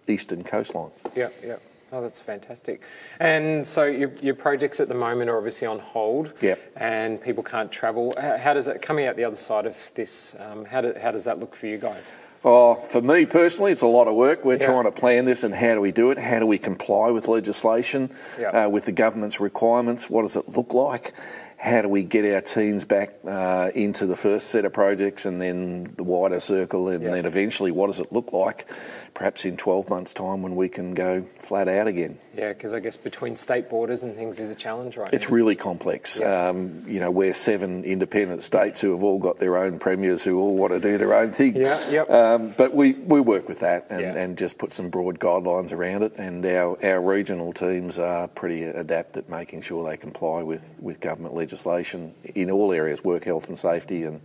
eastern 0.08 0.44
coastline. 0.44 0.92
yeah, 1.16 1.30
yeah. 1.46 1.56
Oh, 1.92 2.02
that's 2.02 2.20
fantastic. 2.20 2.82
And 3.20 3.66
so 3.68 3.84
your, 3.86 4.12
your 4.20 4.34
projects 4.34 4.80
at 4.80 4.88
the 4.88 4.96
moment 4.96 5.30
are 5.30 5.38
obviously 5.38 5.68
on 5.68 5.78
hold. 5.78 6.34
Yep. 6.42 6.60
And 6.76 7.22
people 7.22 7.44
can't 7.44 7.72
travel. 7.72 8.16
How, 8.20 8.36
how 8.40 8.54
does 8.56 8.66
that 8.66 8.82
coming 8.82 9.06
out 9.06 9.16
the 9.16 9.26
other 9.26 9.36
side 9.36 9.68
of 9.68 9.92
this? 9.94 10.36
Um, 10.40 10.66
how, 10.66 10.82
do, 10.82 10.96
how 11.00 11.12
does 11.12 11.24
that 11.26 11.40
look 11.40 11.54
for 11.54 11.68
you 11.68 11.78
guys? 11.78 12.12
Oh, 12.46 12.76
for 12.76 13.02
me 13.02 13.26
personally, 13.26 13.72
it's 13.72 13.82
a 13.84 13.88
lot 13.88 14.08
of 14.10 14.16
work. 14.16 14.44
We're 14.44 14.58
Yeah. 14.58 14.66
trying 14.66 14.84
to 14.84 14.92
plan 14.92 15.24
this 15.26 15.44
and 15.44 15.56
how 15.56 15.76
do 15.76 15.82
we 15.82 15.92
do 15.92 16.12
it? 16.12 16.18
How 16.18 16.40
do 16.40 16.46
we 16.46 16.58
comply 16.58 17.10
with 17.10 17.28
legislation, 17.30 18.10
Yeah. 18.40 18.66
uh, 18.66 18.70
with 18.70 18.84
the 18.86 18.92
government's 18.92 19.40
requirements? 19.40 20.10
What 20.10 20.24
does 20.24 20.36
it 20.36 20.50
look 20.50 20.74
like? 20.74 21.14
How 21.56 21.82
do 21.82 21.88
we 21.88 22.04
get 22.04 22.26
our 22.34 22.42
teams 22.42 22.84
back 22.84 23.12
uh, 23.26 23.70
into 23.74 24.06
the 24.06 24.18
first 24.18 24.48
set 24.50 24.66
of 24.66 24.74
projects 24.74 25.26
and 25.26 25.42
then 25.42 25.94
the 25.96 26.04
wider 26.04 26.42
circle, 26.42 26.90
and 26.90 27.02
Yeah. 27.02 27.12
then 27.12 27.26
eventually, 27.26 27.72
what 27.72 27.88
does 27.88 28.02
it 28.02 28.12
look 28.12 28.34
like? 28.34 28.66
Perhaps 29.14 29.46
in 29.46 29.56
12 29.56 29.90
months' 29.90 30.12
time 30.12 30.42
when 30.42 30.58
we 30.58 30.68
can 30.68 30.94
go 30.94 31.22
flat 31.38 31.70
out 31.70 31.88
again. 31.88 32.18
Yeah, 32.36 32.50
because 32.50 32.74
I 32.74 32.80
guess 32.82 32.98
between 32.98 33.38
state 33.38 33.70
borders 33.70 34.04
and 34.04 34.14
things 34.18 34.40
is 34.42 34.50
a 34.50 34.56
challenge 34.56 34.98
right 34.98 35.08
It's 35.14 35.30
now. 35.30 35.36
really 35.36 35.56
complex. 35.56 36.20
Um, 36.20 36.84
you 36.86 37.00
know, 37.00 37.12
we're 37.12 37.32
seven 37.34 37.86
independent 37.86 38.44
states 38.44 38.82
who 38.82 38.92
have 38.92 39.04
all 39.04 39.20
got 39.20 39.38
their 39.40 39.56
own 39.56 39.80
premiers 39.80 40.24
who 40.24 40.38
all 40.40 40.58
want 40.58 40.74
to 40.74 40.80
do 40.82 40.98
their 40.98 41.14
own 41.14 41.32
thing. 41.32 41.56
Yeah, 41.56 41.78
yep. 41.90 42.10
Um, 42.10 42.33
but 42.38 42.74
we, 42.74 42.94
we 42.94 43.20
work 43.20 43.48
with 43.48 43.60
that 43.60 43.88
and, 43.90 44.02
Yeah. 44.02 44.16
and 44.16 44.38
just 44.38 44.58
put 44.58 44.74
some 44.74 44.90
broad 44.90 45.20
guidelines 45.20 45.74
around 45.74 46.04
it. 46.04 46.14
And 46.18 46.46
our, 46.46 46.78
our 46.86 47.02
regional 47.02 47.54
teams 47.54 48.00
are 48.00 48.28
pretty 48.28 48.64
adept 48.64 49.18
at 49.18 49.30
making 49.30 49.62
sure 49.62 49.90
they 49.90 49.98
comply 49.98 50.42
with, 50.44 50.76
with 50.80 51.00
government 51.00 51.34
legislation 51.34 52.14
in 52.36 52.52
all 52.52 52.72
areas, 52.72 53.04
work 53.04 53.26
health 53.26 53.50
and 53.50 53.58
safety. 53.58 54.04
And 54.04 54.22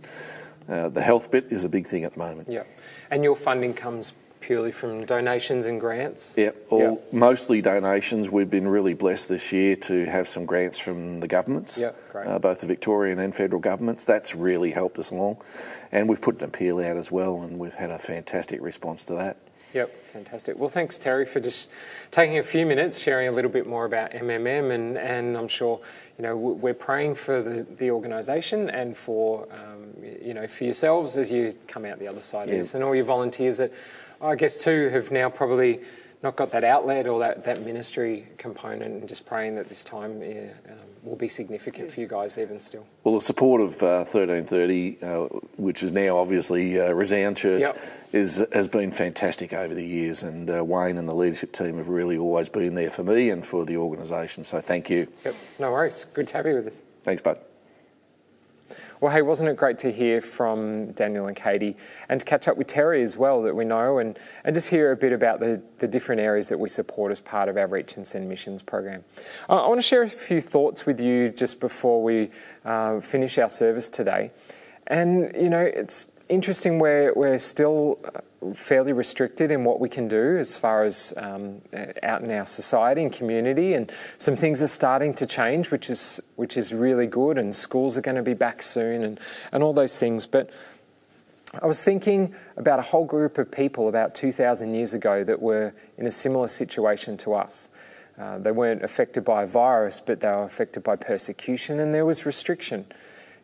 uh, 0.67 0.89
the 0.89 1.01
health 1.01 1.31
bit 1.31 1.47
is 1.49 1.65
a 1.65 1.69
big 1.69 1.87
thing 1.87 2.03
at 2.03 2.13
the 2.13 2.19
moment. 2.19 2.47
Yeah, 2.49 2.63
and 3.09 3.23
your 3.23 3.35
funding 3.35 3.73
comes 3.73 4.13
purely 4.39 4.71
from 4.71 5.05
donations 5.05 5.65
and 5.67 5.79
grants? 5.79 6.33
Yeah, 6.37 6.51
all, 6.69 7.03
mostly 7.11 7.61
donations. 7.61 8.29
We've 8.29 8.49
been 8.49 8.67
really 8.67 8.93
blessed 8.93 9.29
this 9.29 9.51
year 9.51 9.75
to 9.77 10.05
have 10.05 10.27
some 10.27 10.45
grants 10.45 10.79
from 10.79 11.19
the 11.19 11.27
governments, 11.27 11.79
Yep, 11.81 12.15
uh, 12.15 12.39
both 12.39 12.61
the 12.61 12.67
Victorian 12.67 13.19
and 13.19 13.35
federal 13.35 13.61
governments. 13.61 14.05
That's 14.05 14.35
really 14.35 14.71
helped 14.71 14.97
us 14.99 15.11
along. 15.11 15.37
And 15.91 16.09
we've 16.09 16.21
put 16.21 16.37
an 16.39 16.45
appeal 16.45 16.79
out 16.79 16.97
as 16.97 17.11
well, 17.11 17.41
and 17.41 17.59
we've 17.59 17.73
had 17.73 17.91
a 17.91 17.99
fantastic 17.99 18.61
response 18.61 19.03
to 19.05 19.13
that. 19.15 19.37
Yep, 19.73 19.89
fantastic. 20.05 20.57
Well, 20.57 20.69
thanks, 20.69 20.97
Terry, 20.97 21.27
for 21.27 21.39
just 21.39 21.69
taking 22.09 22.39
a 22.39 22.43
few 22.43 22.65
minutes, 22.65 22.97
sharing 22.99 23.27
a 23.27 23.31
little 23.31 23.51
bit 23.51 23.67
more 23.67 23.85
about 23.85 24.11
MMM, 24.13 24.73
and, 24.73 24.97
and 24.97 25.37
I'm 25.37 25.47
sure 25.47 25.79
you 26.17 26.23
know 26.23 26.35
we're 26.35 26.73
praying 26.73 27.13
for 27.15 27.43
the, 27.43 27.67
the 27.77 27.91
organisation 27.91 28.71
and 28.71 28.97
for 28.97 29.47
um, 29.53 29.93
you 30.23 30.33
know 30.33 30.47
for 30.47 30.63
yourselves 30.63 31.17
as 31.17 31.31
you 31.31 31.53
come 31.67 31.85
out 31.85 31.99
the 31.99 32.07
other 32.07 32.19
side 32.19 32.47
of 32.47 32.53
Yeah. 32.55 32.61
this, 32.61 32.73
and 32.73 32.83
all 32.83 32.95
your 32.95 33.03
volunteers 33.05 33.57
that 33.57 33.71
I 34.21 34.35
guess 34.35 34.57
too 34.57 34.89
have 34.89 35.11
now 35.11 35.29
probably 35.29 35.81
not 36.21 36.35
got 36.35 36.51
that 36.51 36.63
outlet 36.63 37.07
or 37.07 37.19
that, 37.19 37.45
that 37.45 37.61
ministry 37.61 38.27
component, 38.37 38.91
and 38.91 39.07
just 39.07 39.25
praying 39.25 39.55
that 39.55 39.69
this 39.69 39.83
time 39.83 40.21
yeah, 40.21 40.49
um, 40.67 40.77
will 41.03 41.15
be 41.15 41.29
significant 41.29 41.89
for 41.91 42.01
you 42.01 42.07
guys 42.07 42.37
even 42.37 42.59
still. 42.59 42.85
Well, 43.03 43.15
the 43.15 43.21
support 43.21 43.61
of 43.61 43.81
uh, 43.81 44.03
1330, 44.03 44.97
uh, 45.01 45.19
which 45.55 45.81
is 45.81 45.93
now 45.93 46.17
obviously 46.17 46.79
uh, 46.79 46.91
Resound 46.91 47.37
Church, 47.37 47.61
Yep. 47.61 47.85
is 48.11 48.45
has 48.51 48.67
been 48.67 48.91
fantastic 48.91 49.53
over 49.53 49.73
the 49.73 49.85
years, 49.85 50.23
and 50.23 50.49
uh, 50.49 50.63
Wayne 50.63 50.97
and 50.97 51.07
the 51.07 51.15
leadership 51.15 51.53
team 51.53 51.77
have 51.77 51.87
really 51.87 52.17
always 52.17 52.49
been 52.49 52.75
there 52.75 52.89
for 52.89 53.03
me 53.03 53.29
and 53.29 53.45
for 53.45 53.65
the 53.65 53.77
organisation. 53.77 54.43
So 54.43 54.59
thank 54.59 54.89
you. 54.89 55.07
Yep, 55.23 55.35
no 55.59 55.71
worries. 55.71 56.05
Good 56.13 56.27
to 56.27 56.37
have 56.37 56.45
you 56.45 56.55
with 56.55 56.67
us. 56.67 56.81
Thanks, 57.03 57.21
bud. 57.21 57.39
Well, 59.01 59.13
hey, 59.13 59.21
wasn't 59.21 59.49
it 59.49 59.55
great 59.55 59.77
to 59.79 59.93
hear 59.93 60.19
from 60.19 60.91
Daniel 60.91 61.27
and 61.27 61.35
Katie 61.35 61.77
and 62.09 62.19
to 62.19 62.25
catch 62.25 62.49
up 62.49 62.57
with 62.57 62.67
Terry 62.67 63.01
as 63.01 63.15
well, 63.15 63.41
that 63.43 63.55
we 63.55 63.63
know, 63.63 63.97
and, 63.97 64.19
and 64.43 64.53
just 64.53 64.69
hear 64.69 64.91
a 64.91 64.97
bit 64.97 65.13
about 65.13 65.39
the, 65.39 65.61
the 65.77 65.87
different 65.87 66.19
areas 66.19 66.49
that 66.49 66.59
we 66.59 66.67
support 66.67 67.09
as 67.09 67.21
part 67.21 67.47
of 67.47 67.55
our 67.55 67.65
Reach 67.65 67.95
and 67.95 68.05
Send 68.05 68.27
missions 68.27 68.61
program. 68.61 69.05
I, 69.47 69.55
I 69.55 69.67
want 69.69 69.79
to 69.79 69.87
share 69.87 70.01
a 70.01 70.09
few 70.09 70.41
thoughts 70.41 70.85
with 70.85 70.99
you 70.99 71.29
just 71.29 71.61
before 71.61 72.03
we 72.03 72.29
uh, 72.65 72.99
finish 72.99 73.37
our 73.37 73.47
service 73.47 73.87
today. 73.87 74.31
And, 74.87 75.33
you 75.33 75.47
know, 75.47 75.61
it's 75.61 76.11
interesting, 76.29 76.79
we're, 76.79 77.13
we're 77.13 77.39
still 77.39 77.99
uh, 78.05 78.53
fairly 78.53 78.93
restricted 78.93 79.51
in 79.51 79.63
what 79.63 79.79
we 79.79 79.89
can 79.89 80.07
do 80.07 80.37
as 80.37 80.55
far 80.55 80.83
as 80.83 81.13
um, 81.17 81.61
uh, 81.73 81.87
out 82.03 82.21
in 82.21 82.31
our 82.31 82.45
society 82.45 83.03
and 83.03 83.11
community, 83.11 83.73
and 83.73 83.91
some 84.17 84.35
things 84.35 84.63
are 84.63 84.67
starting 84.67 85.13
to 85.15 85.25
change, 85.25 85.71
which 85.71 85.89
is 85.89 86.21
which 86.35 86.55
is 86.55 86.73
really 86.73 87.07
good. 87.07 87.37
And 87.37 87.53
schools 87.53 87.97
are 87.97 88.01
going 88.01 88.15
to 88.15 88.23
be 88.23 88.35
back 88.35 88.61
soon, 88.61 89.03
and 89.03 89.19
and 89.51 89.63
all 89.63 89.73
those 89.73 89.99
things. 89.99 90.25
But 90.25 90.53
I 91.61 91.65
was 91.65 91.83
thinking 91.83 92.33
about 92.57 92.79
a 92.79 92.83
whole 92.83 93.05
group 93.05 93.39
of 93.39 93.51
people 93.51 93.87
about 93.87 94.13
2,000 94.13 94.75
years 94.75 94.93
ago 94.93 95.23
that 95.23 95.41
were 95.41 95.73
in 95.97 96.05
a 96.05 96.11
similar 96.11 96.47
situation 96.47 97.17
to 97.17 97.33
us. 97.33 97.69
Uh, 98.19 98.37
they 98.37 98.51
weren't 98.51 98.83
affected 98.83 99.23
by 99.23 99.43
a 99.43 99.47
virus, 99.47 99.99
but 99.99 100.19
they 100.19 100.27
were 100.27 100.43
affected 100.43 100.83
by 100.83 100.95
persecution, 100.95 101.79
and 101.79 101.93
there 101.93 102.05
was 102.05 102.25
restriction. 102.25 102.85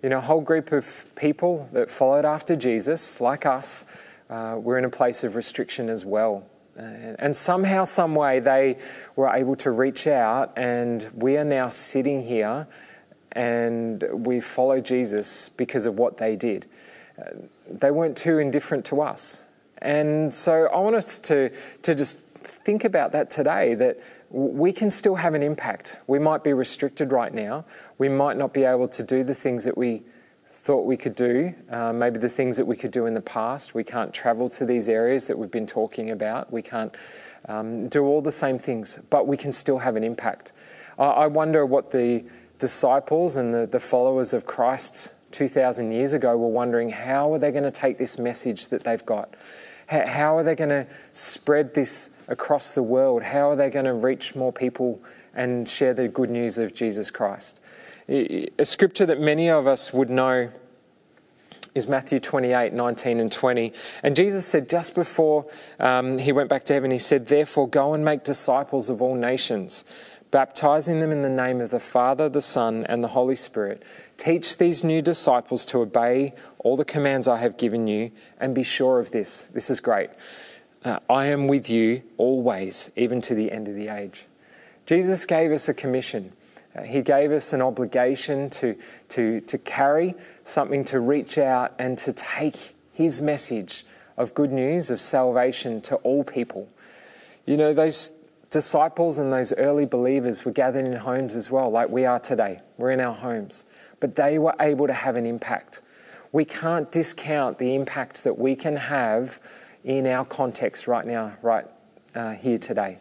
You 0.04 0.10
know, 0.10 0.18
a 0.18 0.22
whole 0.22 0.42
group 0.42 0.72
of 0.72 1.06
people 1.16 1.68
that 1.74 1.90
followed 1.90 2.26
after 2.26 2.56
Jesus, 2.56 3.20
like 3.22 3.46
us, 3.46 3.86
uh, 4.30 4.58
were 4.60 4.78
in 4.78 4.86
a 4.86 4.90
place 4.90 5.24
of 5.24 5.36
restriction 5.36 5.90
as 5.90 6.06
well. 6.06 6.46
Uh, 6.78 6.82
and 7.20 7.36
somehow, 7.36 7.86
some 7.86 8.16
way, 8.16 8.40
they 8.40 8.78
were 9.16 9.30
able 9.30 9.56
to 9.56 9.72
reach 9.72 10.08
out, 10.08 10.52
and 10.58 11.10
we 11.16 11.38
are 11.38 11.46
now 11.46 11.70
sitting 11.70 12.22
here, 12.22 12.68
and 13.32 14.04
we 14.12 14.40
follow 14.40 14.82
Jesus 14.82 15.50
because 15.50 15.86
of 15.86 15.98
what 15.98 16.18
they 16.18 16.36
did. 16.36 16.66
Uh, 17.18 17.32
they 17.70 17.92
weren't 17.92 18.18
too 18.18 18.40
indifferent 18.40 18.84
to 18.86 19.02
us, 19.02 19.44
and 19.78 20.34
so 20.34 20.68
I 20.68 20.80
want 20.80 20.98
us 20.98 21.18
to 21.20 21.50
to 21.84 21.96
just 21.96 22.20
think 22.20 22.84
about 22.84 23.14
that 23.14 23.30
today. 23.30 23.74
That 23.74 24.00
we 24.30 24.72
can 24.72 24.90
still 24.90 25.16
have 25.16 25.34
an 25.34 25.44
impact. 25.44 25.98
We 26.08 26.20
might 26.20 26.44
be 26.44 26.54
restricted 26.54 27.12
right 27.12 27.34
now. 27.34 27.66
We 27.98 28.10
might 28.10 28.38
not 28.38 28.54
be 28.54 28.64
able 28.64 28.88
to 28.90 29.04
do 29.04 29.24
the 29.24 29.34
things 29.34 29.64
that 29.66 29.78
we 29.78 30.04
thought 30.48 30.86
we 30.86 30.98
could 30.98 31.14
do, 31.14 31.54
uh, 31.70 31.94
maybe 31.94 32.18
the 32.18 32.30
things 32.30 32.58
that 32.58 32.66
we 32.66 32.76
could 32.76 32.92
do 32.92 33.06
in 33.06 33.14
the 33.14 33.22
past. 33.22 33.76
We 33.76 33.84
can't 33.84 34.14
travel 34.14 34.50
to 34.50 34.66
these 34.66 34.90
areas 34.90 35.28
that 35.28 35.38
we've 35.38 35.52
been 35.52 35.68
talking 35.68 36.10
about. 36.10 36.52
We 36.52 36.64
can't 36.64 36.96
um, 37.48 37.88
do 37.88 38.04
all 38.04 38.22
the 38.22 38.32
same 38.32 38.58
things, 38.58 39.00
but 39.12 39.28
we 39.28 39.38
can 39.38 39.52
still 39.52 39.78
have 39.78 39.96
an 39.96 40.04
impact. 40.04 40.54
I, 40.98 41.06
I 41.06 41.28
wonder 41.28 41.66
what 41.66 41.92
the 41.92 42.24
disciples 42.58 43.36
and 43.36 43.54
the, 43.54 43.68
the 43.68 43.80
followers 43.80 44.34
of 44.34 44.46
Christ 44.46 45.14
2,000 45.32 45.92
years 45.92 46.14
ago 46.14 46.36
were 46.36 46.48
wondering 46.48 46.90
how 46.90 47.34
are 47.34 47.40
they 47.40 47.52
going 47.52 47.64
to 47.64 47.72
take 47.72 47.98
this 47.98 48.18
message 48.18 48.70
that 48.70 48.84
they've 48.84 49.06
got? 49.06 49.36
How, 49.88 50.08
how 50.08 50.38
are 50.38 50.44
they 50.44 50.56
going 50.56 50.70
to 50.70 50.88
spread 51.14 51.74
this 51.74 52.10
across 52.28 52.74
the 52.74 52.84
world? 52.84 53.24
How 53.24 53.52
are 53.52 53.56
they 53.56 53.70
going 53.70 53.86
to 53.86 53.94
reach 53.94 54.36
more 54.36 54.52
people 54.52 55.02
and 55.34 55.68
share 55.68 55.94
the 55.94 56.08
good 56.08 56.30
news 56.30 56.58
of 56.58 56.74
Jesus 56.74 57.12
Christ? 57.12 57.60
A 58.08 58.64
scripture 58.64 59.06
that 59.06 59.20
many 59.20 59.50
of 59.50 59.68
us 59.68 59.92
would 59.92 60.10
know 60.10 60.52
is 61.76 61.88
Matthew 61.88 62.20
28 62.20 62.74
19 62.74 63.20
and 63.20 63.32
20. 63.32 63.74
And 64.02 64.16
Jesus 64.16 64.46
said, 64.46 64.70
just 64.70 64.96
before 64.96 65.46
um, 65.80 66.18
he 66.18 66.32
went 66.32 66.50
back 66.50 66.64
to 66.66 66.74
heaven, 66.74 66.90
he 66.90 66.98
said, 66.98 67.28
Therefore, 67.28 67.68
go 67.68 67.94
and 67.94 68.04
make 68.04 68.24
disciples 68.24 68.90
of 68.90 69.02
all 69.02 69.16
nations, 69.16 69.84
baptizing 70.32 71.00
them 71.00 71.12
in 71.12 71.22
the 71.22 71.30
name 71.30 71.60
of 71.60 71.72
the 71.72 71.80
Father, 71.80 72.30
the 72.30 72.42
Son, 72.42 72.86
and 72.88 73.04
the 73.04 73.10
Holy 73.10 73.36
Spirit. 73.36 73.84
Teach 74.18 74.58
these 74.58 74.84
new 74.84 75.02
disciples 75.02 75.66
to 75.68 75.82
obey 75.82 76.34
all 76.60 76.78
the 76.78 76.86
commands 76.86 77.28
I 77.28 77.38
have 77.38 77.58
given 77.58 77.88
you, 77.88 78.12
and 78.40 78.56
be 78.56 78.64
sure 78.64 79.00
of 79.00 79.12
this. 79.12 79.44
This 79.44 79.70
is 79.70 79.82
great. 79.82 80.10
Uh, 80.86 81.00
I 81.10 81.26
am 81.26 81.48
with 81.48 81.68
you 81.68 82.04
always, 82.18 82.92
even 82.96 83.20
to 83.22 83.34
the 83.34 83.52
end 83.52 83.68
of 83.68 83.74
the 83.74 83.88
age. 83.88 84.28
Jesus 84.86 85.26
gave 85.26 85.52
us 85.52 85.68
a 85.68 85.74
commission. 85.74 86.32
Uh, 86.76 86.84
he 86.84 87.02
gave 87.02 87.32
us 87.32 87.54
an 87.54 87.62
obligation 87.64 88.52
to, 88.52 88.76
to, 89.10 89.42
to 89.42 89.58
carry 89.58 90.14
something 90.44 90.84
to 90.84 91.00
reach 91.00 91.40
out 91.40 91.74
and 91.80 91.98
to 91.98 92.14
take 92.14 92.76
his 92.94 93.20
message 93.20 93.84
of 94.16 94.36
good 94.36 94.52
news, 94.52 94.92
of 94.92 95.02
salvation 95.02 95.82
to 95.82 95.96
all 95.98 96.24
people. 96.24 96.70
You 97.48 97.58
know, 97.58 97.74
those 97.74 98.12
disciples 98.52 99.18
and 99.18 99.34
those 99.34 99.54
early 99.54 99.88
believers 99.88 100.46
were 100.46 100.52
gathered 100.52 100.86
in 100.86 100.94
homes 100.94 101.36
as 101.36 101.50
well, 101.50 101.72
like 101.72 101.90
we 101.90 102.06
are 102.06 102.20
today. 102.20 102.62
We're 102.78 102.92
in 102.92 103.00
our 103.00 103.16
homes. 103.16 103.66
But 104.00 104.18
they 104.18 104.38
were 104.38 104.54
able 104.60 104.86
to 104.86 104.94
have 104.94 105.18
an 105.18 105.26
impact. 105.26 105.82
We 106.32 106.46
can't 106.46 106.92
discount 106.92 107.58
the 107.58 107.74
impact 107.74 108.24
that 108.24 108.38
we 108.38 108.56
can 108.56 108.76
have 108.76 109.40
in 109.86 110.08
our 110.08 110.26
context 110.26 110.88
right 110.88 111.06
now, 111.06 111.38
right 111.42 111.66
uh, 112.16 112.32
here 112.32 112.58
today. 112.58 112.98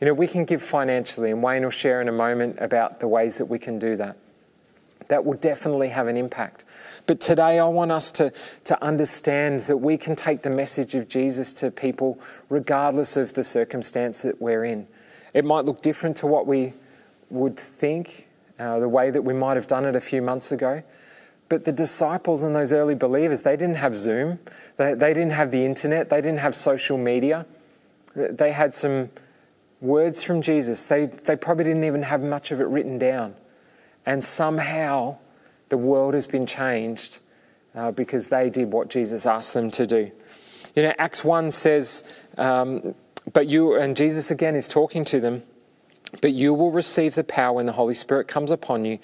You 0.00 0.06
know, 0.06 0.14
we 0.14 0.26
can 0.26 0.44
give 0.44 0.62
financially, 0.62 1.30
and 1.30 1.42
Wayne 1.42 1.62
will 1.62 1.70
share 1.70 2.00
in 2.00 2.08
a 2.08 2.12
moment 2.12 2.58
about 2.60 3.00
the 3.00 3.08
ways 3.08 3.38
that 3.38 3.46
we 3.46 3.58
can 3.58 3.78
do 3.78 3.96
that. 3.96 4.16
That 5.08 5.24
will 5.24 5.36
definitely 5.36 5.88
have 5.88 6.06
an 6.06 6.16
impact. 6.16 6.64
But 7.06 7.20
today, 7.20 7.58
I 7.58 7.66
want 7.66 7.90
us 7.90 8.12
to, 8.12 8.32
to 8.64 8.82
understand 8.84 9.60
that 9.60 9.78
we 9.78 9.96
can 9.96 10.14
take 10.14 10.42
the 10.42 10.50
message 10.50 10.94
of 10.94 11.08
Jesus 11.08 11.52
to 11.54 11.70
people 11.70 12.20
regardless 12.48 13.16
of 13.16 13.32
the 13.32 13.42
circumstance 13.42 14.22
that 14.22 14.40
we're 14.40 14.64
in. 14.64 14.86
It 15.34 15.44
might 15.44 15.64
look 15.64 15.80
different 15.80 16.16
to 16.18 16.26
what 16.26 16.46
we 16.46 16.74
would 17.30 17.58
think, 17.58 18.28
uh, 18.58 18.78
the 18.78 18.88
way 18.88 19.10
that 19.10 19.22
we 19.22 19.34
might 19.34 19.56
have 19.56 19.66
done 19.66 19.86
it 19.86 19.96
a 19.96 20.00
few 20.00 20.22
months 20.22 20.52
ago. 20.52 20.82
But 21.50 21.64
the 21.64 21.72
disciples 21.72 22.44
and 22.44 22.54
those 22.54 22.72
early 22.72 22.94
believers, 22.94 23.42
they 23.42 23.56
didn't 23.56 23.74
have 23.74 23.96
Zoom, 23.96 24.38
they, 24.78 24.94
they 24.94 25.12
didn't 25.12 25.32
have 25.32 25.50
the 25.50 25.66
internet, 25.66 26.08
they 26.08 26.22
didn't 26.22 26.38
have 26.38 26.54
social 26.54 26.96
media. 26.96 27.44
They 28.14 28.52
had 28.52 28.72
some 28.72 29.10
words 29.80 30.22
from 30.22 30.42
Jesus. 30.42 30.86
They, 30.86 31.06
they 31.06 31.36
probably 31.36 31.64
didn't 31.64 31.84
even 31.84 32.04
have 32.04 32.22
much 32.22 32.52
of 32.52 32.60
it 32.60 32.68
written 32.68 32.98
down. 32.98 33.34
And 34.06 34.22
somehow 34.22 35.18
the 35.70 35.76
world 35.76 36.14
has 36.14 36.26
been 36.26 36.46
changed 36.46 37.18
uh, 37.74 37.90
because 37.90 38.28
they 38.28 38.48
did 38.48 38.72
what 38.72 38.88
Jesus 38.88 39.26
asked 39.26 39.52
them 39.52 39.70
to 39.72 39.86
do. 39.86 40.10
You 40.76 40.84
know, 40.84 40.94
Acts 40.98 41.24
1 41.24 41.50
says, 41.50 42.04
um, 42.38 42.94
but 43.32 43.48
you, 43.48 43.74
and 43.74 43.96
Jesus 43.96 44.30
again 44.30 44.54
is 44.54 44.68
talking 44.68 45.04
to 45.06 45.20
them, 45.20 45.42
but 46.20 46.32
you 46.32 46.54
will 46.54 46.70
receive 46.70 47.14
the 47.14 47.24
power 47.24 47.54
when 47.54 47.66
the 47.66 47.72
Holy 47.72 47.94
Spirit 47.94 48.28
comes 48.28 48.50
upon 48.50 48.84
you, 48.84 48.98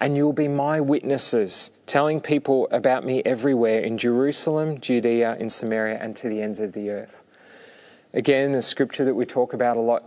and 0.00 0.16
you 0.16 0.24
will 0.24 0.32
be 0.32 0.48
my 0.48 0.80
witnesses, 0.80 1.70
telling 1.90 2.20
people 2.20 2.68
about 2.70 3.04
me 3.04 3.20
everywhere 3.24 3.80
in 3.80 3.98
Jerusalem, 3.98 4.78
Judea, 4.80 5.36
in 5.40 5.50
Samaria, 5.50 5.98
and 6.00 6.14
to 6.14 6.28
the 6.28 6.40
ends 6.40 6.60
of 6.60 6.72
the 6.72 6.88
earth. 6.88 7.24
Again, 8.14 8.54
a 8.54 8.62
scripture 8.62 9.04
that 9.04 9.14
we 9.14 9.26
talk 9.26 9.52
about 9.52 9.76
a 9.76 9.80
lot 9.80 10.04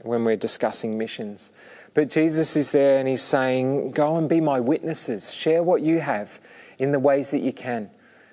when 0.00 0.24
we're 0.24 0.36
discussing 0.36 0.96
missions. 0.96 1.52
But 1.92 2.08
Jesus 2.08 2.56
is 2.56 2.72
there 2.72 2.98
and 2.98 3.06
he's 3.06 3.20
saying, 3.20 3.90
Go 3.90 4.16
and 4.16 4.30
be 4.30 4.40
my 4.40 4.60
witnesses. 4.60 5.34
Share 5.34 5.62
what 5.62 5.82
you 5.82 6.00
have 6.00 6.40
in 6.78 6.92
the 6.92 6.98
ways 6.98 7.32
that 7.32 7.40
you 7.40 7.52
can. 7.52 7.90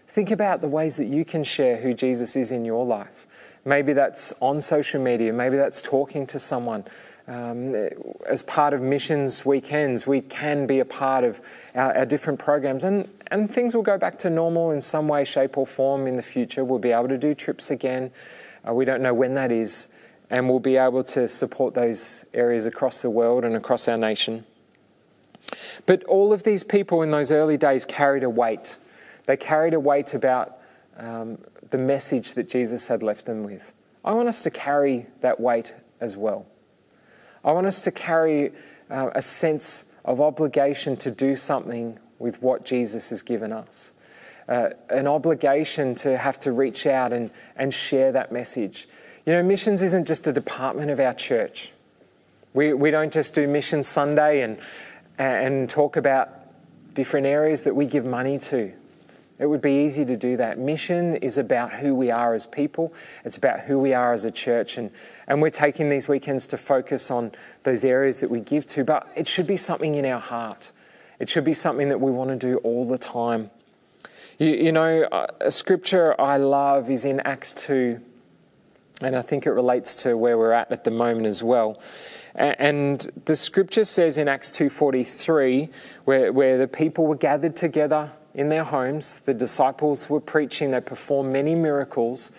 Think 0.08 0.32
about 0.32 0.62
the 0.62 0.70
ways 0.70 0.96
that 0.96 1.08
you 1.08 1.26
can 1.26 1.44
share 1.44 1.76
who 1.76 1.94
Jesus 1.94 2.38
is 2.38 2.54
in 2.54 2.64
your 2.64 2.86
life. 2.86 3.28
Maybe 3.66 3.92
that's 3.92 4.34
on 4.40 4.62
social 4.62 5.02
media, 5.02 5.34
maybe 5.34 5.58
that's 5.58 5.82
talking 5.82 6.26
to 6.28 6.40
someone. 6.40 6.86
Um, 7.26 7.74
as 8.28 8.44
part 8.44 8.74
of 8.74 8.82
missions 8.82 9.46
weekends, 9.46 10.06
we 10.06 10.20
can 10.20 10.68
be 10.68 10.80
a 10.80 10.86
part 10.86 11.24
of 11.24 11.40
our, 11.74 12.00
our, 12.00 12.06
different 12.06 12.38
programs, 12.38 12.84
and, 12.84 13.08
and 13.28 13.50
things 13.50 13.74
will 13.74 13.82
go 13.82 13.98
back 13.98 14.20
to 14.20 14.30
normal 14.30 14.72
in 14.72 14.82
some 14.82 15.08
way, 15.08 15.24
shape, 15.24 15.58
or 15.58 15.66
form 15.66 16.06
in 16.06 16.18
the 16.18 16.22
future. 16.22 16.66
We'll 16.66 16.80
be 16.80 16.92
able 16.92 17.08
to 17.08 17.18
do 17.18 17.34
trips 17.34 17.72
again. 17.72 18.12
Uh, 18.68 18.74
we 18.74 18.84
don't 18.84 19.02
know 19.02 19.14
when 19.14 19.36
that 19.36 19.54
is, 19.54 19.88
and 20.30 20.50
we'll 20.50 20.60
be 20.60 20.76
able 20.76 21.02
to 21.04 21.30
support 21.30 21.74
those 21.74 22.26
areas 22.34 22.66
across 22.66 23.02
the 23.02 23.10
world 23.10 23.46
and 23.46 23.56
across 23.56 23.88
our 23.88 23.98
nation. 23.98 24.44
But 25.86 26.04
all 26.04 26.34
of 26.34 26.44
these 26.44 26.66
people 26.66 27.02
in 27.04 27.12
those 27.12 27.32
early 27.32 27.56
days 27.58 27.86
carried 27.86 28.24
a 28.24 28.30
weight. 28.30 28.76
They 29.28 29.38
carried 29.38 29.74
a 29.74 29.80
weight 29.80 30.14
about 30.14 30.58
um, 30.98 31.38
the 31.70 31.78
message 31.78 32.34
that 32.34 32.50
Jesus 32.50 32.90
had 32.90 33.02
left 33.02 33.26
them 33.26 33.44
with. 33.44 33.74
I 34.04 34.14
want 34.14 34.28
us 34.28 34.42
to 34.42 34.52
carry 34.52 35.08
that 35.22 35.40
weight 35.40 35.74
as 36.02 36.18
well. 36.18 36.46
I 37.44 37.52
want 37.52 37.68
us 37.68 37.82
to 37.82 37.92
carry 37.92 38.52
uh, 38.90 39.10
a 39.14 39.22
sense 39.22 39.86
of 40.06 40.22
obligation 40.22 40.98
to 40.98 41.12
do 41.12 41.36
something 41.36 42.00
with 42.20 42.42
what 42.42 42.66
Jesus 42.66 43.10
has 43.10 43.22
given 43.22 43.52
us. 43.52 43.94
Uh, 44.48 44.70
an 44.90 45.08
obligation 45.08 45.96
to 45.96 46.18
have 46.18 46.40
to 46.40 46.52
reach 46.52 46.86
out 46.86 47.14
and, 47.14 47.32
and 47.56 47.74
share 47.74 48.12
that 48.12 48.32
message. 48.32 48.88
You 49.26 49.34
know, 49.34 49.44
missions 49.44 49.82
isn't 49.82 50.06
just 50.06 50.28
a 50.28 50.34
department 50.34 50.92
of 50.92 51.00
our 51.00 51.14
church. 51.14 51.72
We, 52.54 52.74
we 52.74 52.92
don't 52.92 53.12
just 53.12 53.34
do 53.34 53.48
Mission 53.48 53.84
Sunday 53.84 54.42
and, 54.42 54.60
and 55.18 55.70
talk 55.70 55.96
about 55.96 56.30
different 56.94 57.26
areas 57.26 57.64
that 57.64 57.76
we 57.76 57.86
give 57.86 58.06
money 58.06 58.38
to. 58.40 58.74
It 59.44 59.48
would 59.48 59.60
be 59.60 59.84
easy 59.84 60.06
to 60.06 60.16
do 60.16 60.38
that. 60.38 60.58
Mission 60.58 61.18
is 61.18 61.38
about 61.38 61.74
who 61.74 61.94
we 61.94 62.10
are 62.10 62.34
as 62.34 62.46
people, 62.46 62.94
it's 63.26 63.36
about 63.36 63.60
who 63.60 63.78
we 63.78 63.94
are 63.94 64.14
as 64.14 64.24
a 64.24 64.32
church. 64.32 64.78
And, 64.78 64.90
and 65.28 65.42
we're 65.42 65.50
taking 65.50 65.90
these 65.90 66.08
weekends 66.08 66.48
to 66.48 66.58
focus 66.58 67.12
on 67.12 67.34
those 67.64 67.84
areas 67.84 68.22
that 68.22 68.30
we 68.30 68.40
give 68.40 68.66
to, 68.68 68.86
but 68.86 69.06
it 69.18 69.28
should 69.28 69.46
be 69.46 69.58
something 69.58 69.96
in 69.96 70.06
our 70.06 70.22
heart. 70.22 70.72
It 71.20 71.28
should 71.28 71.44
be 71.44 71.54
something 71.54 71.90
that 71.90 72.00
we 72.00 72.10
want 72.10 72.30
to 72.30 72.38
do 72.38 72.60
all 72.60 72.88
the 72.88 72.98
time. 72.98 73.52
You, 74.40 74.48
you 74.48 74.72
know, 74.72 75.10
a 75.42 75.52
scripture 75.52 76.16
I 76.18 76.38
love 76.38 76.90
is 76.90 77.04
in 77.04 77.20
Acts 77.20 77.54
2, 77.54 78.00
and 79.02 79.14
I 79.14 79.22
think 79.22 79.46
it 79.46 79.52
relates 79.52 79.94
to 80.04 80.16
where 80.16 80.38
we're 80.38 80.54
at 80.54 80.72
at 80.72 80.86
the 80.86 80.92
moment 80.92 81.26
as 81.26 81.44
well. 81.44 81.82
And 82.34 83.12
the 83.26 83.36
scripture 83.36 83.84
says 83.84 84.18
in 84.18 84.30
Acts 84.30 84.52
2.43, 84.54 85.70
where, 86.06 86.32
where 86.32 86.58
the 86.58 86.70
people 86.70 87.08
were 87.08 87.18
gathered 87.18 87.58
together 87.58 88.14
in 88.34 88.50
their 88.50 88.64
homes. 88.64 89.20
The 89.20 89.34
disciples 89.34 90.10
were 90.10 90.20
preaching, 90.20 90.72
they 90.72 90.82
performed 90.82 91.32
many 91.32 91.56
miracles. 91.56 92.32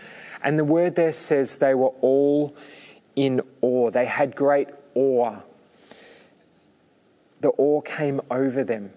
And 0.43 0.59
the 0.59 0.65
word 0.65 0.95
there 0.97 1.13
says 1.13 1.59
they 1.59 1.75
were 1.75 1.93
all 2.01 2.55
in 3.17 3.41
awe. 3.61 3.91
They 3.91 4.07
had 4.07 4.37
great 4.37 4.69
awe. 4.95 5.41
The 7.41 7.51
awe 7.51 7.81
came 7.81 8.21
over 8.31 8.65
them. 8.65 8.91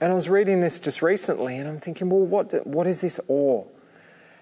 And 0.00 0.10
I 0.10 0.14
was 0.14 0.28
reading 0.28 0.60
this 0.60 0.80
just 0.80 1.02
recently 1.02 1.56
and 1.58 1.68
I'm 1.68 1.78
thinking, 1.78 2.08
well, 2.08 2.24
what, 2.24 2.66
what 2.66 2.86
is 2.86 3.00
this 3.00 3.20
awe? 3.28 3.64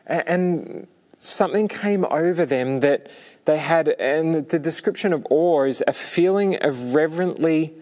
And 0.07 0.87
something 1.17 1.69
came 1.69 2.07
over 2.11 2.47
them 2.47 2.81
that 2.81 3.11
they 3.45 3.59
had, 3.59 3.89
and 3.89 4.49
the 4.49 4.59
description 4.59 5.13
of 5.13 5.27
awe 5.31 5.65
is 5.65 5.83
a 5.87 5.93
feeling 5.93 6.57
of 6.63 6.95
reverently 6.95 7.75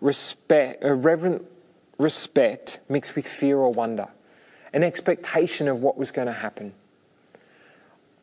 respect, 0.00 0.84
a 0.84 0.94
reverent 0.94 1.42
respect 1.98 2.80
mixed 2.88 3.14
with 3.16 3.26
fear 3.26 3.56
or 3.58 3.72
wonder, 3.72 4.08
an 4.72 4.82
expectation 4.82 5.68
of 5.68 5.80
what 5.80 5.96
was 5.96 6.10
going 6.10 6.26
to 6.26 6.32
happen. 6.32 6.72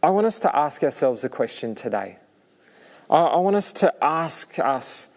I 0.03 0.09
want 0.09 0.25
us 0.25 0.39
to 0.39 0.55
ask 0.55 0.83
ourselves 0.83 1.23
a 1.23 1.29
question 1.29 1.75
today. 1.75 2.17
I 3.09 3.37
want 3.37 3.55
us 3.55 3.73
to 3.73 3.93
ask 4.03 4.57
us 4.57 5.09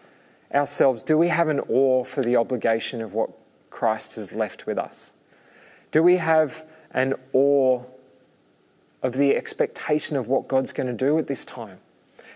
ourselves 0.53 1.01
do 1.01 1.17
we 1.17 1.29
have 1.29 1.47
an 1.47 1.59
awe 1.61 2.03
for 2.03 2.21
the 2.21 2.35
obligation 2.35 3.01
of 3.01 3.13
what 3.13 3.29
Christ 3.69 4.15
has 4.15 4.33
left 4.33 4.65
with 4.65 4.77
us? 4.77 5.13
Do 5.91 6.03
we 6.03 6.17
have 6.17 6.65
an 6.91 7.13
awe 7.33 7.83
of 9.01 9.13
the 9.13 9.35
expectation 9.35 10.17
of 10.17 10.27
what 10.27 10.47
God's 10.47 10.73
going 10.73 10.87
to 10.87 10.93
do 10.93 11.17
at 11.19 11.27
this 11.27 11.45
time? 11.45 11.79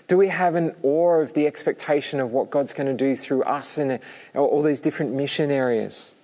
Do 0.10 0.18
we 0.18 0.30
have 0.30 0.56
an 0.56 0.76
awe 0.82 1.22
of 1.22 1.34
the 1.34 1.46
expectation 1.46 2.20
of 2.20 2.32
what 2.32 2.50
God's 2.50 2.74
going 2.74 2.88
to 2.88 2.96
do 2.96 3.16
through 3.16 3.44
us 3.44 3.78
in 3.78 4.00
all 4.36 4.64
these 4.64 4.80
different 4.80 5.14
mission 5.14 5.52
areas? 5.52 6.16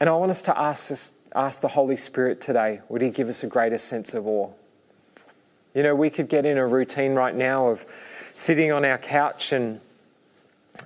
And 0.00 0.10
I 0.10 0.14
want 0.14 0.30
us 0.30 0.42
to 0.42 0.58
ask, 0.58 1.14
ask 1.32 1.60
the 1.60 1.68
Holy 1.68 1.94
Spirit 1.94 2.40
today 2.40 2.80
would 2.88 3.00
He 3.00 3.10
give 3.10 3.28
us 3.28 3.44
a 3.44 3.46
greater 3.46 3.78
sense 3.78 4.14
of 4.14 4.26
awe? 4.26 4.50
You 5.74 5.84
know, 5.84 5.94
we 5.94 6.10
could 6.10 6.28
get 6.28 6.44
in 6.44 6.58
a 6.58 6.66
routine 6.66 7.14
right 7.14 7.36
now 7.36 7.68
of 7.68 7.86
sitting 8.34 8.72
on 8.72 8.84
our 8.84 8.98
couch 8.98 9.52
and 9.52 9.80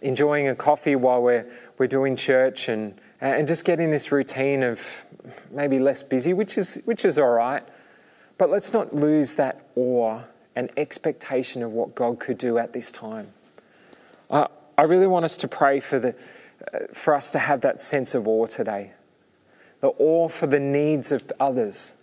enjoying 0.02 0.48
a 0.48 0.54
coffee 0.54 0.96
while 0.96 1.22
we're, 1.22 1.46
we're 1.78 1.86
doing 1.86 2.14
church 2.14 2.68
and, 2.68 2.92
and 3.22 3.48
just 3.48 3.64
getting 3.64 3.88
this 3.88 4.12
routine 4.12 4.62
of 4.62 5.06
maybe 5.50 5.78
less 5.78 6.02
busy, 6.02 6.34
which 6.34 6.58
is, 6.58 6.74
which 6.84 7.06
is 7.06 7.18
all 7.18 7.30
right. 7.30 7.62
But 8.36 8.50
let's 8.50 8.74
not 8.74 8.94
lose 8.94 9.36
that 9.36 9.66
awe 9.76 10.24
an 10.54 10.70
expectation 10.76 11.62
of 11.62 11.72
what 11.72 11.94
God 11.94 12.18
could 12.18 12.38
do 12.38 12.58
at 12.58 12.72
this 12.72 12.92
time. 12.92 13.28
Uh, 14.30 14.48
I 14.76 14.82
really 14.82 15.06
want 15.06 15.24
us 15.24 15.36
to 15.38 15.48
pray 15.48 15.80
for, 15.80 15.98
the, 15.98 16.14
uh, 16.72 16.78
for 16.92 17.14
us 17.14 17.30
to 17.32 17.38
have 17.38 17.60
that 17.62 17.80
sense 17.80 18.14
of 18.14 18.26
awe 18.26 18.46
today, 18.46 18.92
the 19.80 19.88
awe 19.88 20.28
for 20.28 20.46
the 20.46 20.60
needs 20.60 21.12
of 21.12 21.30
others. 21.38 21.94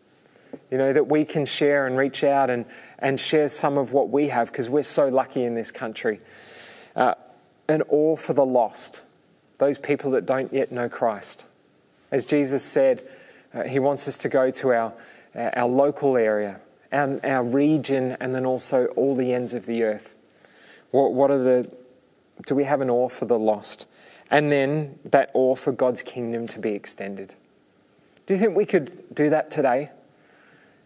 You 0.71 0.79
know, 0.79 0.93
that 0.93 1.07
we 1.07 1.25
can 1.25 1.45
share 1.45 1.85
and 1.85 1.95
reach 1.95 2.23
out 2.23 2.49
and, 2.49 2.65
and 2.97 3.19
share 3.19 3.49
some 3.49 3.77
of 3.77 3.93
what 3.93 4.09
we 4.09 4.29
have 4.29 4.51
because 4.51 4.67
we're 4.67 4.81
so 4.81 5.07
lucky 5.07 5.43
in 5.43 5.53
this 5.53 5.69
country. 5.69 6.21
Uh, 6.95 7.13
an 7.67 7.83
awe 7.83 8.15
for 8.15 8.33
the 8.33 8.45
lost, 8.45 9.03
those 9.59 9.77
people 9.77 10.11
that 10.11 10.25
don't 10.25 10.51
yet 10.51 10.71
know 10.71 10.89
Christ. 10.89 11.45
As 12.11 12.25
Jesus 12.25 12.63
said, 12.63 13.07
uh, 13.53 13.63
He 13.63 13.77
wants 13.77 14.07
us 14.07 14.17
to 14.19 14.29
go 14.29 14.49
to 14.49 14.73
our, 14.73 14.93
our 15.35 15.67
local 15.67 16.17
area, 16.17 16.59
our 16.91 17.43
region, 17.43 18.17
and 18.19 18.33
then 18.33 18.45
also 18.45 18.85
all 18.95 19.15
the 19.15 19.33
ends 19.33 19.53
of 19.53 19.65
the 19.65 19.83
earth? 19.83 20.17
What, 20.91 21.13
what 21.13 21.31
are 21.31 21.37
the, 21.37 21.71
do 22.45 22.55
we 22.55 22.63
have 22.63 22.81
an 22.81 22.89
awe 22.89 23.09
for 23.09 23.25
the 23.25 23.37
lost? 23.37 23.87
And 24.31 24.51
then 24.51 24.99
that 25.05 25.31
awe 25.33 25.55
for 25.55 25.71
God's 25.71 26.01
kingdom 26.03 26.47
to 26.47 26.59
be 26.59 26.71
extended. 26.71 27.35
Do 28.25 28.33
you 28.33 28.39
think 28.39 28.55
we 28.55 28.65
could 28.65 29.13
do 29.13 29.29
that 29.29 29.49
today? 29.49 29.89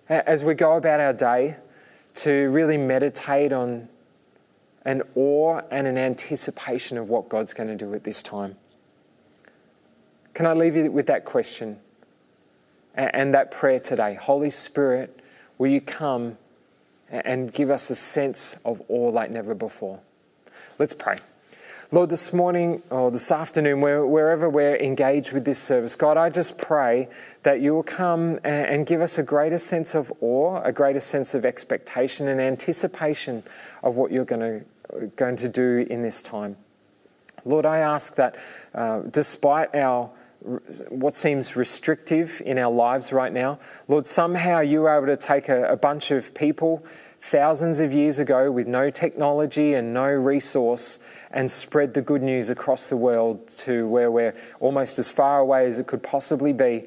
As 0.07 0.43
we 0.43 0.53
go 0.53 0.77
about 0.77 0.99
our 0.99 1.13
day, 1.13 1.57
to 2.15 2.49
really 2.49 2.77
meditate 2.77 3.51
on 3.51 3.89
an 4.85 5.01
awe 5.15 5.61
and 5.71 5.87
an 5.87 5.97
anticipation 5.97 6.97
of 6.97 7.09
what 7.09 7.29
God's 7.29 7.53
going 7.53 7.69
to 7.69 7.75
do 7.75 7.93
at 7.93 8.03
this 8.03 8.21
time. 8.21 8.57
Can 10.33 10.45
I 10.45 10.53
leave 10.53 10.75
you 10.75 10.91
with 10.91 11.07
that 11.07 11.25
question 11.25 11.79
and 12.95 13.33
that 13.33 13.51
prayer 13.51 13.79
today? 13.79 14.15
Holy 14.15 14.49
Spirit, 14.49 15.19
Will 15.57 15.69
you 15.69 15.81
come 15.81 16.37
and 17.09 17.53
give 17.53 17.69
us 17.69 17.89
a 17.89 17.95
sense 17.95 18.55
of 18.65 18.81
awe 18.87 19.09
like 19.09 19.29
never 19.31 19.53
before? 19.53 19.99
Let's 20.79 20.93
pray. 20.93 21.17
Lord, 21.91 22.09
this 22.09 22.33
morning 22.33 22.81
or 22.89 23.11
this 23.11 23.31
afternoon, 23.31 23.79
wherever 23.79 24.49
we're 24.49 24.77
engaged 24.77 25.31
with 25.31 25.45
this 25.45 25.59
service, 25.59 25.95
God, 25.95 26.17
I 26.17 26.31
just 26.31 26.57
pray 26.57 27.07
that 27.43 27.61
you 27.61 27.75
will 27.75 27.83
come 27.83 28.39
and 28.43 28.87
give 28.87 28.99
us 28.99 29.19
a 29.19 29.23
greater 29.23 29.59
sense 29.59 29.93
of 29.93 30.11
awe, 30.19 30.59
a 30.63 30.71
greater 30.71 30.99
sense 30.99 31.35
of 31.35 31.45
expectation 31.45 32.27
and 32.27 32.41
anticipation 32.41 33.43
of 33.83 33.95
what 33.95 34.11
you're 34.11 34.25
going 34.25 34.65
to, 34.99 35.07
going 35.15 35.35
to 35.35 35.47
do 35.47 35.85
in 35.87 36.01
this 36.01 36.23
time. 36.23 36.57
Lord, 37.45 37.67
I 37.67 37.77
ask 37.77 38.15
that 38.15 38.37
uh, 38.73 39.01
despite 39.01 39.75
our 39.75 40.09
what 40.89 41.15
seems 41.15 41.55
restrictive 41.55 42.41
in 42.45 42.57
our 42.57 42.71
lives 42.71 43.13
right 43.13 43.31
now. 43.31 43.59
Lord, 43.87 44.05
somehow 44.05 44.59
you 44.59 44.81
were 44.81 44.95
able 44.95 45.07
to 45.07 45.15
take 45.15 45.47
a, 45.47 45.63
a, 45.71 45.77
bunch 45.77 46.11
of 46.11 46.33
people 46.33 46.85
thousands 47.19 47.79
of 47.79 47.93
years 47.93 48.19
ago 48.19 48.51
with 48.51 48.67
no 48.67 48.89
technology 48.89 49.73
and 49.73 49.93
no 49.93 50.05
resource 50.07 50.99
and 51.31 51.49
spread 51.49 51.93
the 51.93 52.01
good 52.01 52.21
news 52.21 52.49
across 52.49 52.89
the 52.89 52.97
world 52.97 53.47
to 53.47 53.87
where 53.87 54.11
we're 54.11 54.35
almost 54.59 54.99
as 54.99 55.09
far 55.09 55.39
away 55.39 55.65
as 55.65 55.79
it 55.79 55.87
could 55.87 56.03
possibly 56.03 56.51
be 56.51 56.85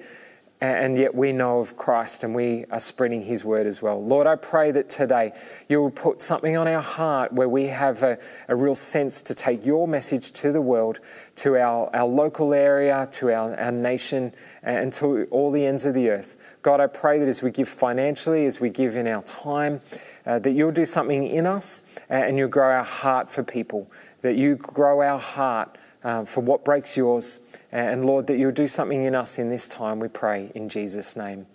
and 0.61 0.97
yet 0.97 1.15
we 1.15 1.33
know 1.33 1.59
of 1.59 1.77
Christ 1.77 2.25
and 2.25 2.35
we 2.35 2.65
are 2.71 2.81
spreading 2.81 3.23
His 3.23 3.45
word 3.45 3.67
as 3.67 3.83
well. 3.83 4.03
Lord, 4.03 4.27
I 4.27 4.37
pray 4.37 4.71
that 4.71 4.89
today 4.89 5.33
you 5.69 5.83
will 5.83 5.91
put 5.91 6.23
something 6.23 6.57
on 6.57 6.67
our 6.67 6.81
heart 6.81 7.33
where 7.33 7.49
we 7.49 7.67
have 7.67 8.03
a, 8.03 8.19
a 8.49 8.57
real 8.57 8.75
sense 8.75 9.21
to 9.23 9.35
take 9.35 9.67
your 9.67 9.87
message 9.87 10.33
to 10.33 10.53
the 10.53 10.63
world, 10.63 11.01
to 11.37 11.57
our, 11.57 11.95
our 11.95 12.07
local 12.07 12.55
area, 12.55 13.07
to 13.13 13.33
our, 13.33 13.55
our 13.59 13.73
nation, 13.73 14.33
and 14.63 14.93
to 14.95 15.25
all 15.31 15.51
the 15.51 15.67
ends 15.67 15.85
of 15.85 15.93
the 15.93 16.09
earth. 16.09 16.57
God, 16.63 16.81
I 16.81 16.87
pray 16.87 17.19
that 17.19 17.29
as 17.29 17.43
we 17.43 17.51
give 17.51 17.69
financially, 17.69 18.47
as 18.47 18.59
we 18.59 18.71
give 18.71 18.97
in 18.97 19.07
our 19.07 19.23
time, 19.23 19.83
uh, 20.25 20.39
that 20.39 20.53
you'll 20.53 20.71
do 20.71 20.87
something 20.87 21.27
in 21.27 21.47
us 21.47 21.85
and 22.09 22.39
you'll 22.39 22.49
grow 22.49 22.71
our 22.71 22.85
heart 22.85 23.29
for 23.29 23.43
people, 23.43 23.91
that 24.23 24.37
you 24.37 24.57
grow 24.57 25.03
our 25.03 25.19
heart 25.19 25.77
uh, 26.05 26.25
for 26.25 26.41
what 26.41 26.65
breaks 26.65 26.97
yours. 26.97 27.41
And 27.73 28.05
Lord, 28.05 28.29
that 28.29 28.39
you'll 28.39 28.53
do 28.53 28.69
something 28.69 29.03
in 29.03 29.15
us 29.15 29.39
in 29.39 29.49
this 29.51 29.67
time, 29.67 29.99
we 29.99 30.09
pray 30.09 30.53
in 30.55 30.69
Jesus' 30.69 31.17
name. 31.17 31.47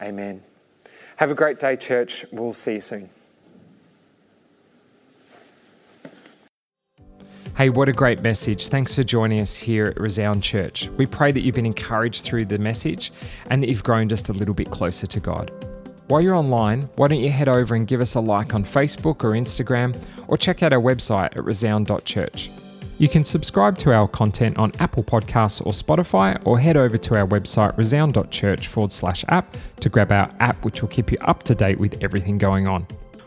Amen. 0.00 0.42
Have 1.16 1.30
a 1.30 1.34
great 1.34 1.58
day, 1.58 1.76
church. 1.76 2.24
We'll 2.30 2.52
see 2.52 2.74
you 2.74 2.80
soon. 2.80 3.10
Hey, 7.56 7.70
what 7.70 7.88
a 7.88 7.92
great 7.92 8.20
message. 8.20 8.68
Thanks 8.68 8.94
for 8.94 9.02
joining 9.02 9.40
us 9.40 9.56
here 9.56 9.86
at 9.86 9.98
Resound 9.98 10.42
Church. 10.42 10.90
We 10.98 11.06
pray 11.06 11.32
that 11.32 11.40
you've 11.40 11.54
been 11.54 11.64
encouraged 11.64 12.22
through 12.22 12.44
the 12.44 12.58
message 12.58 13.12
and 13.48 13.62
that 13.62 13.70
you've 13.70 13.82
grown 13.82 14.10
just 14.10 14.28
a 14.28 14.34
little 14.34 14.52
bit 14.52 14.70
closer 14.70 15.06
to 15.06 15.20
God. 15.20 15.50
While 16.08 16.20
you're 16.20 16.34
online, 16.34 16.82
why 16.96 17.08
don't 17.08 17.20
you 17.20 17.30
head 17.30 17.48
over 17.48 17.74
and 17.74 17.86
give 17.86 18.02
us 18.02 18.14
a 18.14 18.20
like 18.20 18.54
on 18.54 18.62
Facebook 18.62 19.24
or 19.24 19.30
Instagram, 19.30 19.98
or 20.28 20.36
check 20.36 20.62
out 20.62 20.74
our 20.74 20.80
website 20.80 21.34
at 21.34 21.44
resound.church. 21.44 22.50
You 22.98 23.08
can 23.08 23.24
subscribe 23.24 23.76
to 23.78 23.92
our 23.92 24.08
content 24.08 24.56
on 24.56 24.72
Apple 24.78 25.04
Podcasts 25.04 25.64
or 25.64 25.72
Spotify, 25.72 26.40
or 26.46 26.58
head 26.58 26.78
over 26.78 26.96
to 26.96 27.18
our 27.18 27.26
website 27.26 27.76
resound.church 27.76 28.68
forward 28.68 28.90
slash 28.90 29.22
app 29.28 29.54
to 29.80 29.90
grab 29.90 30.12
our 30.12 30.30
app, 30.40 30.64
which 30.64 30.80
will 30.80 30.88
keep 30.88 31.12
you 31.12 31.18
up 31.20 31.42
to 31.42 31.54
date 31.54 31.78
with 31.78 32.02
everything 32.02 32.38
going 32.38 32.66
on. 32.66 32.86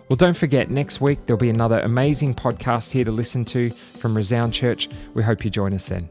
Well, 0.09 0.17
don't 0.17 0.35
forget, 0.35 0.71
next 0.71 1.01
week 1.01 1.19
there'll 1.27 1.37
be 1.39 1.51
another 1.51 1.79
amazing 1.81 2.33
podcast 2.33 2.91
here 2.91 3.05
to 3.05 3.11
listen 3.11 3.45
to 3.45 3.69
from 3.69 4.17
Resound 4.17 4.53
Church. 4.53 4.89
We 5.13 5.21
hope 5.21 5.45
you 5.45 5.51
join 5.51 5.71
us 5.75 5.87
then. 5.87 6.09